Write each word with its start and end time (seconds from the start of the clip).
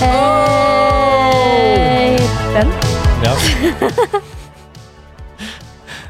Hei! 0.00 1.36
Den. 2.54 2.68
Ja. 3.24 3.32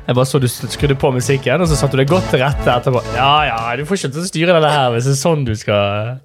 Jeg 0.07 0.15
bare 0.15 0.27
så 0.27 0.39
du 0.39 0.47
skrudde 0.49 0.95
på 0.95 1.11
musikken, 1.15 1.61
og 1.63 1.67
så 1.67 1.75
satte 1.79 1.99
du 1.99 2.03
deg 2.05 2.11
godt 2.13 2.29
til 2.31 2.39
rette 2.45 2.71
etterpå. 2.71 3.03
Ja, 3.17 3.33
ja, 3.49 3.57
du 3.79 3.83
får 3.89 3.99
ikke 3.99 4.13
til 4.15 4.23
å 4.23 4.29
styre 4.31 4.55
dette 4.55 4.71
her 4.77 4.89
hvis 4.95 5.09
det 5.11 5.15
er 5.17 5.19
sånn 5.25 5.43
du 5.49 5.53
skal 5.59 6.23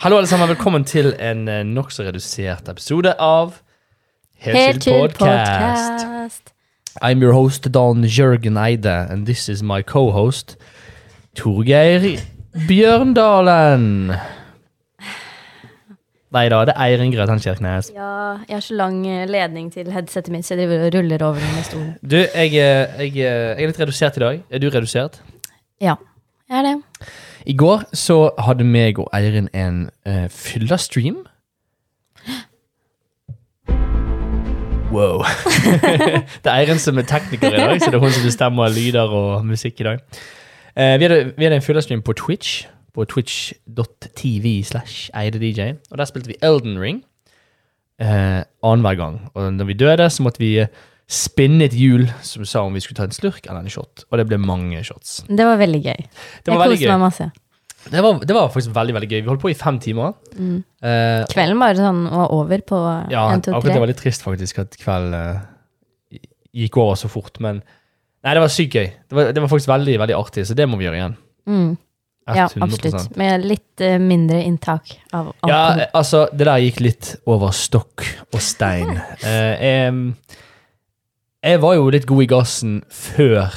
Hallo, 0.00 0.16
alle 0.16 0.28
sammen. 0.32 0.48
Velkommen 0.48 0.84
til 0.88 1.12
en 1.20 1.44
eh, 1.48 1.60
nokså 1.68 2.08
redusert 2.08 2.68
episode 2.72 3.12
av 3.20 3.60
Helt 4.40 4.56
Helt 4.56 4.82
til 4.88 4.96
podcast. 4.96 6.00
podcast. 6.08 6.44
I'm 7.04 7.20
your 7.20 7.36
host, 7.36 7.68
Dan 7.72 8.04
Jørgen 8.08 8.56
Eide, 8.60 8.96
and 9.12 9.26
this 9.28 9.48
is 9.52 9.60
my 9.62 9.82
co-host, 9.84 10.56
Torgeir 11.36 12.16
Bjørndalen. 12.68 14.16
Nei 16.30 16.44
da, 16.46 16.60
det 16.62 16.76
er 16.76 16.92
Eirin 16.92 17.10
Grøtan 17.10 17.40
Kirkenes. 17.42 17.88
Ja, 17.90 18.36
jeg 18.46 18.54
har 18.54 18.60
så 18.62 18.74
lang 18.78 19.00
eh, 19.06 19.26
ledning 19.26 19.72
til 19.74 19.88
headsetet 19.90 20.30
mitt, 20.30 20.46
så 20.46 20.54
jeg 20.54 20.62
driver 20.62 20.84
og 20.86 20.94
ruller 20.94 21.24
over 21.26 21.40
den 21.42 21.56
med 21.56 21.64
stolen. 21.66 21.88
Du, 22.10 22.16
jeg, 22.16 22.52
eh, 22.54 23.00
jeg, 23.02 23.16
eh, 23.16 23.16
jeg 23.18 23.64
er 23.64 23.66
litt 23.72 23.80
redusert 23.80 24.16
i 24.16 24.22
dag. 24.22 24.44
Er 24.50 24.62
du 24.62 24.68
redusert? 24.70 25.18
Ja, 25.82 25.96
jeg 26.48 26.58
er 26.58 26.62
det. 26.68 27.08
I 27.50 27.56
går 27.58 27.82
så 27.98 28.30
hadde 28.38 28.64
meg 28.64 29.00
og 29.02 29.08
Eirin 29.14 29.48
en 29.54 29.88
uh, 30.06 30.28
fylla-stream. 30.30 31.24
Wow. 34.90 35.22
det 36.42 36.50
er 36.50 36.56
Eirin 36.56 36.80
som 36.82 36.98
er 36.98 37.04
tekniker 37.06 37.54
i 37.54 37.60
dag, 37.60 37.76
så 37.78 37.92
det 37.92 37.94
er 37.94 38.02
hun 38.02 38.10
som 38.10 38.24
bestemmer 38.26 38.72
lyder 38.74 39.12
og 39.14 39.44
musikk 39.46 39.80
i 39.80 39.86
dag. 39.86 40.00
Uh, 40.74 40.98
vi, 40.98 41.06
hadde, 41.06 41.32
vi 41.36 41.46
hadde 41.46 41.60
en 41.60 41.62
fylla-stream 41.62 42.02
på 42.02 42.12
Twitch, 42.18 42.64
på 43.00 43.08
twitch.tv 43.08 44.60
slash 44.68 45.08
eidedj, 45.16 45.62
og 45.88 46.00
der 46.00 46.08
spilte 46.08 46.34
vi 46.34 46.38
Elden 46.44 46.76
Ring 46.80 47.00
eh, 48.00 48.42
annenhver 48.60 48.98
gang. 49.00 49.20
Og 49.34 49.52
når 49.56 49.70
vi 49.70 49.76
døde, 49.80 50.08
så 50.12 50.24
måtte 50.26 50.42
vi 50.42 50.54
eh, 50.60 50.72
spinne 51.10 51.66
et 51.66 51.76
hjul 51.76 52.06
som 52.22 52.46
sa 52.46 52.64
om 52.66 52.76
vi 52.76 52.82
skulle 52.84 53.00
ta 53.00 53.08
en 53.08 53.14
slurk 53.14 53.46
eller 53.46 53.64
en 53.64 53.72
shot, 53.72 54.04
og 54.10 54.20
det 54.20 54.28
ble 54.30 54.40
mange 54.42 54.82
shots. 54.86 55.22
Det 55.28 55.46
var 55.46 55.60
veldig 55.60 55.80
gøy. 55.82 56.04
Det 56.44 56.52
var 56.52 56.66
jeg 56.68 56.76
koste 56.76 56.92
meg 56.92 57.06
masse. 57.08 57.30
Det 57.80 58.02
var, 58.04 58.18
det 58.28 58.36
var 58.36 58.50
faktisk 58.52 58.74
veldig 58.76 58.94
veldig 58.98 59.08
gøy. 59.08 59.20
Vi 59.22 59.30
holdt 59.30 59.42
på 59.42 59.50
i 59.50 59.56
fem 59.56 59.78
timer. 59.80 60.12
Mm. 60.36 60.58
Eh, 60.84 61.22
Kvelden 61.32 61.62
bare 61.62 61.78
sånn 61.78 62.02
var 62.12 62.34
over 62.36 62.64
på 62.68 62.80
ja, 63.08 63.24
1, 63.32 63.46
2, 63.46 63.54
akkurat 63.56 63.72
det 63.72 63.84
var 63.86 63.90
litt 63.90 64.02
trist 64.02 64.26
faktisk 64.26 64.60
at 64.60 64.76
kvelden 64.76 65.16
eh, 65.16 66.20
gikk 66.60 66.76
over 66.82 66.98
så 67.00 67.08
fort. 67.08 67.40
Men 67.40 67.62
nei, 67.62 68.34
det 68.36 68.42
var 68.44 68.52
sykt 68.52 68.76
gøy. 68.76 68.90
Det 69.08 69.16
var, 69.16 69.32
det 69.32 69.42
var 69.42 69.52
faktisk 69.52 69.72
veldig 69.72 69.96
veldig 70.04 70.18
artig, 70.18 70.44
så 70.44 70.56
det 70.58 70.68
må 70.68 70.76
vi 70.76 70.86
gjøre 70.90 71.00
igjen. 71.00 71.16
Mm. 71.48 71.70
Ja, 72.36 72.46
absolutt. 72.48 73.16
Med 73.20 73.46
litt 73.46 73.84
uh, 73.84 73.96
mindre 74.02 74.42
inntak 74.46 74.94
av 75.12 75.32
alkohol. 75.32 75.52
Ja, 75.52 75.62
eh, 75.86 75.90
altså, 75.96 76.26
det 76.32 76.46
der 76.48 76.62
gikk 76.64 76.80
litt 76.84 77.14
over 77.30 77.54
stokk 77.56 78.06
og 78.30 78.40
stein. 78.44 78.94
uh, 79.26 79.54
jeg, 79.60 80.14
jeg 81.40 81.62
var 81.62 81.76
jo 81.78 81.90
litt 81.92 82.08
god 82.08 82.26
i 82.26 82.30
gassen 82.30 82.80
før 82.92 83.50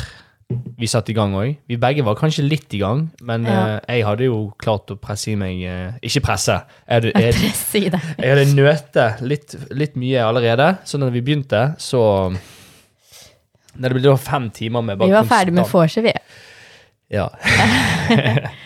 vi 0.78 0.88
satte 0.90 1.14
i 1.14 1.16
gang 1.18 1.34
òg. 1.38 1.56
Vi 1.70 1.78
begge 1.82 2.04
var 2.06 2.18
kanskje 2.20 2.46
litt 2.46 2.74
i 2.76 2.82
gang, 2.82 3.08
men 3.22 3.46
Ja. 3.46 3.78
uh, 3.78 3.80
jeg 3.88 4.06
hadde 4.06 4.26
jo 4.26 4.54
klart 4.60 4.92
å 4.92 4.98
presse 5.00 5.32
i 5.32 5.36
meg 5.36 5.64
eh, 5.64 5.94
Ikke 6.02 6.22
presse. 6.28 6.60
Jeg 6.88 7.02
hadde, 7.02 7.12
jeg, 7.16 7.92
det. 7.94 8.02
Jeg 8.18 8.30
hadde 8.30 8.46
nøte 8.56 9.08
litt, 9.22 9.56
litt 9.72 9.96
mye 9.96 10.26
allerede, 10.26 10.78
så 10.86 10.98
når 10.98 11.14
vi 11.18 11.22
begynte, 11.22 11.64
så 11.78 12.34
Når 13.74 13.90
det 13.90 13.96
ble 13.98 14.04
da 14.06 14.16
fem 14.18 14.50
timer 14.54 14.82
med 14.82 14.98
bare 14.98 15.10
Vi 15.10 15.16
var 15.16 15.30
ferdig 15.30 15.54
med 15.54 15.66
vorset, 15.70 16.04
vi. 16.04 16.14
Ja. 17.14 17.30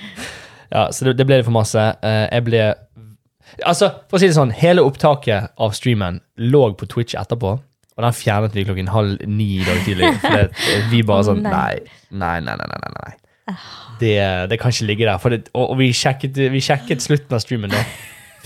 ja, 0.72 0.88
så 0.92 1.08
det, 1.08 1.18
det 1.20 1.28
ble 1.28 1.40
det 1.40 1.48
for 1.48 1.56
masse. 1.56 1.82
Eh, 2.04 2.26
jeg 2.32 2.46
ble 2.50 2.66
Altså, 3.64 3.88
for 4.10 4.18
å 4.18 4.20
si 4.20 4.28
det 4.28 4.36
sånn, 4.36 4.52
hele 4.60 4.84
opptaket 4.84 5.54
av 5.64 5.72
streamen 5.74 6.20
lå 6.52 6.66
på 6.78 6.86
Twitch 6.92 7.16
etterpå, 7.18 7.54
og 7.98 8.04
den 8.04 8.14
fjernet 8.14 8.54
vi 8.54 8.66
klokken 8.68 8.92
halv 8.92 9.24
ni 9.26 9.62
i 9.62 9.66
dag 9.66 9.80
tidlig. 9.86 10.12
For 10.22 10.36
det, 10.36 10.82
vi 10.92 11.00
bare 11.08 11.26
sånn 11.30 11.40
nei. 11.46 11.80
Nei, 12.12 12.36
nei, 12.44 12.58
nei, 12.60 12.68
nei. 12.68 12.92
nei. 13.00 13.56
Det, 14.02 14.14
det 14.52 14.60
kan 14.62 14.76
ikke 14.76 14.90
ligge 14.90 15.08
der. 15.08 15.32
Det, 15.34 15.50
og, 15.56 15.72
og 15.72 15.80
vi, 15.80 15.90
sjekket, 15.96 16.38
vi 16.54 16.62
sjekket 16.62 17.02
slutten 17.02 17.38
av 17.40 17.42
streamen 17.42 17.74
da. 17.74 17.82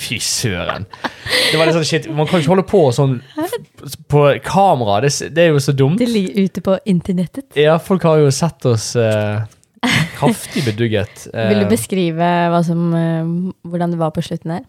Fy 0.02 0.18
søren. 0.24 0.88
Det 1.52 1.58
var 1.59 1.68
litt 1.68 1.76
sånn 1.76 1.86
shit, 1.86 2.08
Man 2.16 2.30
kan 2.30 2.42
ikke 2.42 2.53
holde 2.53 2.66
på 2.70 2.84
sånn 2.96 3.18
på 4.09 4.24
kamera. 4.46 5.02
Det, 5.03 5.12
det 5.36 5.44
er 5.44 5.52
jo 5.52 5.62
så 5.62 5.76
dumt. 5.78 6.00
Det 6.00 6.08
ligger 6.09 6.48
ute 6.48 6.64
på 6.66 6.78
internettet. 6.90 7.50
Ja, 7.59 7.76
folk 7.82 8.06
har 8.08 8.22
jo 8.24 8.32
sett 8.34 8.66
oss 8.70 8.94
eh, 8.96 9.44
kraftig 10.19 10.66
bedugget. 10.68 11.28
eh, 11.34 11.50
Vil 11.50 11.64
du 11.64 11.72
beskrive 11.72 12.30
hva 12.53 12.62
som, 12.66 12.92
eh, 12.94 13.31
hvordan 13.68 13.96
det 13.96 14.02
var 14.02 14.14
på 14.16 14.24
slutten 14.25 14.58
her? 14.59 14.68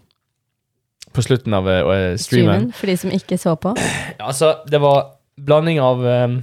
på 1.12 1.22
slutten 1.22 1.54
av 1.54 1.66
uh, 1.68 2.14
streamen. 2.16 2.70
For 2.72 2.88
de 2.88 2.96
som 2.96 3.12
ikke 3.12 3.36
så 3.40 3.56
på. 3.60 3.74
Ja, 4.18 4.30
altså, 4.30 4.54
det 4.70 4.80
var 4.80 5.18
blanding 5.36 5.80
av 5.82 6.00
um, 6.00 6.38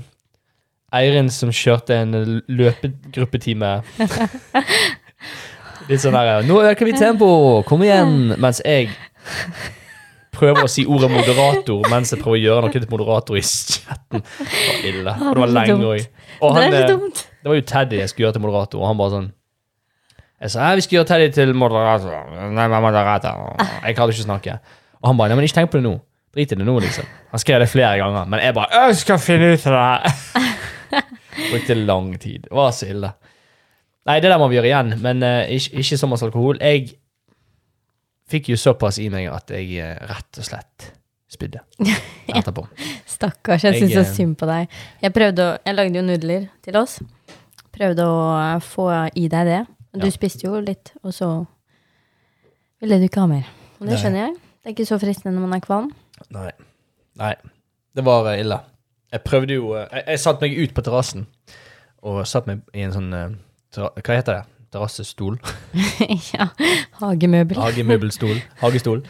Eirin 0.93 1.29
som 1.33 1.51
kjørte 1.53 1.95
en 2.03 2.13
løpegruppetime. 2.49 3.79
Litt 5.89 6.03
sånn 6.03 6.13
der 6.13 6.45
Nå 6.45 6.59
øker 6.69 6.85
vi 6.85 6.93
tempo! 6.97 7.29
Kom 7.65 7.81
igjen! 7.85 8.35
Mens 8.41 8.61
jeg 8.65 8.91
prøver 10.35 10.65
å 10.65 10.71
si 10.71 10.85
ordet 10.87 11.09
moderator 11.11 11.87
mens 11.91 12.13
jeg 12.13 12.21
prøver 12.21 12.37
å 12.37 12.43
gjøre 12.43 12.65
noe 12.65 12.73
til 12.75 12.85
moderator 12.91 13.39
i 13.39 13.43
chatten. 13.43 14.21
Det 14.21 14.67
var 14.67 14.85
ille. 14.91 15.15
Og 15.15 15.33
det 15.33 15.43
var 15.43 15.53
lenge 15.57 15.89
òg. 15.89 16.05
Det 16.39 16.63
er 16.63 16.75
så 16.75 16.83
eh, 16.83 16.89
dumt. 16.93 17.23
Det 17.39 17.51
var 17.51 17.59
jo 17.59 17.65
Teddy 17.71 18.01
jeg 18.01 18.11
skulle 18.11 18.27
gjøre 18.27 18.37
til 18.37 18.43
moderator, 18.43 18.81
og 18.81 18.89
han 18.89 18.99
bare 18.99 19.13
sånn 19.15 19.29
Jeg 20.39 20.53
sa 20.53 20.73
vi 20.75 20.83
skal 20.85 20.99
gjøre 20.99 21.09
Teddy 21.13 21.31
til 21.35 21.55
moderator. 21.55 22.29
Nei, 22.55 22.67
moderator. 22.73 23.47
Jeg 23.83 23.95
klarte 23.97 24.15
ikke 24.15 24.25
å 24.25 24.27
snakke. 24.27 24.59
Og 24.99 25.11
han 25.11 25.19
bare 25.19 25.31
Nei, 25.31 25.39
men 25.39 25.47
ikke 25.47 25.61
tenk 25.61 25.73
på 25.73 25.79
det 25.79 25.87
nå. 25.87 25.95
Drit 26.35 26.53
i 26.53 26.59
det 26.59 26.67
nå, 26.67 26.75
liksom. 26.83 27.07
Han 27.31 27.41
skrev 27.41 27.63
det 27.63 27.71
flere 27.71 27.97
ganger, 27.97 28.27
men 28.29 28.43
jeg 28.43 28.55
bare 28.57 28.83
Jeg 28.85 28.99
skal 29.01 29.21
finne 29.23 29.53
ut 29.55 29.65
av 29.69 29.79
det! 29.79 30.13
Brukte 31.49 31.75
lang 31.79 32.13
tid. 32.21 32.45
Det 32.45 32.53
var 32.55 32.71
så 32.75 32.89
ille. 32.91 33.11
Nei, 34.09 34.19
det 34.21 34.31
der 34.31 34.39
må 34.41 34.47
vi 34.49 34.57
gjøre 34.59 34.69
igjen, 34.69 34.93
men 35.03 35.23
uh, 35.25 35.49
ikke, 35.49 35.81
ikke 35.81 35.97
så 35.97 36.09
alkohol. 36.13 36.59
Jeg 36.61 36.95
fikk 38.29 38.51
jo 38.53 38.57
såpass 38.59 38.99
i 39.01 39.09
meg 39.09 39.29
at 39.31 39.51
jeg 39.53 39.73
uh, 39.81 39.95
rett 40.09 40.41
og 40.41 40.47
slett 40.47 40.91
spydde 41.29 41.61
etterpå. 42.39 42.65
Stakkars, 43.09 43.63
jeg 43.63 43.77
Jeg, 43.77 43.81
syns 43.83 43.93
så 43.93 44.03
eh, 44.03 44.13
synd 44.17 44.35
på 44.39 44.49
deg. 44.49 44.79
Jeg 45.03 45.13
prøvde 45.13 45.45
å, 45.45 45.57
jeg 45.65 45.77
lagde 45.77 46.01
jo 46.01 46.05
nudler 46.05 46.47
til 46.65 46.79
oss. 46.79 46.99
Prøvde 47.79 48.05
å 48.05 48.59
få 48.63 48.89
i 49.15 49.27
deg 49.31 49.47
det. 49.47 49.59
Du 49.95 50.05
Ja. 50.05 50.11
spiste 50.11 50.45
jo 50.45 50.59
litt, 50.59 50.91
og 51.03 51.13
så 51.15 51.29
ville 52.81 52.99
du 52.99 53.07
ikke 53.07 53.21
ha 53.23 53.27
mer. 53.27 53.47
Og 53.79 53.87
det 53.87 53.95
Nei. 53.95 54.01
skjønner 54.03 54.25
jeg. 54.25 54.35
Det 54.35 54.65
er 54.69 54.75
ikke 54.75 54.89
så 54.89 54.99
fristende 54.99 55.33
når 55.35 55.47
man 55.47 55.53
er 55.57 55.63
kvalm. 55.63 55.89
Nei. 56.35 56.51
Nei. 57.17 57.33
Det 57.95 58.03
var 58.05 58.27
eh, 58.33 58.39
ille. 58.43 58.59
Jeg 59.11 59.21
prøvde 59.25 59.55
jo 59.55 59.73
eh, 59.73 59.87
Jeg, 59.91 60.03
jeg 60.07 60.19
satte 60.19 60.41
meg 60.45 60.59
ut 60.59 60.73
på 60.75 60.83
terrassen 60.85 61.25
og 62.03 62.27
satt 62.27 62.45
meg 62.47 62.61
i 62.77 62.83
en 62.85 62.93
sånn 62.93 63.13
eh, 63.15 63.31
Hva 63.75 64.15
heter 64.15 64.37
det? 64.37 64.43
Terrassestol? 64.71 65.39
ja. 66.35 66.49
Hagemøbel. 66.99 67.57
Hagemøbelstol? 67.57 68.37
Hagestol? 68.61 69.01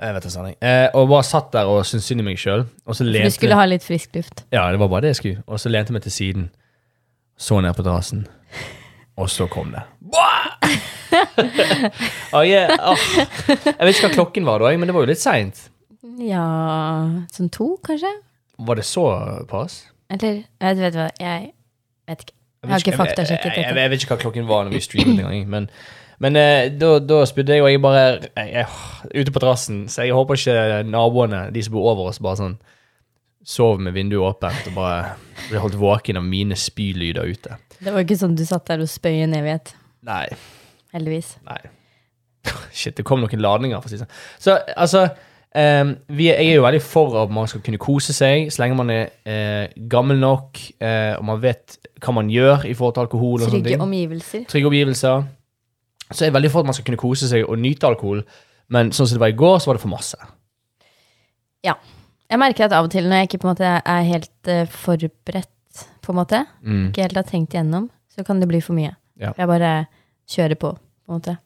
Jeg 0.00 0.14
vet 0.16 0.26
ikke. 0.28 0.52
Eh, 0.64 0.88
og 0.96 1.08
bare 1.08 1.24
satt 1.24 1.50
der 1.52 1.68
og 1.68 1.86
syntes 1.88 2.06
synd 2.08 2.20
i 2.22 2.24
meg 2.24 2.38
sjøl. 2.40 2.66
Du 2.86 2.92
skulle 3.32 3.56
ha 3.56 3.64
litt 3.68 3.84
frisk 3.84 4.14
luft. 4.16 4.44
Ja, 4.52 4.66
det 4.72 4.80
var 4.80 4.88
bare 4.92 5.06
det 5.06 5.14
jeg 5.14 5.16
skulle. 5.20 5.42
Og 5.46 5.60
så 5.60 5.72
lente 5.72 5.92
jeg 5.92 5.96
meg 5.98 6.04
til 6.06 6.12
siden. 6.14 6.46
Så 7.40 7.60
ned 7.64 7.72
på 7.76 7.84
terrassen. 7.86 8.26
Og 9.16 9.30
så 9.32 9.46
kom 9.48 9.72
det. 9.72 9.82
oh, 12.36 12.42
jeg, 12.46 12.68
oh. 12.78 13.04
jeg 13.48 13.86
vet 13.86 13.94
ikke 13.94 14.08
hva 14.08 14.12
klokken 14.14 14.48
var 14.48 14.60
da, 14.62 14.72
men 14.76 14.90
det 14.90 14.96
var 14.96 15.06
jo 15.06 15.10
litt 15.10 15.22
seint. 15.22 15.70
Ja 16.20 16.44
Sånn 17.32 17.48
to, 17.52 17.72
kanskje? 17.84 18.10
Var 18.60 18.76
det 18.76 18.84
såpass? 18.84 19.80
Eller 20.12 20.42
jeg 20.60 20.78
vet 20.82 20.98
hva, 20.98 21.08
jeg 21.20 21.50
vet 22.10 22.26
ikke. 22.26 22.36
Jeg 22.60 22.70
har 22.74 22.82
ikke 22.84 22.98
faktasjekket 22.98 23.46
jeg, 23.46 23.56
jeg, 23.56 23.64
dette. 23.70 23.80
jeg 23.80 23.90
vet 23.90 24.02
ikke 24.04 24.12
hva 24.12 24.20
klokken 24.20 24.48
var 24.50 24.66
når 24.66 24.76
vi 24.76 24.82
streamet 24.84 25.22
engang. 25.22 25.46
Men, 25.48 25.68
men 26.20 26.36
eh, 26.36 26.66
da, 26.76 26.90
da 27.00 27.22
spydde 27.28 27.56
jeg, 27.56 27.64
og 27.64 27.70
jeg 27.72 27.80
bare 27.80 28.02
jeg, 28.02 28.50
jeg, 28.52 28.66
Ute 29.14 29.32
på 29.32 29.40
terrassen. 29.40 29.86
Så 29.88 30.04
jeg 30.04 30.16
håper 30.16 30.36
ikke 30.36 30.82
naboene, 30.92 31.46
de 31.54 31.64
som 31.64 31.78
bor 31.78 31.88
over 31.94 32.10
oss, 32.12 32.20
bare 32.20 32.40
sånn 32.42 32.58
sov 33.46 33.80
med 33.80 33.94
vinduet 33.96 34.20
åpent 34.20 34.68
og 34.68 34.76
bare 34.76 35.14
ble 35.48 35.60
holdt 35.62 35.78
våken 35.80 36.20
av 36.20 36.26
mine 36.26 36.58
spylyder 36.58 37.28
ute. 37.30 37.56
Det 37.80 37.92
var 37.92 38.04
ikke 38.04 38.18
sånn 38.20 38.36
du 38.36 38.44
satt 38.46 38.68
der 38.68 38.84
og 38.84 38.90
spøy 38.90 39.22
en 39.24 39.36
evighet. 39.38 39.72
Nei. 40.06 40.26
Heldigvis. 40.94 41.34
Nei. 41.48 41.60
Shit, 42.76 42.96
det 42.98 43.06
kom 43.08 43.22
noen 43.22 43.42
ladninger, 43.42 43.80
for 43.80 43.88
å 43.88 43.92
si 43.92 43.98
det 43.98 44.04
sånn. 44.04 44.16
Så 44.40 44.56
altså 44.76 45.04
um, 45.56 45.94
vi, 46.16 46.28
Jeg 46.28 46.46
er 46.46 46.58
jo 46.58 46.64
veldig 46.66 46.82
for 46.84 47.16
at 47.22 47.32
man 47.34 47.48
skal 47.50 47.62
kunne 47.64 47.80
kose 47.80 48.16
seg 48.16 48.50
så 48.52 48.64
lenge 48.64 48.78
man 48.80 48.92
er 48.94 49.08
uh, 49.24 49.66
gammel 49.92 50.20
nok, 50.20 50.60
uh, 50.82 51.16
og 51.18 51.26
man 51.32 51.42
vet 51.42 51.78
hva 52.00 52.16
man 52.16 52.32
gjør 52.32 52.66
i 52.68 52.74
forhold 52.76 52.96
til 52.96 53.06
alkohol. 53.06 53.46
og 53.46 53.54
Trygge 53.54 53.80
omgivelser. 53.80 54.44
Trygge 54.50 54.72
omgivelser. 54.72 55.24
Så 56.10 56.26
jeg 56.26 56.32
er 56.32 56.36
veldig 56.36 56.50
for 56.52 56.64
at 56.64 56.70
man 56.70 56.76
skal 56.76 56.88
kunne 56.88 57.00
kose 57.00 57.28
seg 57.30 57.46
og 57.46 57.60
nyte 57.60 57.86
alkohol, 57.86 58.24
men 58.74 58.90
sånn 58.94 59.06
som 59.06 59.16
det 59.16 59.22
var 59.22 59.32
i 59.32 59.38
går, 59.38 59.58
så 59.62 59.70
var 59.70 59.78
det 59.78 59.84
for 59.84 59.92
masse. 59.92 60.18
Ja. 61.66 61.76
Jeg 62.30 62.38
merker 62.38 62.64
at 62.68 62.72
av 62.76 62.84
og 62.86 62.90
til 62.92 63.04
når 63.10 63.16
jeg 63.24 63.28
ikke 63.28 63.40
på 63.42 63.48
en 63.48 63.54
måte 63.54 63.70
er 63.84 64.02
helt 64.06 64.48
eh, 64.48 64.66
forberedt, 64.70 65.48
på 66.02 66.12
en 66.12 66.18
måte, 66.20 66.44
Mm. 66.62 66.88
ikke 66.90 67.02
helt 67.02 67.16
har 67.18 67.26
tenkt 67.28 67.54
igjennom, 67.54 67.88
så 68.14 68.24
kan 68.26 68.40
det 68.40 68.48
bli 68.48 68.60
for 68.62 68.74
mye. 68.74 68.94
Ja. 69.20 69.32
Jeg 69.36 69.46
bare 69.50 69.86
kjører 70.30 70.54
på, 70.58 70.70
på 70.78 71.10
en 71.12 71.18
måte. 71.20 71.36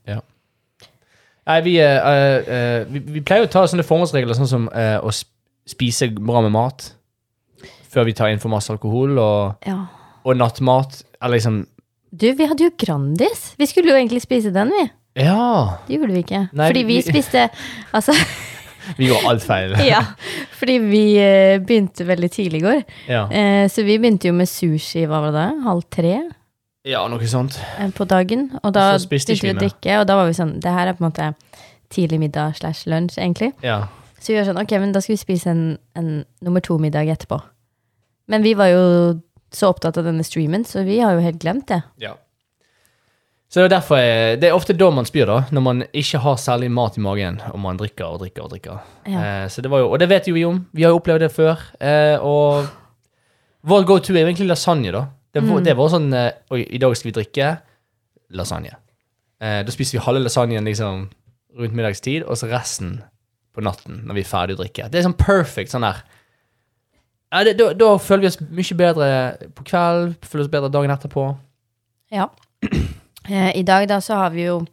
Nei, 1.47 1.61
vi, 1.61 1.75
eh, 1.77 1.99
eh, 2.09 2.53
eh, 2.57 2.85
vi, 2.89 3.01
vi 3.19 3.21
pleier 3.21 3.45
å 3.45 3.51
ta 3.53 3.67
sånne 3.69 3.85
formålsregler, 3.85 4.37
sånn 4.39 4.49
som 4.49 4.69
eh, 4.73 4.97
å 5.05 5.11
sp- 5.13 5.29
spise 5.69 6.09
bra 6.17 6.41
med 6.45 6.53
mat 6.55 6.87
før 7.93 8.07
vi 8.09 8.15
tar 8.17 8.33
inn 8.33 8.41
for 8.41 8.49
masse 8.53 8.73
alkohol, 8.73 9.19
og, 9.21 9.67
Ja. 9.69 9.87
og 10.25 10.37
nattmat. 10.41 11.03
Eller 11.23 11.37
liksom 11.39 11.67
Du, 12.15 12.33
vi 12.33 12.47
hadde 12.47 12.65
jo 12.65 12.71
Grandis. 12.79 13.55
Vi 13.59 13.67
skulle 13.67 13.91
jo 13.93 13.97
egentlig 13.99 14.23
spise 14.23 14.53
den, 14.55 14.71
vi. 14.71 14.91
Ja! 15.25 15.79
Det 15.87 15.97
gjorde 15.99 16.13
vi 16.15 16.23
ikke. 16.25 16.49
Nei, 16.53 16.69
fordi 16.71 16.83
vi 16.87 16.97
vi- 17.01 17.03
spiste 17.13 17.49
Altså, 17.93 18.13
Vi 18.99 19.09
gjorde 19.09 19.31
alt 19.31 19.45
feil. 19.47 19.75
ja. 19.93 20.01
Fordi 20.59 20.79
vi 20.79 21.03
eh, 21.21 21.59
begynte 21.65 22.07
veldig 22.09 22.31
tidlig 22.31 22.61
i 22.63 22.65
går. 22.65 22.81
Ja, 23.09 23.25
Eh, 23.31 23.67
så 23.73 23.85
vi 23.87 23.99
begynte 23.99 24.29
jo 24.29 24.35
med 24.37 24.49
sushi, 24.51 25.07
hva 25.09 25.21
var 25.25 25.33
det 25.33 25.41
da? 25.43 25.47
Halv 25.69 25.87
tre 25.91 26.17
ja 26.85 27.01
noe 27.09 27.27
sånt. 27.31 27.57
eh, 27.81 27.89
på 27.97 28.05
dagen. 28.05 28.51
Og 28.63 28.73
da 28.77 28.91
begynte 29.09 29.39
vi 29.41 29.53
å 29.55 29.57
drikke, 29.57 30.01
og 30.03 30.07
da 30.11 30.19
var 30.21 30.27
vi 30.29 30.35
sånn 30.37 30.59
Det 30.61 30.69
her 30.71 30.91
er 30.91 30.97
på 30.99 31.05
en 31.05 31.09
måte 31.11 31.31
tidlig 31.95 32.19
middag 32.21 32.59
slash 32.59 32.85
lunsj, 32.91 33.17
egentlig. 33.23 33.53
Ja. 33.65 33.87
Så 34.21 34.33
vi 34.33 34.39
var 34.39 34.45
sånn, 34.49 34.61
ok, 34.61 34.75
men 34.83 34.93
da 34.93 35.01
skal 35.05 35.15
vi 35.15 35.21
spise 35.23 35.51
en, 35.53 35.63
en 35.97 36.11
nummer 36.45 36.61
to-middag 36.65 37.09
etterpå. 37.15 37.39
Men 38.29 38.43
vi 38.45 38.55
var 38.57 38.69
jo 38.73 38.83
så 39.55 39.69
opptatt 39.73 39.97
av 40.01 40.05
denne 40.09 40.25
streamen, 40.27 40.65
så 40.69 40.83
vi 40.85 40.99
har 41.01 41.13
jo 41.17 41.25
helt 41.25 41.41
glemt 41.41 41.69
det. 41.73 41.83
ja. 42.03 42.17
Så 43.55 43.63
det 43.63 43.69
er 43.69 43.73
derfor 43.77 44.01
jeg, 44.01 44.39
Det 44.43 44.49
er 44.49 44.55
ofte 44.57 44.75
da 44.75 44.89
man 44.91 45.07
spyr, 45.07 45.29
da. 45.31 45.37
Når 45.55 45.63
man 45.63 45.83
ikke 45.95 46.19
har 46.25 46.39
særlig 46.43 46.73
mat 46.75 46.97
i 46.99 47.03
magen, 47.05 47.37
og 47.53 47.61
man 47.63 47.77
drikker 47.79 48.05
og 48.09 48.17
drikker 48.25 48.43
og 48.43 48.51
drikker. 48.51 48.81
Ja. 49.07 49.21
Eh, 49.45 49.45
så 49.53 49.63
det 49.63 49.71
var 49.71 49.85
jo, 49.85 49.93
og 49.95 50.01
det 50.03 50.09
vet 50.11 50.27
jo 50.27 50.35
vi 50.35 50.43
om. 50.49 50.59
Vi 50.75 50.83
har 50.83 50.91
jo 50.91 50.99
opplevd 50.99 51.23
det 51.23 51.31
før. 51.31 51.63
Eh, 51.79 52.17
og 52.19 52.67
vår 53.71 53.87
go 53.87 53.99
to 54.03 54.13
er 54.17 54.25
egentlig 54.27 54.49
lasagne, 54.51 54.91
da. 54.91 55.05
Det 55.35 55.43
var, 55.45 55.59
Mm. 55.61 55.65
det 55.65 55.77
var 55.77 55.89
sånn 55.91 56.09
eh, 56.15 56.33
Oi, 56.51 56.65
i 56.67 56.79
dag 56.83 56.97
skal 56.97 57.13
vi 57.13 57.15
drikke 57.21 57.53
lasagne. 58.35 58.75
Eh, 59.41 59.63
da 59.63 59.71
spiser 59.71 59.99
vi 60.01 60.05
halve 60.05 60.25
lasagnen 60.27 60.65
liksom 60.67 61.07
rundt 61.59 61.75
middagstid, 61.79 62.25
og 62.27 62.35
så 62.37 62.51
resten 62.51 63.03
på 63.55 63.63
natten 63.63 64.03
når 64.07 64.15
vi 64.19 64.21
er 64.27 64.31
ferdig 64.31 64.57
å 64.59 64.63
drikke. 64.65 64.91
Det 64.91 64.99
er 64.99 65.07
sånn 65.07 65.15
perfect 65.19 65.71
sånn 65.71 65.87
der. 65.87 66.03
Ja, 67.33 67.45
det, 67.45 67.57
da, 67.59 67.73
da 67.75 67.97
føler 67.99 68.27
vi 68.27 68.33
oss 68.33 68.41
mye 68.41 68.79
bedre 68.79 69.09
på 69.55 69.65
kveld, 69.71 70.17
føler 70.27 70.43
oss 70.45 70.51
bedre 70.51 70.71
dagen 70.75 70.91
etterpå. 70.91 71.29
Ja. 72.11 72.29
Eh, 73.29 73.57
I 73.57 73.63
dag 73.63 73.89
da 73.89 74.01
så 74.05 74.19
har 74.21 74.31
vi 74.35 74.47
jo 74.49 74.65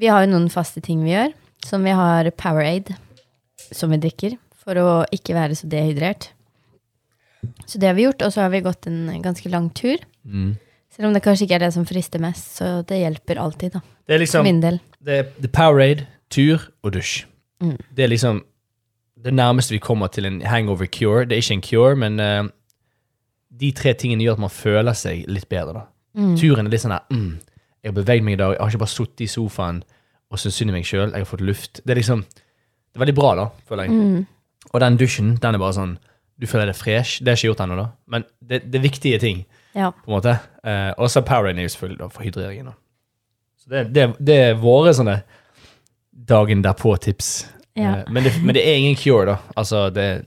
Vi 0.00 0.08
har 0.08 0.24
jo 0.24 0.32
noen 0.32 0.48
faste 0.50 0.80
ting 0.82 1.04
vi 1.04 1.12
gjør. 1.12 1.32
Som 1.62 1.84
vi 1.86 1.92
har 1.94 2.30
Powerade, 2.34 2.96
som 3.70 3.92
vi 3.92 4.00
drikker, 4.02 4.32
for 4.58 4.74
å 4.80 4.86
ikke 5.14 5.36
være 5.36 5.54
så 5.54 5.68
dehydrert. 5.70 6.32
Så 7.66 7.78
det 7.78 7.86
har 7.86 7.94
vi 7.94 8.08
gjort, 8.08 8.24
og 8.26 8.32
så 8.34 8.42
har 8.42 8.50
vi 8.50 8.64
gått 8.64 8.88
en 8.90 9.22
ganske 9.22 9.50
lang 9.52 9.68
tur. 9.70 10.02
Mm. 10.26 10.56
Selv 10.90 11.06
om 11.06 11.14
det 11.14 11.22
kanskje 11.22 11.46
ikke 11.46 11.60
er 11.60 11.64
det 11.66 11.72
som 11.76 11.86
frister 11.86 12.18
mest, 12.22 12.56
så 12.58 12.70
det 12.88 12.98
hjelper 12.98 13.38
alltid, 13.38 13.76
da. 13.76 13.82
Det 14.06 14.16
er 14.16 14.18
For 14.18 14.24
liksom 14.24 14.48
min 14.48 14.58
del. 14.64 14.80
Det 14.98 15.20
det 15.38 15.52
er 15.52 15.54
Powerade, 15.54 16.08
tur 16.30 16.66
og 16.82 16.96
dusj. 16.96 17.22
Mm. 17.62 17.78
Det 17.94 18.04
er 18.04 18.10
liksom 18.10 18.42
det 19.22 19.34
nærmeste 19.34 19.76
vi 19.76 19.78
kommer 19.78 20.10
til 20.10 20.26
en 20.26 20.40
hangover 20.42 20.86
cure. 20.90 21.24
Det 21.24 21.36
er 21.36 21.44
ikke 21.44 21.54
en 21.60 21.62
cure, 21.62 21.94
men 21.96 22.18
uh, 22.18 22.50
de 23.60 23.70
tre 23.72 23.94
tingene 23.94 24.24
gjør 24.24 24.40
at 24.40 24.46
man 24.48 24.50
føler 24.50 24.98
seg 24.98 25.24
litt 25.30 25.48
bedre. 25.48 25.72
da. 25.72 25.86
Mm. 26.18 26.36
Turen 26.36 26.66
er 26.66 26.74
litt 26.74 26.82
sånn 26.82 26.92
der 26.92 27.06
mm, 27.08 27.32
Jeg 27.82 27.90
har 27.92 27.96
beveget 27.98 28.24
meg 28.24 28.34
i 28.36 28.40
dag. 28.42 28.52
Jeg 28.54 28.60
har 28.62 28.70
ikke 28.70 28.78
bare 28.84 28.92
sittet 28.94 29.20
i 29.26 29.26
sofaen 29.26 29.82
og 30.30 30.38
syntes 30.38 30.54
synd 30.60 30.70
i 30.70 30.74
meg 30.76 30.84
sjøl. 30.86 31.10
Jeg 31.10 31.24
har 31.24 31.28
fått 31.28 31.40
luft. 31.44 31.80
Det 31.84 31.90
er 31.90 32.00
liksom 32.00 32.22
Det 32.24 33.00
er 33.00 33.04
veldig 33.06 33.14
bra, 33.16 33.34
da, 33.34 33.46
føler 33.68 33.88
jeg. 33.88 33.92
Mm. 33.92 34.26
Og 34.72 34.80
den 34.80 34.96
dusjen, 35.00 35.36
den 35.42 35.54
er 35.54 35.58
bare 35.58 35.72
sånn 35.76 35.98
Du 36.40 36.46
føler 36.46 36.66
deg 36.70 36.76
fresh. 36.76 37.18
Det 37.22 37.28
har 37.32 37.36
jeg 37.36 37.42
ikke 37.44 37.50
gjort 37.52 37.60
ennå, 37.66 37.76
da. 37.76 37.88
Men 38.06 38.24
det, 38.40 38.62
det 38.72 38.78
er 38.78 38.82
viktige 38.88 39.18
ting, 39.18 39.44
Ja. 39.74 39.90
på 39.90 40.10
en 40.10 40.16
måte. 40.16 40.38
Eh, 40.64 40.92
og 40.98 41.08
så 41.10 41.20
Powerade 41.24 41.58
er 41.58 41.62
jo 41.62 41.68
selvfølgelig 41.74 41.98
da 41.98 42.08
for 42.08 42.22
hydreringen. 42.22 42.66
da. 42.66 42.72
Så 43.62 43.68
det, 43.70 43.82
det, 43.94 44.06
det 44.18 44.36
er 44.50 44.54
våre 44.58 44.92
sånne 44.94 45.22
dagen 46.12 46.62
derpå-tips. 46.64 47.46
Ja. 47.76 47.98
Eh, 48.02 48.10
men, 48.12 48.24
men 48.44 48.54
det 48.54 48.64
er 48.68 48.74
ingen 48.80 48.96
cure, 48.96 49.26
da. 49.26 49.36
Altså, 49.56 49.90
det 49.90 50.24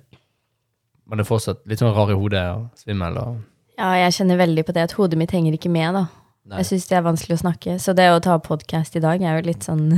Man 1.06 1.19
er 1.19 1.28
fortsatt 1.28 1.60
litt 1.69 1.80
sånn 1.80 1.94
rar 1.94 2.10
i 2.10 2.16
hodet 2.18 2.46
og 2.56 2.69
svimmel 2.81 3.18
og 3.22 3.36
ja, 3.78 3.90
jeg 4.00 4.13
kjenner 4.16 4.38
veldig 4.40 4.63
på 4.66 4.72
det 4.74 4.86
at 4.88 4.94
hodet 4.96 5.18
mitt 5.19 5.34
henger 5.36 5.54
ikke 5.57 5.69
med, 5.69 5.94
da. 5.94 6.06
Nei. 6.45 6.59
Jeg 6.62 6.68
syns 6.69 6.83
det 6.92 6.97
er 7.00 7.06
vanskelig 7.07 7.39
å 7.39 7.42
snakke. 7.42 7.75
Så 7.81 7.95
det 7.97 8.06
å 8.13 8.19
ta 8.21 8.36
podkast 8.38 8.94
i 9.00 9.01
dag 9.01 9.24
er 9.25 9.39
jo 9.39 9.47
litt 9.47 9.65
sånn 9.65 9.88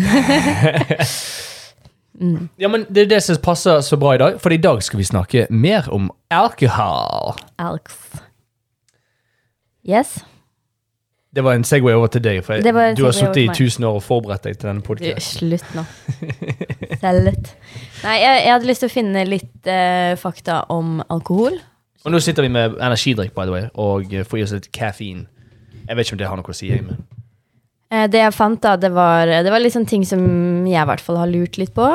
mm. 2.23 2.47
Ja, 2.55 2.69
men 2.71 2.85
det 2.87 3.03
er 3.03 3.09
det 3.17 3.19
som 3.25 3.35
passer 3.43 3.81
så 3.83 3.99
bra 3.99 4.13
i 4.15 4.21
dag, 4.21 4.37
for 4.39 4.55
i 4.55 4.61
dag 4.63 4.79
skal 4.85 5.01
vi 5.01 5.09
snakke 5.09 5.43
mer 5.51 5.89
om 5.91 6.07
alkohol. 6.31 7.35
Alks. 7.59 7.99
Yes. 9.87 10.21
Det 11.35 11.43
var 11.43 11.59
en 11.59 11.67
Segway 11.67 11.99
over 11.99 12.07
til 12.15 12.23
deg, 12.23 12.39
for 12.47 12.63
du 12.63 13.03
har 13.03 13.13
sittet 13.13 13.43
i 13.43 13.51
tusen 13.51 13.83
år 13.83 13.99
og 13.99 14.07
forberedt 14.07 14.47
deg 14.47 14.55
til 14.55 14.71
denne 14.71 14.87
podkasten. 14.87 15.51
slutt 15.51 15.67
nå. 15.75 15.83
Slutt. 16.97 17.51
Nei, 18.07 18.15
jeg, 18.23 18.39
jeg 18.47 18.53
hadde 18.55 18.67
lyst 18.71 18.81
til 18.81 18.89
å 18.89 18.95
finne 18.95 19.21
litt 19.27 19.67
uh, 19.67 20.15
fakta 20.17 20.63
om 20.73 21.03
alkohol. 21.13 21.59
Og 22.07 22.13
nå 22.13 22.17
sitter 22.23 22.41
vi 22.47 22.51
med 22.55 22.79
energidrikk, 22.79 23.35
by 23.35 23.45
the 23.45 23.53
way, 23.53 23.67
og 23.75 24.15
får 24.31 24.39
i 24.39 24.43
oss 24.47 24.55
litt 24.55 24.71
kaffein. 24.73 25.27
Jeg 25.87 25.97
vet 25.97 26.07
ikke 26.07 26.17
om 26.17 26.21
det 26.21 26.29
har 26.29 26.39
noe 26.39 26.53
å 26.53 26.57
si. 26.57 26.71
jeg, 26.71 26.85
Men. 26.85 27.03
Eh, 27.91 28.07
det 28.11 28.21
jeg 28.21 28.35
fant, 28.35 28.59
da, 28.63 28.75
det 28.79 28.91
var, 28.95 29.27
det 29.27 29.53
var 29.53 29.63
liksom 29.63 29.87
ting 29.87 30.03
som 30.07 30.21
jeg 30.67 30.81
i 30.81 30.89
hvert 30.89 31.03
fall 31.03 31.21
har 31.21 31.31
lurt 31.31 31.59
litt 31.59 31.73
på. 31.75 31.87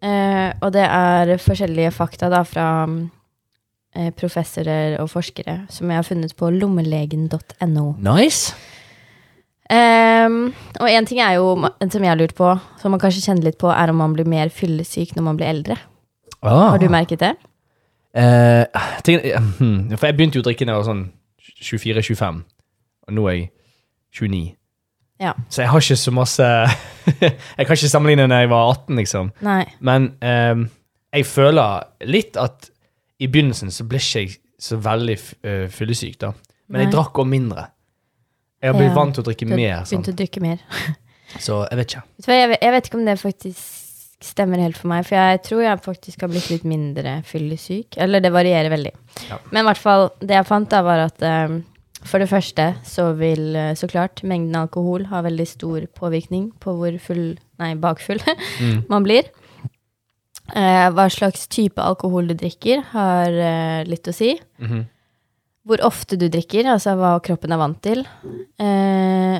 Eh, 0.00 0.48
og 0.60 0.72
det 0.76 0.84
er 0.86 1.34
forskjellige 1.40 1.92
fakta 1.92 2.30
da 2.32 2.40
fra 2.48 2.66
eh, 3.96 4.10
professorer 4.16 4.98
og 5.02 5.10
forskere 5.12 5.62
som 5.72 5.90
jeg 5.90 6.00
har 6.00 6.06
funnet 6.06 6.36
på 6.36 6.52
lommelegen.no. 6.56 7.86
Nice. 8.04 8.54
Um, 9.70 10.48
og 10.82 10.88
en 10.90 11.06
ting 11.06 11.20
er 11.22 11.36
jo, 11.38 11.52
som 11.62 12.02
jeg 12.02 12.10
har 12.10 12.18
lurt 12.18 12.34
på, 12.34 12.48
som 12.80 12.90
man 12.90 12.98
kanskje 13.02 13.22
kjenner 13.22 13.46
litt 13.46 13.60
på, 13.60 13.68
er 13.70 13.92
om 13.92 14.00
man 14.02 14.16
blir 14.16 14.26
mer 14.26 14.50
fyllesyk 14.50 15.14
når 15.14 15.26
man 15.28 15.38
blir 15.38 15.46
eldre. 15.52 15.76
Ah. 16.42 16.72
Har 16.72 16.80
du 16.82 16.88
merket 16.90 17.22
det? 17.22 17.36
Uh, 18.10 18.66
ting, 19.06 19.20
eh, 19.22 19.38
hmm, 19.60 19.92
for 19.94 20.08
jeg 20.08 20.16
begynte 20.18 20.40
jo 20.40 20.42
å 20.42 20.48
drikke 20.48 20.66
da 20.66 20.74
jeg 20.74 20.80
var 20.80 20.88
sånn 20.88 21.04
24-25, 21.62 22.40
og 23.08 23.14
nå 23.16 23.26
er 23.30 23.36
jeg 23.38 23.48
29. 24.20 24.42
Ja. 25.20 25.32
Så 25.52 25.62
jeg 25.62 25.68
har 25.70 25.82
ikke 25.84 25.96
så 26.00 26.12
masse 26.16 26.44
Jeg 27.58 27.66
kan 27.66 27.74
ikke 27.76 27.90
sammenligne 27.92 28.24
når 28.30 28.44
jeg 28.44 28.50
var 28.52 28.70
18, 28.72 28.96
liksom. 28.96 29.32
Nei. 29.44 29.64
Men 29.84 30.06
um, 30.24 30.62
jeg 31.12 31.26
føler 31.28 31.84
litt 32.08 32.38
at 32.40 32.70
i 33.20 33.28
begynnelsen 33.28 33.72
så 33.74 33.84
ble 33.88 34.00
ikke 34.00 34.22
jeg 34.24 34.38
så 34.60 34.78
veldig 34.80 35.16
uh, 35.44 35.66
fyllesyk, 35.72 36.16
da. 36.22 36.32
Men 36.70 36.84
jeg 36.86 36.92
drakk 36.94 37.18
også 37.18 37.28
mindre. 37.28 37.66
Jeg 38.60 38.70
har 38.72 38.76
blitt 38.78 38.90
Ja, 38.92 38.96
vant 38.96 39.14
til 39.16 39.22
å 39.24 39.26
drikke 39.28 39.48
Du 39.48 39.54
mer, 39.56 39.76
sånn. 39.88 40.00
begynt 40.00 40.10
å 40.12 40.16
drikke 40.20 40.42
mer. 40.44 40.64
så 41.46 41.60
jeg 41.66 41.78
vet 41.80 41.92
ikke. 41.94 42.02
Jeg, 42.28 42.50
vet- 42.76 42.88
ikke 42.90 42.98
om 43.00 43.06
det 43.08 43.16
faktisk 43.20 43.78
stemmer 44.20 44.60
helt 44.60 44.76
for 44.76 44.90
meg, 44.92 45.06
for 45.08 45.16
jeg 45.16 45.40
tror 45.46 45.62
jeg 45.64 45.80
faktisk 45.84 46.20
har 46.26 46.28
blitt 46.32 46.50
litt 46.52 46.64
mindre 46.68 47.18
fyllesyk. 47.28 47.96
Eller 48.04 48.20
det 48.24 48.32
varierer 48.34 48.68
veldig. 48.72 48.92
Ja. 49.30 49.38
Men 49.50 49.62
i 49.62 49.68
hvert 49.70 49.80
fall, 49.80 50.10
det 50.20 50.36
jeg 50.36 50.48
fant 50.48 50.68
da, 50.72 50.82
var 50.84 51.06
at 51.06 51.24
eh, 51.24 51.54
for 52.06 52.22
det 52.22 52.30
første 52.30 52.64
så 52.86 53.10
vil 53.18 53.54
eh, 53.56 53.74
så 53.78 53.88
klart 53.90 54.22
mengden 54.26 54.56
alkohol 54.56 55.04
ha 55.10 55.20
veldig 55.26 55.46
stor 55.48 55.84
påvirkning 55.96 56.50
på 56.62 56.74
hvor 56.78 56.96
full, 57.02 57.38
nei, 57.60 57.74
bakfull 57.80 58.22
Mm. 58.60 58.84
man 58.92 59.04
blir. 59.04 59.28
Eh, 60.56 60.86
hva 60.90 61.06
slags 61.12 61.46
type 61.52 61.78
alkohol 61.82 62.30
du 62.30 62.34
drikker, 62.34 62.82
har 62.92 63.30
eh, 63.30 63.84
litt 63.86 64.08
å 64.10 64.14
si. 64.16 64.34
Mhm. 64.58 64.86
Hvor 65.68 65.82
ofte 65.84 66.16
du 66.16 66.24
drikker, 66.32 66.64
altså 66.72 66.96
hva 66.98 67.12
kroppen 67.22 67.52
er 67.52 67.60
vant 67.60 67.78
til. 67.84 68.00
Eh, 68.58 69.36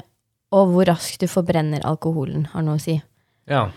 og 0.53 0.73
hvor 0.75 0.87
raskt 0.91 1.25
du 1.25 1.27
forbrenner 1.31 1.83
alkoholen, 1.89 2.45
har 2.53 2.63
noe 2.67 2.77
å 2.77 2.83
si. 2.83 2.99
Ja. 3.51 3.71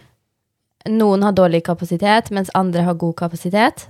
Noen 0.92 1.24
har 1.24 1.32
dårlig 1.34 1.64
kapasitet, 1.64 2.30
mens 2.36 2.52
andre 2.54 2.84
har 2.84 3.00
god 3.00 3.16
kapasitet. 3.16 3.88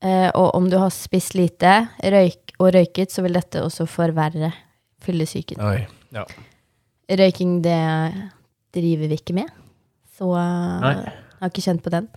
Eh, 0.00 0.28
og 0.32 0.54
om 0.56 0.68
du 0.70 0.78
har 0.80 0.92
spist 0.94 1.36
lite 1.36 1.74
røyk 2.00 2.54
og 2.60 2.72
røyket, 2.76 3.12
så 3.12 3.24
vil 3.24 3.36
dette 3.36 3.60
også 3.64 3.86
forverre 3.88 4.52
fyllesyken. 5.04 5.60
Oi. 5.60 5.84
Ja. 6.14 6.24
Røyking, 7.20 7.58
det 7.64 7.80
driver 8.76 9.10
vi 9.10 9.18
ikke 9.20 9.36
med. 9.36 9.50
Så 10.16 10.30
Nei. 10.32 10.94
jeg 10.96 11.40
har 11.40 11.52
ikke 11.52 11.66
kjent 11.66 11.84
på 11.84 11.92
den. 11.92 12.08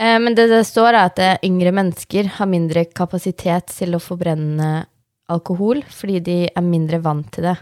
Eh, 0.00 0.16
men 0.20 0.36
det 0.36 0.48
det 0.52 0.62
står, 0.68 0.92
er 0.92 1.10
at 1.10 1.20
eh, 1.22 1.36
yngre 1.48 1.74
mennesker 1.76 2.32
har 2.38 2.50
mindre 2.50 2.86
kapasitet 2.90 3.72
til 3.74 3.96
å 3.96 4.02
forbrenne 4.02 4.86
alkohol, 5.32 5.82
fordi 5.88 6.18
de 6.24 6.38
er 6.48 6.64
mindre 6.64 7.00
vant 7.04 7.30
til 7.32 7.50
det. 7.50 7.58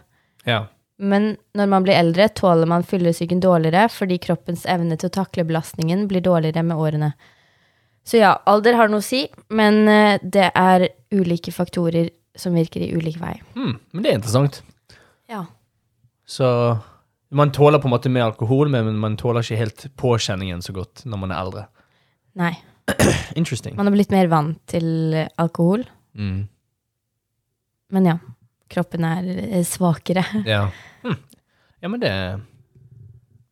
ja. 0.48 0.64
Men 1.02 1.32
når 1.58 1.66
man 1.66 1.82
blir 1.82 1.96
eldre, 1.98 2.28
tåler 2.28 2.68
man 2.68 2.84
fyllesyken 2.86 3.40
dårligere 3.42 3.88
fordi 3.90 4.20
kroppens 4.22 4.62
evne 4.70 4.94
til 4.94 5.08
å 5.08 5.14
takle 5.16 5.42
belastningen 5.48 6.04
blir 6.06 6.22
dårligere 6.22 6.62
med 6.62 6.78
årene. 6.78 7.08
Så 8.04 8.18
ja, 8.18 8.32
alder 8.50 8.74
har 8.78 8.90
noe 8.90 8.98
å 9.02 9.04
si, 9.06 9.24
men 9.54 9.84
eh, 9.88 10.16
det 10.22 10.48
er 10.58 10.88
ulike 11.14 11.52
faktorer 11.54 12.08
som 12.38 12.54
virker 12.56 12.82
i 12.82 12.90
ulik 12.96 13.18
vei. 13.20 13.36
Mm, 13.54 13.76
men 13.92 14.02
det 14.02 14.10
er 14.10 14.16
interessant. 14.18 14.62
Ja. 15.30 15.44
Så 16.26 16.48
man 17.32 17.52
tåler 17.54 17.78
på 17.80 17.88
en 17.88 17.94
måte 17.94 18.10
mer 18.12 18.26
alkohol, 18.30 18.68
men 18.72 18.96
man 19.00 19.14
tåler 19.20 19.44
ikke 19.44 19.60
helt 19.60 19.84
påkjenningen 20.00 20.62
så 20.64 20.74
godt 20.76 21.04
når 21.08 21.20
man 21.22 21.32
er 21.34 21.42
eldre. 21.44 21.64
Nei. 22.40 22.52
Interesting. 23.38 23.76
Man 23.78 23.86
har 23.86 23.94
blitt 23.94 24.10
mer 24.12 24.30
vant 24.32 24.58
til 24.70 24.88
alkohol, 25.40 25.86
Mm. 26.12 26.42
men 27.92 28.04
ja. 28.10 28.18
Kroppen 28.72 29.04
er 29.04 29.26
eh, 29.46 29.62
svakere. 29.64 30.24
Ja. 30.48 30.66
Hm. 31.04 31.16
ja, 31.80 31.88
men 31.88 32.00
det, 32.00 32.10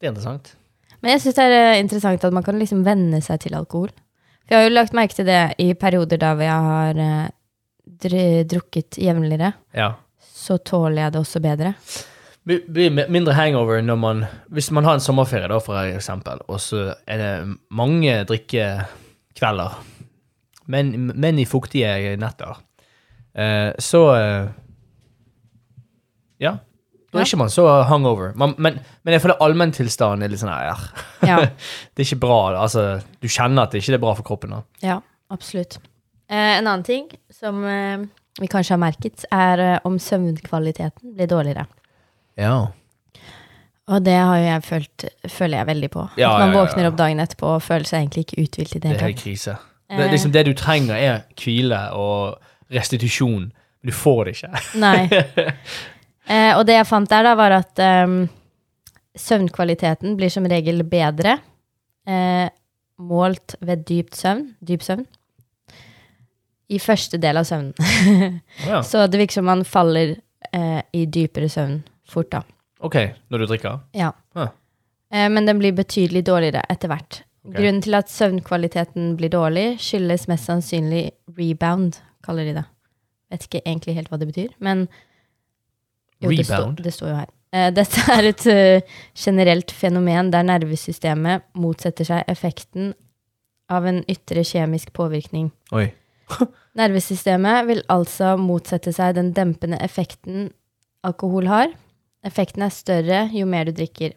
det 0.00 0.06
er 0.08 0.12
interessant. 0.12 0.54
Men 1.00 1.14
jeg 1.14 1.22
syns 1.24 1.36
det 1.38 1.44
er 1.46 1.56
eh, 1.74 1.80
interessant 1.80 2.24
at 2.24 2.32
man 2.36 2.44
kan 2.44 2.58
liksom 2.60 2.82
venne 2.86 3.20
seg 3.24 3.40
til 3.44 3.56
alkohol. 3.56 3.90
For 4.50 4.56
jeg 4.56 4.64
har 4.64 4.66
jo 4.66 4.74
lagt 4.74 4.94
merke 4.98 5.14
til 5.14 5.28
det 5.28 5.40
i 5.62 5.68
perioder 5.78 6.18
da 6.18 6.32
hvor 6.34 6.42
jeg 6.42 6.62
har 6.66 7.00
eh, 7.06 8.40
drukket 8.50 8.96
jevnligere. 8.98 9.52
Ja. 9.78 9.92
Så 10.18 10.56
tåler 10.66 11.04
jeg 11.04 11.14
det 11.14 11.20
også 11.20 11.42
bedre. 11.44 11.70
Blir 12.42 12.90
mindre 13.14 13.36
hangover 13.36 13.78
når 13.84 13.98
man 14.00 14.24
Hvis 14.50 14.72
man 14.74 14.88
har 14.88 14.96
en 14.96 15.04
sommerferie, 15.04 15.46
da, 15.46 15.60
for 15.62 15.78
eksempel, 15.78 16.42
og 16.48 16.58
så 16.58 16.96
er 17.06 17.22
det 17.22 17.58
mange 17.70 18.16
drikkekvelder, 18.26 19.76
men, 20.66 21.12
men 21.14 21.38
i 21.38 21.46
fuktige 21.46 22.16
netter, 22.18 22.58
eh, 23.38 23.70
så 23.78 24.02
eh, 24.16 24.50
Ja. 26.40 26.56
Da 27.10 27.18
er 27.18 27.24
Ja. 27.24 27.26
ikke 27.26 27.38
man 27.40 27.50
så 27.50 27.64
hungover. 27.88 28.32
Man, 28.38 28.54
men, 28.58 28.78
men 29.04 29.12
jeg 29.16 29.22
føler 29.24 29.40
allmenntilstanden 29.42 30.22
er 30.22 30.30
litt 30.30 30.40
sånn 30.42 30.52
her 30.52 30.78
Ja, 31.26 31.38
Det 31.94 32.04
er 32.04 32.06
ikke 32.06 32.20
bra. 32.22 32.40
Altså, 32.62 33.00
du 33.20 33.26
kjenner 33.28 33.66
at 33.66 33.72
det 33.74 33.82
ikke 33.82 33.96
er 33.98 34.02
bra 34.02 34.14
for 34.14 34.26
kroppen. 34.26 34.50
da. 34.54 34.62
ja 34.82 35.00
absolutt. 35.30 35.78
Eh, 36.30 36.58
en 36.58 36.66
annen 36.66 36.84
ting 36.86 37.08
som 37.34 37.64
eh, 37.66 38.04
vi 38.40 38.46
kanskje 38.50 38.76
har 38.76 38.82
merket, 38.82 39.24
er 39.34 39.58
eh, 39.58 39.78
om 39.84 39.98
søvnkvaliteten 39.98 41.16
blir 41.16 41.26
dårligere. 41.30 41.66
Ja. 42.38 42.68
Og 43.90 44.04
det 44.06 44.14
jeg 44.14 44.62
følt, 44.62 45.04
føler 45.26 45.58
jeg 45.58 45.66
veldig 45.66 45.90
på. 45.90 46.04
Ja, 46.20 46.30
at 46.36 46.44
man 46.46 46.54
våkner 46.54 46.86
opp 46.92 46.98
dagen 46.98 47.18
etterpå 47.22 47.56
og 47.56 47.62
føler 47.66 47.88
seg 47.88 48.04
egentlig 48.04 48.28
ikke 48.28 48.44
uthvilt 48.44 48.76
i 48.76 48.78
det 48.78 48.92
Det 48.92 49.00
er 49.00 49.06
helt 49.08 49.22
krise. 49.24 49.56
Det, 49.90 50.10
liksom, 50.12 50.30
det 50.30 50.44
du 50.46 50.52
trenger, 50.54 50.94
er 50.94 51.24
hvile 51.42 51.80
og 51.98 52.38
restitusjon. 52.70 53.48
Du 53.82 53.90
får 53.96 54.24
det 54.28 54.36
ikke. 54.36 54.62
Nei. 54.78 55.08
Eh, 56.30 56.52
og 56.54 56.64
det 56.68 56.78
jeg 56.78 56.88
fant 56.88 57.10
der, 57.10 57.26
da, 57.26 57.34
var 57.38 57.56
at 57.58 57.82
um, 58.06 58.20
søvnkvaliteten 59.18 60.14
blir 60.18 60.30
som 60.32 60.46
regel 60.48 60.84
bedre 60.86 61.38
eh, 62.06 62.46
målt 63.00 63.56
ved 63.64 63.82
dypt 63.88 64.18
søvn, 64.18 64.44
dyp 64.60 64.84
søvn 64.86 65.06
i 66.70 66.78
første 66.78 67.18
del 67.20 67.40
av 67.40 67.48
søvnen. 67.48 67.74
Ja. 68.68 68.82
Så 68.86 69.06
det 69.10 69.18
virker 69.18 69.40
som 69.40 69.48
man 69.48 69.64
faller 69.66 70.14
eh, 70.52 70.80
i 70.94 71.06
dypere 71.06 71.48
søvn 71.50 71.80
fort, 72.06 72.30
da. 72.30 72.44
OK, 72.86 72.96
når 73.28 73.42
du 73.42 73.46
drikker? 73.50 73.80
Ja. 73.96 74.12
Ah. 74.38 74.52
Eh, 75.12 75.26
men 75.32 75.48
den 75.48 75.58
blir 75.60 75.74
betydelig 75.76 76.24
dårligere 76.28 76.62
etter 76.70 76.92
hvert. 76.92 77.22
Okay. 77.42 77.56
Grunnen 77.56 77.82
til 77.84 77.96
at 77.96 78.12
søvnkvaliteten 78.12 79.14
blir 79.18 79.32
dårlig, 79.32 79.66
skyldes 79.82 80.28
mest 80.30 80.46
sannsynlig 80.48 81.08
rebound, 81.38 81.98
kaller 82.24 82.46
de 82.46 82.58
det. 82.60 82.66
Vet 83.32 83.46
ikke 83.46 83.62
egentlig 83.64 83.96
helt 83.96 84.10
hva 84.12 84.20
det 84.20 84.28
betyr, 84.30 84.50
men 84.62 84.86
jo, 86.20 86.30
det, 86.36 86.46
står- 86.46 86.74
det 86.84 86.92
står 86.94 87.08
jo 87.12 87.18
her. 87.20 87.30
Eh, 87.52 87.68
dette 87.74 88.04
er 88.14 88.28
et 88.30 88.46
eh, 88.46 88.82
generelt 89.18 89.72
fenomen 89.74 90.28
der 90.30 90.44
nervesystemet 90.46 91.48
motsetter 91.58 92.06
seg 92.06 92.28
effekten 92.30 92.92
av 93.70 93.86
en 93.90 94.02
ytre 94.10 94.44
kjemisk 94.46 94.92
påvirkning. 94.94 95.50
Oi. 95.74 95.88
Nervesystemet 96.78 97.66
vil 97.66 97.80
altså 97.90 98.36
motsette 98.38 98.92
seg 98.94 99.16
den 99.18 99.32
dempende 99.34 99.78
effekten 99.82 100.50
alkohol 101.06 101.48
har. 101.50 101.72
Effekten 102.26 102.62
er 102.66 102.74
større 102.74 103.20
jo 103.34 103.46
mer 103.50 103.66
du 103.66 103.72
drikker. 103.74 104.14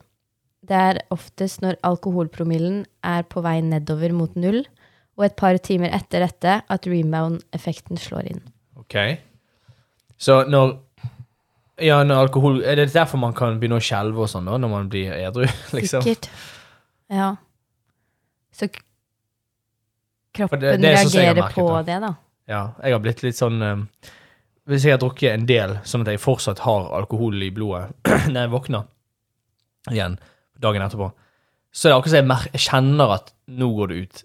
Det 0.64 0.78
er 0.80 1.00
oftest 1.12 1.64
når 1.64 1.80
alkoholpromillen 1.84 2.84
er 3.04 3.26
på 3.28 3.42
vei 3.44 3.58
nedover 3.66 4.14
mot 4.16 4.36
null, 4.40 4.62
og 5.18 5.26
et 5.28 5.36
par 5.38 5.58
timer 5.62 5.92
etter 5.94 6.24
dette 6.24 6.54
at 6.72 6.88
rebound-effekten 6.90 8.00
slår 8.02 8.30
inn. 8.32 8.40
OK. 8.80 8.96
Så 10.18 10.44
når 10.50 10.78
Ja, 11.82 12.00
alkohol 12.04 12.62
Er 12.64 12.76
det 12.78 12.94
derfor 12.94 13.18
man 13.18 13.34
kan 13.34 13.56
begynne 13.60 13.80
å 13.80 13.84
skjelve 13.84 14.26
og 14.26 14.30
sånn, 14.30 14.46
da, 14.46 14.58
når 14.62 14.70
man 14.70 14.90
blir 14.90 15.14
edru? 15.18 15.48
liksom? 15.78 16.04
Sikkert. 16.06 16.30
Ja. 17.10 17.32
Så 18.54 18.68
kroppen 20.34 20.60
det- 20.62 20.78
det 20.82 20.92
sånn 20.98 21.10
reagerer 21.14 21.42
merket 21.42 21.56
på 21.56 21.70
det. 21.78 21.86
det, 21.86 22.00
da. 22.02 22.14
Ja, 22.48 22.62
jeg 22.84 22.92
har 22.94 23.00
blitt 23.00 23.24
litt 23.24 23.38
sånn 23.40 23.62
um, 23.64 23.88
Hvis 24.68 24.84
jeg 24.86 24.92
har 24.94 25.00
drukket 25.00 25.34
en 25.34 25.46
del, 25.46 25.78
sånn 25.84 26.02
at 26.06 26.08
jeg 26.14 26.20
fortsatt 26.24 26.60
har 26.64 26.90
alkohol 26.96 27.42
i 27.44 27.50
blodet 27.52 27.92
når 28.32 28.40
jeg 28.46 28.52
våkner 28.54 28.86
igjen 29.92 30.20
dagen 30.64 30.82
etterpå, 30.86 31.10
så 31.74 31.88
er 31.90 31.92
det 31.92 31.98
akkurat 31.98 32.14
som 32.14 32.30
jeg, 32.32 32.52
jeg 32.54 32.62
kjenner 32.70 33.12
at 33.18 33.34
nå 33.52 33.68
går 33.76 33.88
det 33.92 33.98
ut. 34.06 34.22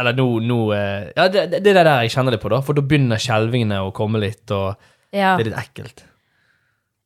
Eller 0.00 0.14
nå, 0.16 0.24
nå 0.40 0.56
eh, 0.72 1.10
Ja, 1.16 1.26
det, 1.28 1.42
det 1.52 1.60
det 1.66 1.74
er 1.76 1.84
der 1.84 2.06
jeg 2.06 2.14
kjenner 2.14 2.32
det 2.32 2.40
på, 2.40 2.48
da, 2.48 2.62
for 2.64 2.72
da 2.78 2.80
begynner 2.86 3.20
skjelvingene 3.20 3.82
å 3.84 3.90
komme 3.92 4.22
litt, 4.22 4.46
og 4.54 4.78
Ja, 5.12 5.34
det 5.36 5.44
er 5.44 5.50
litt 5.50 5.60
ekkelt. 5.60 6.04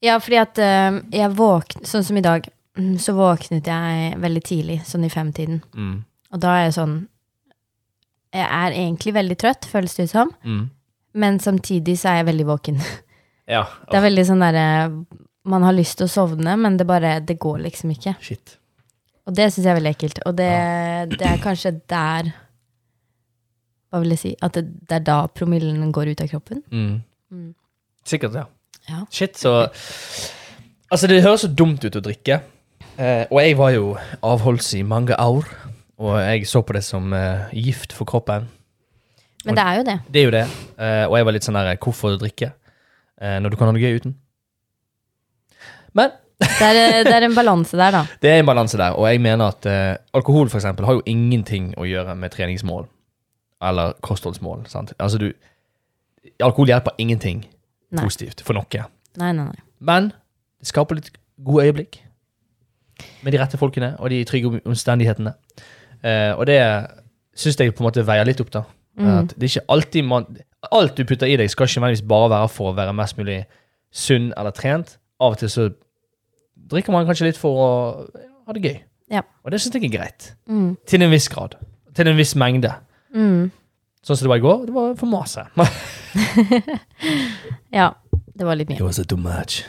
Ja 0.04 0.18
fordi 0.20 0.38
at 0.40 0.58
eh, 0.60 1.00
jeg 1.16 1.32
våknet 1.38 1.88
Sånn 1.88 2.04
som 2.04 2.18
i 2.18 2.24
dag, 2.24 2.46
mm, 2.78 2.96
så 3.02 3.14
våknet 3.16 3.68
jeg 3.70 4.16
veldig 4.22 4.42
tidlig, 4.44 4.80
sånn 4.88 5.06
i 5.06 5.12
femtiden. 5.12 5.62
Mm. 5.76 5.98
Og 6.34 6.42
da 6.42 6.56
er 6.58 6.66
jeg 6.66 6.76
sånn 6.76 6.96
Jeg 8.34 8.44
er 8.44 8.74
egentlig 8.76 9.14
veldig 9.16 9.38
trøtt, 9.40 9.68
føles 9.70 9.94
det 9.96 10.08
ut 10.08 10.12
som. 10.12 10.32
Mm. 10.44 10.64
Men 11.16 11.38
samtidig 11.40 11.96
så 12.00 12.12
er 12.12 12.20
jeg 12.20 12.30
veldig 12.32 12.48
våken. 12.52 12.80
Ja. 13.46 13.60
Det 13.86 13.94
er 13.94 14.02
veldig 14.02 14.22
sånn 14.26 14.40
derre 14.42 14.62
Man 15.46 15.62
har 15.62 15.74
lyst 15.76 16.00
til 16.00 16.08
å 16.08 16.10
sovne, 16.10 16.56
men 16.58 16.80
det 16.80 16.82
bare 16.88 17.20
Det 17.22 17.36
går 17.38 17.60
liksom 17.62 17.92
ikke. 17.94 18.16
Shit. 18.18 18.56
Og 19.22 19.36
det 19.38 19.52
syns 19.52 19.68
jeg 19.68 19.70
er 19.70 19.78
veldig 19.78 19.92
ekkelt. 19.94 20.18
Og 20.26 20.34
det, 20.34 20.48
det 21.12 21.28
er 21.28 21.38
kanskje 21.44 21.76
der 21.86 22.32
Hva 23.86 24.00
vil 24.02 24.16
jeg 24.16 24.22
si? 24.24 24.32
At 24.42 24.58
det, 24.58 24.64
det 24.90 24.98
er 24.98 25.06
da 25.06 25.20
promillen 25.30 25.92
går 25.94 26.10
ut 26.10 26.24
av 26.26 26.32
kroppen. 26.34 26.64
Mm. 26.74 26.98
Mm. 27.30 27.54
Sikkert, 28.02 28.34
ja. 28.34 28.48
Ja. 28.88 29.04
Shit, 29.10 29.38
så 29.38 29.68
Altså, 30.86 31.08
det 31.10 31.22
høres 31.24 31.42
så 31.42 31.48
dumt 31.50 31.82
ut 31.82 31.96
å 31.98 32.02
drikke. 32.04 32.36
Eh, 32.96 33.24
og 33.26 33.40
jeg 33.42 33.56
var 33.58 33.72
jo 33.74 33.88
avholds 34.22 34.68
i 34.78 34.84
mange 34.86 35.16
år, 35.18 35.48
og 35.98 36.12
jeg 36.22 36.46
så 36.46 36.62
på 36.62 36.76
det 36.76 36.84
som 36.86 37.10
eh, 37.12 37.48
gift 37.58 37.92
for 37.96 38.06
kroppen. 38.06 38.46
Men 39.46 39.58
det 39.58 39.64
er 39.64 39.80
jo 39.80 39.82
det. 39.88 39.96
Det 40.14 40.20
er 40.20 40.28
jo 40.28 40.34
det. 40.34 40.44
Eh, 40.78 41.02
og 41.08 41.16
jeg 41.18 41.26
var 41.26 41.34
litt 41.34 41.46
sånn 41.46 41.58
der 41.58 41.72
Hvorfor 41.82 42.14
drikke 42.20 42.52
eh, 42.52 43.36
når 43.42 43.50
du 43.50 43.58
kan 43.58 43.68
ha 43.70 43.74
det 43.74 43.82
gøy 43.82 43.98
uten? 43.98 44.14
Men 45.96 46.14
Det 46.36 46.66
er, 46.68 47.02
det 47.06 47.14
er 47.16 47.24
en 47.24 47.34
balanse 47.34 47.78
der, 47.80 47.94
da. 47.94 48.02
det 48.22 48.30
er 48.30 48.42
en 48.42 48.48
balanse 48.48 48.76
der, 48.76 48.92
og 48.92 49.06
jeg 49.08 49.22
mener 49.24 49.54
at 49.54 49.66
eh, 49.70 49.96
alkohol 50.14 50.50
for 50.52 50.60
eksempel 50.60 50.84
har 50.84 50.98
jo 50.98 51.04
ingenting 51.08 51.70
å 51.80 51.86
gjøre 51.88 52.14
med 52.14 52.34
treningsmål 52.34 52.84
eller 53.64 53.94
kostholdsmål. 54.04 54.66
Sant? 54.68 54.92
Altså 55.00 55.18
du 55.18 55.30
Alkohol 56.42 56.68
hjelper 56.68 56.92
ingenting 57.00 57.46
Nei. 57.96 58.04
positivt 58.06 58.42
for 58.46 58.56
noe. 58.58 58.86
Nei, 59.16 59.32
nei, 59.32 59.46
nei. 59.48 59.64
Men 59.80 60.10
det 60.60 60.70
skaper 60.70 60.98
litt 60.98 61.10
gode 61.44 61.66
øyeblikk 61.68 62.00
med 63.24 63.34
de 63.34 63.40
rette 63.40 63.60
folkene 63.60 63.94
og 64.00 64.10
de 64.12 64.22
trygge 64.28 64.60
omstendighetene. 64.64 65.34
Eh, 66.02 66.32
og 66.32 66.46
det 66.48 66.60
syns 67.36 67.58
jeg 67.60 67.74
på 67.74 67.84
en 67.84 67.88
måte 67.90 68.04
veier 68.06 68.28
litt 68.28 68.40
opp, 68.40 68.52
da. 68.54 68.64
Mm. 68.96 69.08
At 69.12 69.34
det 69.34 69.44
er 69.44 69.52
ikke 69.52 69.72
alltid 69.74 70.06
man 70.08 70.28
Alt 70.72 70.96
du 70.96 71.04
putter 71.06 71.28
i 71.28 71.36
deg, 71.38 71.50
skal 71.52 71.68
ikke 71.68 71.78
nødvendigvis 71.78 72.08
bare 72.10 72.30
være 72.32 72.46
for 72.50 72.72
å 72.72 72.74
være 72.74 72.94
mest 72.96 73.18
mulig 73.20 73.36
sunn 73.94 74.32
eller 74.34 74.50
trent. 74.56 74.96
Av 75.22 75.36
og 75.36 75.38
til 75.38 75.50
så 75.52 75.66
drikker 76.72 76.90
man 76.90 77.06
kanskje 77.06 77.28
litt 77.28 77.38
for 77.38 77.60
å 77.62 77.68
ha 78.48 78.56
det 78.56 78.64
gøy. 78.64 78.80
Ja. 79.12 79.22
Og 79.44 79.54
det 79.54 79.60
syns 79.62 79.76
jeg 79.76 79.86
er 79.86 79.92
greit. 79.92 80.32
Mm. 80.50 80.72
Til 80.88 81.04
en 81.06 81.12
viss 81.12 81.28
grad. 81.30 81.54
Til 81.94 82.10
en 82.10 82.18
viss 82.18 82.34
mengde. 82.34 82.72
Mm. 83.14 83.52
Sånn 84.06 84.18
som 84.18 84.28
det 84.28 84.30
var 84.30 84.38
i 84.38 84.44
går. 84.44 84.66
Det 84.68 84.74
var 84.76 84.94
for 85.00 85.10
masse. 85.10 85.46
Ja. 87.76 87.90
Det 88.36 88.44
var 88.44 88.56
litt 88.56 88.68
mye. 88.70 88.76
It 88.76 88.84
was 88.84 89.00
too 89.08 89.18
much. 89.20 89.64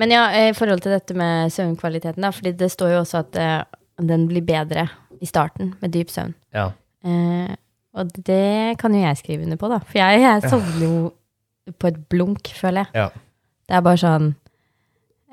Men 0.00 0.12
ja, 0.14 0.22
i 0.48 0.52
forhold 0.56 0.82
til 0.84 0.94
dette 0.94 1.16
med 1.16 1.52
søvnkvaliteten, 1.52 2.22
da, 2.24 2.30
fordi 2.32 2.52
det 2.56 2.70
står 2.72 2.94
jo 2.94 3.00
også 3.02 3.22
at 3.24 3.38
uh, 3.40 4.04
den 4.06 4.26
blir 4.30 4.44
bedre 4.46 4.86
i 5.20 5.28
starten 5.28 5.74
med 5.80 5.92
dyp 5.92 6.12
søvn. 6.12 6.34
Ja. 6.56 6.70
Uh, 7.04 7.50
og 7.96 8.12
det 8.16 8.78
kan 8.80 8.94
jo 8.94 9.02
jeg 9.02 9.18
skrive 9.20 9.44
under 9.44 9.60
på, 9.60 9.68
da. 9.72 9.80
For 9.88 10.00
jeg, 10.00 10.22
jeg 10.22 10.52
sovner 10.52 10.84
jo 10.84 11.74
på 11.80 11.90
et 11.90 11.98
blunk, 12.12 12.52
føler 12.56 12.86
jeg. 12.86 13.02
Ja. 13.02 13.08
Det 13.68 13.76
er 13.76 13.84
bare 13.88 14.00
sånn 14.00 14.30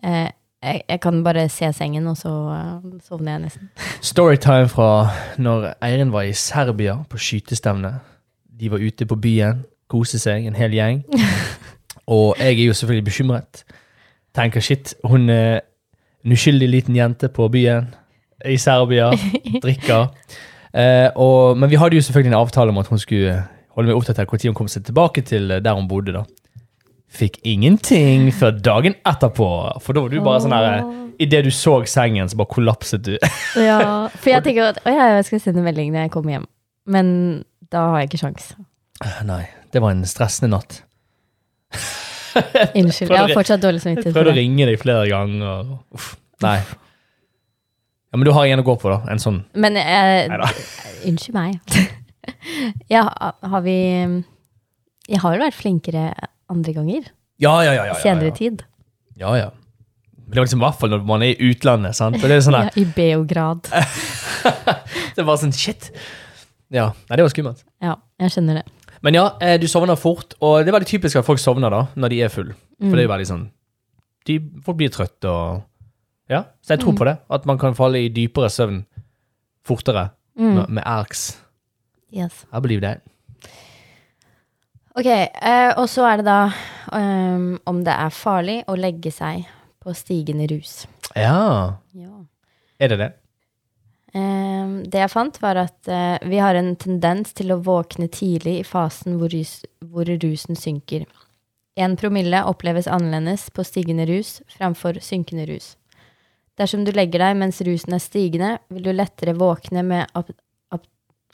uh, 0.03 0.27
jeg, 0.63 0.81
jeg 0.89 0.99
kan 1.03 1.23
bare 1.23 1.47
se 1.53 1.69
sengen, 1.75 2.07
og 2.09 2.17
så 2.17 2.33
sovner 3.05 3.37
jeg 3.37 3.45
nesten. 3.45 3.71
Storytime 4.01 4.67
fra 4.71 4.89
når 5.37 5.73
Eirin 5.85 6.11
var 6.15 6.27
i 6.27 6.35
Serbia 6.35 6.97
på 7.07 7.19
skytestevne. 7.21 7.97
De 8.59 8.71
var 8.71 8.81
ute 8.81 9.05
på 9.05 9.15
byen, 9.21 9.63
kose 9.91 10.19
seg, 10.19 10.47
en 10.47 10.57
hel 10.57 10.73
gjeng. 10.73 11.03
Og 12.15 12.39
jeg 12.39 12.55
er 12.55 12.65
jo 12.65 12.75
selvfølgelig 12.77 13.07
bekymret. 13.09 13.63
Tenker 14.35 14.63
shit, 14.63 14.93
hun 15.03 15.29
er 15.29 15.61
en 16.25 16.35
uskyldig 16.35 16.69
liten 16.69 16.95
jente 16.95 17.29
på 17.33 17.47
byen 17.51 17.89
i 18.45 18.57
Serbia, 18.61 19.11
drikker. 19.63 20.07
Eh, 20.77 21.09
og, 21.15 21.57
men 21.57 21.71
vi 21.71 21.79
hadde 21.79 21.97
jo 21.97 22.03
selvfølgelig 22.05 22.33
en 22.33 22.39
avtale 22.41 22.73
om 22.73 22.77
at 22.77 22.89
hun 22.91 22.99
skulle 23.01 23.33
holde 23.77 23.89
meg 23.89 23.97
oppdatert 23.97 24.29
når 24.29 24.51
hun 24.51 24.57
kom 24.57 24.69
seg 24.71 24.85
tilbake 24.85 25.23
til 25.25 25.49
der 25.49 25.73
hun 25.73 25.87
bodde. 25.89 26.13
da. 26.13 26.23
Fikk 27.07 27.39
ingenting 27.47 28.29
før 28.35 28.51
dagen 28.51 28.97
etterpå. 29.07 29.49
For 29.81 29.95
da 29.95 30.03
var 30.03 30.13
du 30.13 30.21
bare 30.21 30.43
sånn 30.43 30.55
her 30.55 30.81
Idet 31.17 31.47
du 31.47 31.49
så 31.49 31.79
sengen, 31.89 32.29
så 32.29 32.37
bare 32.37 32.51
kollapset 32.51 33.01
du. 33.01 33.15
Ja, 33.57 34.05
for 34.13 34.29
jeg 34.29 34.43
tenker 34.45 34.67
at 34.67 34.83
å 34.85 34.91
ja, 34.93 35.07
jeg 35.15 35.25
skal 35.25 35.41
sende 35.41 35.63
melding 35.65 35.89
når 35.89 36.05
jeg 36.05 36.11
kommer 36.13 36.35
hjem. 36.35 36.43
Men 36.93 37.07
da 37.73 37.83
har 37.91 38.01
jeg 38.01 38.11
ikke 38.11 38.21
sjans. 38.25 38.51
Nei, 39.27 39.43
det 39.73 39.81
var 39.83 39.93
en 39.93 40.05
stressende 40.09 40.51
natt. 40.55 40.81
Unnskyld. 42.77 43.11
Jeg 43.11 43.17
har 43.17 43.33
fortsatt 43.33 43.61
dårlig 43.63 43.81
samvittighet 43.83 44.13
prøvde 44.13 44.29
for 44.29 44.33
å 44.33 44.37
ringe 44.37 44.67
deg 44.69 44.79
flere 44.81 45.07
ganger. 45.09 45.73
Uff, 45.97 46.13
nei. 46.45 46.57
Ja, 48.07 48.15
Men 48.15 48.25
du 48.27 48.31
har 48.35 48.47
en 48.47 48.63
å 48.63 48.65
gå 48.65 48.77
på, 48.79 48.91
da. 48.93 49.01
En 49.11 49.21
sånn. 49.21 49.41
Men 49.57 49.77
jeg, 49.79 50.31
Unnskyld 51.09 51.35
meg. 51.37 51.77
ja, 52.93 53.03
har 53.51 53.61
vi 53.63 53.77
Jeg 55.07 55.21
har 55.23 55.35
jo 55.35 55.43
vært 55.43 55.57
flinkere 55.57 56.09
andre 56.51 56.73
ganger. 56.75 57.09
Ja, 57.37 57.59
ja, 57.61 57.73
ja. 57.73 57.83
ja, 57.83 57.93
ja, 57.93 58.01
Senere 58.01 58.33
tid. 58.35 58.63
Ja, 59.19 59.35
ja. 59.37 59.49
Men 60.27 60.33
det 60.33 60.39
var 60.39 60.47
liksom 60.47 60.61
i 60.61 60.65
hvert 60.65 60.79
fall 60.79 60.91
når 60.91 61.03
man 61.07 61.23
er 61.23 61.33
i 61.33 61.51
utlandet. 61.51 61.95
sant? 61.95 62.17
Det 62.19 62.31
er 62.31 62.41
sånn 62.43 62.57
Ja, 62.65 62.71
I 62.75 62.85
Beograd. 62.95 63.69
det 65.17 65.25
var 65.27 65.39
sånn 65.39 65.55
shit. 65.55 65.91
Ja, 66.73 66.89
Nei, 67.07 67.15
det 67.15 67.23
var 67.23 67.31
skummelt. 67.31 67.63
Ja, 67.83 67.95
jeg 68.19 68.33
skjønner 68.33 68.59
det. 68.59 68.65
Men 69.05 69.15
ja, 69.15 69.25
eh, 69.41 69.55
du 69.61 69.67
sovner 69.69 69.95
fort, 69.99 70.33
og 70.41 70.59
det 70.65 70.71
er 70.71 70.75
veldig 70.79 70.89
typisk 70.89 71.19
at 71.19 71.25
folk 71.27 71.39
sovner 71.39 71.71
da, 71.71 71.83
når 71.95 72.11
de 72.13 72.21
er 72.25 72.33
full. 72.33 72.51
For 72.81 72.93
det 72.93 73.03
er 73.03 73.07
jo 73.07 73.13
veldig 73.13 73.27
sånn 73.29 73.45
de, 74.27 74.35
Folk 74.65 74.77
blir 74.77 74.91
trøtte 74.93 75.31
og 75.31 75.63
Ja, 76.29 76.43
så 76.61 76.75
jeg 76.75 76.83
tror 76.83 76.97
på 76.99 77.05
det. 77.07 77.15
At 77.31 77.45
man 77.47 77.57
kan 77.57 77.77
falle 77.77 78.01
i 78.03 78.09
dypere 78.11 78.49
søvn 78.51 78.81
fortere 79.65 80.09
med, 80.35 80.65
med 80.67 80.83
erks. 80.83 81.37
Yes. 82.13 82.43
I 82.51 82.59
believe 82.59 82.81
that. 82.83 83.01
Ok, 84.97 85.07
eh, 85.07 85.71
og 85.77 85.85
så 85.91 86.07
er 86.09 86.19
det 86.21 86.25
da 86.25 86.39
ehm, 86.97 87.59
om 87.69 87.83
det 87.85 87.93
er 87.93 88.13
farlig 88.13 88.57
å 88.67 88.75
legge 88.79 89.11
seg 89.13 89.45
på 89.83 89.93
stigende 89.95 90.47
rus. 90.49 90.87
Ja. 91.15 91.77
Ja. 91.93 92.13
Er 92.81 92.91
det 92.93 92.97
det? 93.01 93.09
Ehm, 94.15 94.83
det 94.87 95.01
jeg 95.01 95.11
fant, 95.11 95.39
var 95.43 95.59
at 95.59 95.89
eh, 95.91 96.17
vi 96.29 96.39
har 96.39 96.55
en 96.55 96.75
tendens 96.79 97.33
til 97.35 97.51
å 97.51 97.59
våkne 97.63 98.07
tidlig 98.11 98.59
i 98.61 98.67
fasen 98.67 99.17
hvor, 99.19 99.33
rus, 99.33 99.59
hvor 99.83 100.07
rusen 100.07 100.55
synker. 100.59 101.05
En 101.77 101.97
promille 101.99 102.39
oppleves 102.49 102.87
annerledes 102.89 103.49
på 103.53 103.65
stigende 103.67 104.07
rus 104.09 104.39
framfor 104.55 105.01
synkende 105.03 105.45
rus. 105.49 105.75
Dersom 106.57 106.87
du 106.87 106.93
legger 106.95 107.21
deg 107.21 107.37
mens 107.37 107.59
rusen 107.61 107.93
er 107.93 108.01
stigende, 108.01 108.55
vil 108.73 108.87
du 108.87 108.93
lettere 108.95 109.35
våkne 109.37 109.83
med 109.85 110.15
ab 110.17 110.31
ab 110.73 110.87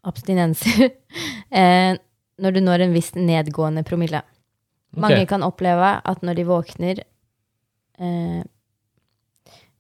abstinenser 0.04 0.90
eh, 1.62 1.94
når 2.44 2.58
du 2.58 2.60
når 2.66 2.88
en 2.88 2.98
viss 2.98 3.14
nedgående 3.16 3.86
promille. 3.88 4.24
Mange 5.00 5.24
kan 5.30 5.46
oppleve 5.46 5.96
at 6.06 6.26
når 6.26 6.38
de 6.38 6.50
våkner 6.50 7.00
eh, 8.00 8.42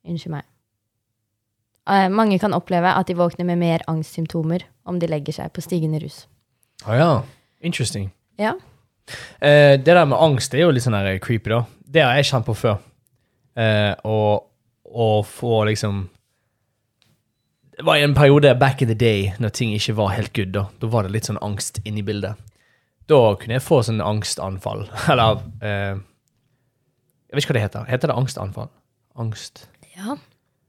Unnskyld 0.03 0.33
meg. 0.33 0.43
Eh, 1.89 2.09
mange 2.09 2.39
kan 2.39 2.53
oppleve 2.55 2.91
at 2.95 3.07
de 3.09 3.15
våkner 3.19 3.45
med 3.47 3.59
mer 3.59 3.83
angstsymptomer 3.91 4.63
om 4.87 4.99
de 4.99 5.09
legger 5.11 5.35
seg 5.35 5.51
på 5.55 5.63
stigende 5.63 5.99
rus. 6.03 6.23
Å 6.87 6.95
ja. 6.95 7.09
Interesting. 7.63 8.09
Ja. 8.39 8.53
Eh, 9.43 9.75
det 9.79 9.91
der 9.91 10.05
med 10.07 10.19
angst 10.19 10.51
det 10.51 10.61
er 10.61 10.67
jo 10.67 10.73
litt 10.75 10.85
sånn 10.85 10.95
her 10.95 11.19
creepy, 11.23 11.51
da. 11.51 11.63
Det 11.93 12.03
har 12.03 12.15
jeg 12.19 12.29
kjent 12.31 12.47
på 12.47 12.55
før. 12.55 12.79
Eh, 13.59 13.91
og, 14.07 14.47
og 14.89 15.25
få 15.29 15.59
liksom 15.69 16.07
Det 17.77 17.83
var 17.85 17.99
i 17.99 18.03
en 18.05 18.15
periode 18.17 18.55
back 18.57 18.81
in 18.81 18.87
the 18.89 18.95
day 18.97 19.27
når 19.41 19.51
ting 19.53 19.73
ikke 19.75 19.95
var 19.97 20.15
helt 20.15 20.33
good. 20.33 20.53
Da 20.55 20.67
Da 20.79 20.87
var 20.87 21.03
det 21.03 21.13
litt 21.13 21.29
sånn 21.29 21.41
angst 21.41 21.81
inni 21.85 22.03
bildet. 22.05 22.39
Da 23.09 23.35
kunne 23.35 23.57
jeg 23.57 23.65
få 23.65 23.81
sånn 23.83 24.01
angstanfall. 24.01 24.87
Eller 25.11 25.41
eh, 25.61 25.99
Jeg 27.27 27.35
vet 27.35 27.43
ikke 27.43 27.53
hva 27.53 27.59
det 27.59 27.65
heter. 27.67 27.89
Heter 27.91 28.11
det 28.13 28.17
angstanfall? 28.23 28.69
Angst. 29.19 29.67
ja. 29.97 30.15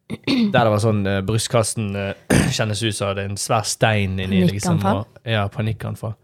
Der 0.08 0.52
det 0.52 0.70
var 0.70 0.82
sånn 0.82 1.00
uh, 1.08 1.20
brystkassen 1.24 1.94
uh, 1.96 2.12
kjennes 2.56 2.82
ut 2.84 2.96
som 2.96 3.14
det 3.16 3.24
er 3.24 3.30
en 3.32 3.40
svær 3.40 3.64
stein 3.68 4.18
inni. 4.20 4.42
Liksom, 4.50 4.82
og, 4.90 5.18
ja, 5.28 5.46
panikkanfall. 5.52 6.14